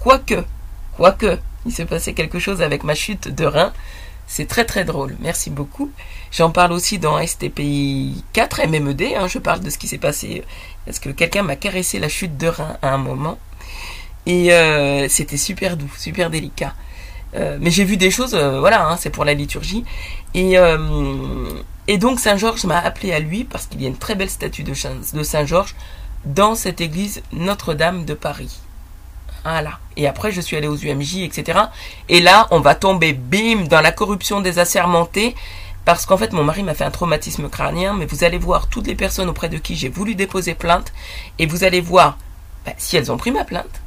Quoique, 0.02 0.44
quoique, 0.96 1.38
il 1.66 1.72
s'est 1.72 1.86
passé 1.86 2.14
quelque 2.14 2.40
chose 2.40 2.62
avec 2.62 2.82
ma 2.82 2.94
chute 2.94 3.28
de 3.28 3.46
rein. 3.46 3.72
C'est 4.26 4.48
très 4.48 4.64
très 4.64 4.84
drôle. 4.84 5.16
Merci 5.20 5.50
beaucoup. 5.50 5.90
J'en 6.30 6.50
parle 6.50 6.72
aussi 6.72 6.98
dans 6.98 7.24
STPI 7.24 8.24
4 8.32 8.66
MMED. 8.66 9.02
Hein, 9.16 9.28
je 9.28 9.38
parle 9.38 9.60
de 9.60 9.70
ce 9.70 9.78
qui 9.78 9.88
s'est 9.88 9.98
passé 9.98 10.42
parce 10.84 10.98
que 10.98 11.10
quelqu'un 11.10 11.42
m'a 11.42 11.56
caressé 11.56 11.98
la 11.98 12.08
chute 12.08 12.36
de 12.36 12.48
rein 12.48 12.76
à 12.82 12.92
un 12.92 12.98
moment? 12.98 13.38
Et 14.26 14.52
euh, 14.52 15.08
c'était 15.08 15.36
super 15.36 15.76
doux, 15.76 15.90
super 15.96 16.30
délicat. 16.30 16.74
Euh, 17.34 17.58
mais 17.60 17.70
j'ai 17.70 17.84
vu 17.84 17.96
des 17.96 18.10
choses, 18.10 18.34
euh, 18.34 18.60
voilà, 18.60 18.86
hein, 18.86 18.96
c'est 18.96 19.10
pour 19.10 19.24
la 19.24 19.34
liturgie. 19.34 19.84
Et, 20.34 20.56
donc 21.98 22.20
Saint 22.20 22.36
Georges 22.36 22.64
m'a 22.64 22.78
appelé 22.78 23.12
à 23.12 23.18
lui 23.18 23.44
parce 23.44 23.66
qu'il 23.66 23.82
y 23.82 23.84
a 23.84 23.88
une 23.88 23.96
très 23.96 24.14
belle 24.14 24.30
statue 24.30 24.62
de, 24.62 24.72
de 24.72 25.22
Saint 25.22 25.44
Georges 25.44 25.74
dans 26.24 26.54
cette 26.54 26.80
église 26.80 27.22
Notre-Dame 27.32 28.04
de 28.04 28.14
Paris. 28.14 28.60
Voilà. 29.44 29.78
Et 29.96 30.06
après, 30.06 30.30
je 30.30 30.40
suis 30.40 30.56
allé 30.56 30.68
aux 30.68 30.76
UMJ, 30.76 31.18
etc. 31.18 31.58
Et 32.08 32.20
là, 32.20 32.46
on 32.50 32.60
va 32.60 32.74
tomber, 32.74 33.12
bim, 33.12 33.64
dans 33.68 33.80
la 33.80 33.92
corruption 33.92 34.40
des 34.40 34.58
assermentés. 34.58 35.34
Parce 35.84 36.06
qu'en 36.06 36.16
fait, 36.16 36.32
mon 36.32 36.44
mari 36.44 36.62
m'a 36.62 36.74
fait 36.74 36.84
un 36.84 36.92
traumatisme 36.92 37.48
crânien. 37.48 37.92
Mais 37.92 38.06
vous 38.06 38.22
allez 38.22 38.38
voir 38.38 38.68
toutes 38.68 38.86
les 38.86 38.94
personnes 38.94 39.28
auprès 39.28 39.48
de 39.48 39.58
qui 39.58 39.74
j'ai 39.74 39.88
voulu 39.88 40.14
déposer 40.14 40.54
plainte. 40.54 40.92
Et 41.40 41.46
vous 41.46 41.64
allez 41.64 41.80
voir 41.80 42.18
bah, 42.64 42.72
si 42.78 42.96
elles 42.96 43.10
ont 43.10 43.16
pris 43.16 43.32
ma 43.32 43.44
plainte 43.44 43.81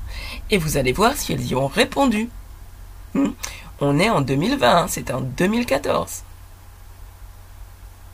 et 0.52 0.58
vous 0.58 0.78
allez 0.78 0.94
voir 0.94 1.16
si 1.16 1.34
elles 1.34 1.46
y 1.46 1.56
ont 1.56 1.68
répondu. 1.68 2.30
Hmm? 3.14 3.32
On 3.82 4.00
est 4.00 4.10
en 4.10 4.22
2020, 4.22 4.78
hein, 4.78 4.88
c'était 4.88 5.14
en 5.14 5.22
2014. 5.22 6.24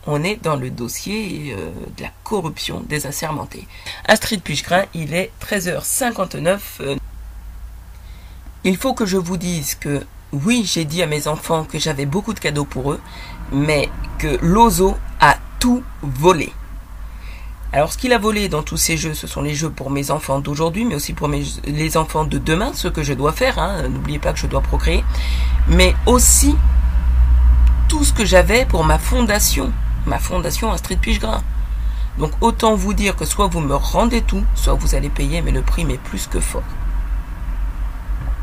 On 0.08 0.24
est 0.24 0.42
dans 0.42 0.56
le 0.56 0.72
dossier 0.72 1.56
euh, 1.56 1.70
de 1.98 2.04
la 2.04 2.10
corruption 2.24 2.82
des 2.82 3.06
assermentés. 3.06 3.68
Astrid 4.08 4.42
Puchgrin, 4.42 4.86
il 4.96 5.14
est 5.14 5.32
13h59. 5.42 6.60
Euh. 6.80 6.96
Il 8.64 8.78
faut 8.78 8.94
que 8.94 9.06
je 9.06 9.18
vous 9.18 9.38
dise 9.38 9.76
que 9.76 10.04
oui, 10.32 10.64
j'ai 10.66 10.86
dit 10.86 11.04
à 11.04 11.08
mes 11.08 11.28
enfants 11.28 11.66
que 11.66 11.78
j'avais 11.78 12.06
beaucoup 12.06 12.34
de 12.34 12.40
cadeaux 12.40 12.66
pour 12.66 12.94
eux, 12.94 13.02
mais 13.52 13.90
que 14.18 14.40
l'ozo 14.42 14.96
a 15.20 15.38
tout 15.60 15.84
volé. 16.02 16.52
Alors 17.74 17.94
ce 17.94 17.98
qu'il 17.98 18.12
a 18.12 18.18
volé 18.18 18.50
dans 18.50 18.64
tous 18.64 18.76
ces 18.76 18.98
jeux, 18.98 19.14
ce 19.14 19.28
sont 19.28 19.42
les 19.42 19.56
jeux 19.56 19.70
pour 19.70 19.92
mes 19.92 20.12
enfants 20.12 20.40
d'aujourd'hui, 20.40 20.84
mais 20.84 20.96
aussi 20.96 21.14
pour 21.14 21.30
les 21.30 21.98
enfants 21.98 22.26
de 22.26 22.38
demain, 22.38 22.74
ce 22.74 22.90
que 22.90 23.02
je 23.02 23.14
dois 23.14 23.32
faire. 23.32 23.60
Hein. 23.60 23.88
N'oubliez 23.88 24.20
pas 24.20 24.34
que 24.34 24.40
je 24.40 24.48
dois 24.48 24.60
procréer. 24.60 25.06
Mais 25.68 25.96
aussi 26.06 26.56
tout 27.88 28.04
ce 28.04 28.12
que 28.12 28.26
j'avais 28.26 28.66
pour 28.66 28.84
ma 28.84 29.00
fondation, 29.00 29.72
ma 30.06 30.20
fondation 30.20 30.72
Astrid 30.72 31.00
Pichegras. 31.00 31.42
Donc 32.18 32.34
autant 32.42 32.76
vous 32.76 32.94
dire 32.94 33.16
que 33.16 33.24
soit 33.24 33.48
vous 33.48 33.62
me 33.62 33.76
rendez 33.76 34.22
tout, 34.22 34.44
soit 34.54 34.74
vous 34.74 34.94
allez 34.94 35.10
payer, 35.10 35.42
mais 35.42 35.52
le 35.52 35.62
prix 35.62 35.86
m'est 35.86 35.98
plus 35.98 36.28
que 36.28 36.42
fort. 36.42 36.64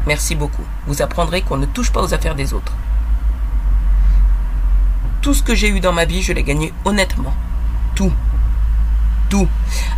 Merci 0.06 0.36
beaucoup. 0.36 0.64
Vous 0.86 1.02
apprendrez 1.02 1.42
qu'on 1.42 1.58
ne 1.58 1.66
touche 1.66 1.92
pas 1.92 2.02
aux 2.02 2.14
affaires 2.14 2.34
des 2.34 2.54
autres. 2.54 2.72
Tout 5.20 5.34
ce 5.34 5.42
que 5.42 5.54
j'ai 5.54 5.68
eu 5.68 5.80
dans 5.80 5.92
ma 5.92 6.06
vie, 6.06 6.22
je 6.22 6.32
l'ai 6.32 6.44
gagné 6.44 6.72
honnêtement. 6.86 7.34
Tout 7.94 8.12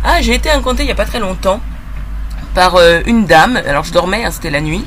Ah, 0.03 0.21
j'ai 0.21 0.35
été 0.35 0.49
incontée 0.49 0.83
il 0.83 0.87
n'y 0.87 0.91
a 0.91 0.95
pas 0.95 1.05
très 1.05 1.19
longtemps 1.19 1.59
par 2.53 2.75
euh, 2.75 3.01
une 3.05 3.25
dame. 3.25 3.57
Alors 3.67 3.83
je 3.83 3.93
dormais, 3.93 4.23
hein, 4.25 4.31
c'était 4.31 4.49
la 4.49 4.61
nuit. 4.61 4.83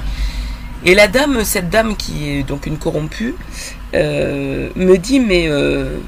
Et 0.84 0.94
la 0.94 1.08
dame, 1.08 1.44
cette 1.44 1.70
dame 1.70 1.96
qui 1.96 2.28
est 2.28 2.42
donc 2.42 2.66
une 2.66 2.76
corrompue, 2.76 3.34
euh, 3.94 4.68
me 4.76 4.96
dit 4.96 5.20
mais 5.20 5.46
euh, 5.48 5.98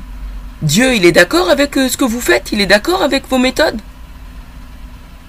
Dieu, 0.62 0.94
il 0.94 1.04
est 1.04 1.12
d'accord 1.12 1.48
avec 1.50 1.74
ce 1.74 1.96
que 1.96 2.04
vous 2.04 2.20
faites? 2.20 2.52
Il 2.52 2.60
est 2.60 2.66
d'accord 2.66 3.02
avec 3.02 3.28
vos 3.28 3.38
méthodes? 3.38 3.80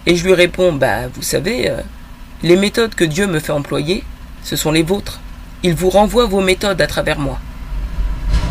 Et 0.05 0.15
je 0.15 0.23
lui 0.25 0.33
réponds 0.33 0.73
bah 0.73 1.07
vous 1.13 1.21
savez, 1.21 1.71
les 2.43 2.55
méthodes 2.55 2.95
que 2.95 3.03
Dieu 3.03 3.27
me 3.27 3.39
fait 3.39 3.51
employer, 3.51 4.03
ce 4.43 4.55
sont 4.55 4.71
les 4.71 4.83
vôtres. 4.83 5.19
Il 5.63 5.73
vous 5.73 5.89
renvoie 5.89 6.25
vos 6.25 6.41
méthodes 6.41 6.81
à 6.81 6.87
travers 6.87 7.19
moi. 7.19 7.39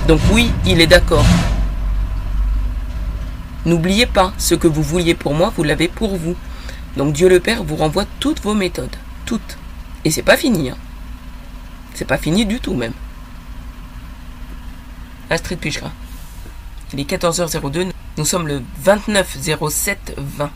Donc 0.08 0.20
oui, 0.32 0.50
il 0.66 0.80
est 0.80 0.86
d'accord. 0.86 1.24
N'oubliez 3.66 4.06
pas, 4.06 4.32
ce 4.38 4.54
que 4.54 4.68
vous 4.68 4.82
vouliez 4.82 5.14
pour 5.14 5.34
moi, 5.34 5.52
vous 5.56 5.64
l'avez 5.64 5.88
pour 5.88 6.16
vous. 6.16 6.36
Donc 6.96 7.12
Dieu 7.12 7.28
le 7.28 7.40
Père 7.40 7.64
vous 7.64 7.74
renvoie 7.74 8.04
toutes 8.20 8.40
vos 8.40 8.54
méthodes. 8.54 8.94
Toutes. 9.26 9.58
Et 10.04 10.10
c'est 10.12 10.22
pas 10.22 10.36
fini. 10.36 10.70
Hein. 10.70 10.76
C'est 11.92 12.04
pas 12.04 12.16
fini 12.16 12.46
du 12.46 12.60
tout 12.60 12.74
même. 12.74 12.92
Astrid 15.30 15.58
Pichera. 15.58 15.90
Il 16.92 17.00
est 17.00 17.10
14h02. 17.10 17.90
Nous 18.16 18.24
sommes 18.24 18.46
le 18.46 18.62
29 18.82 19.36
07 19.68 20.14
20. 20.16 20.50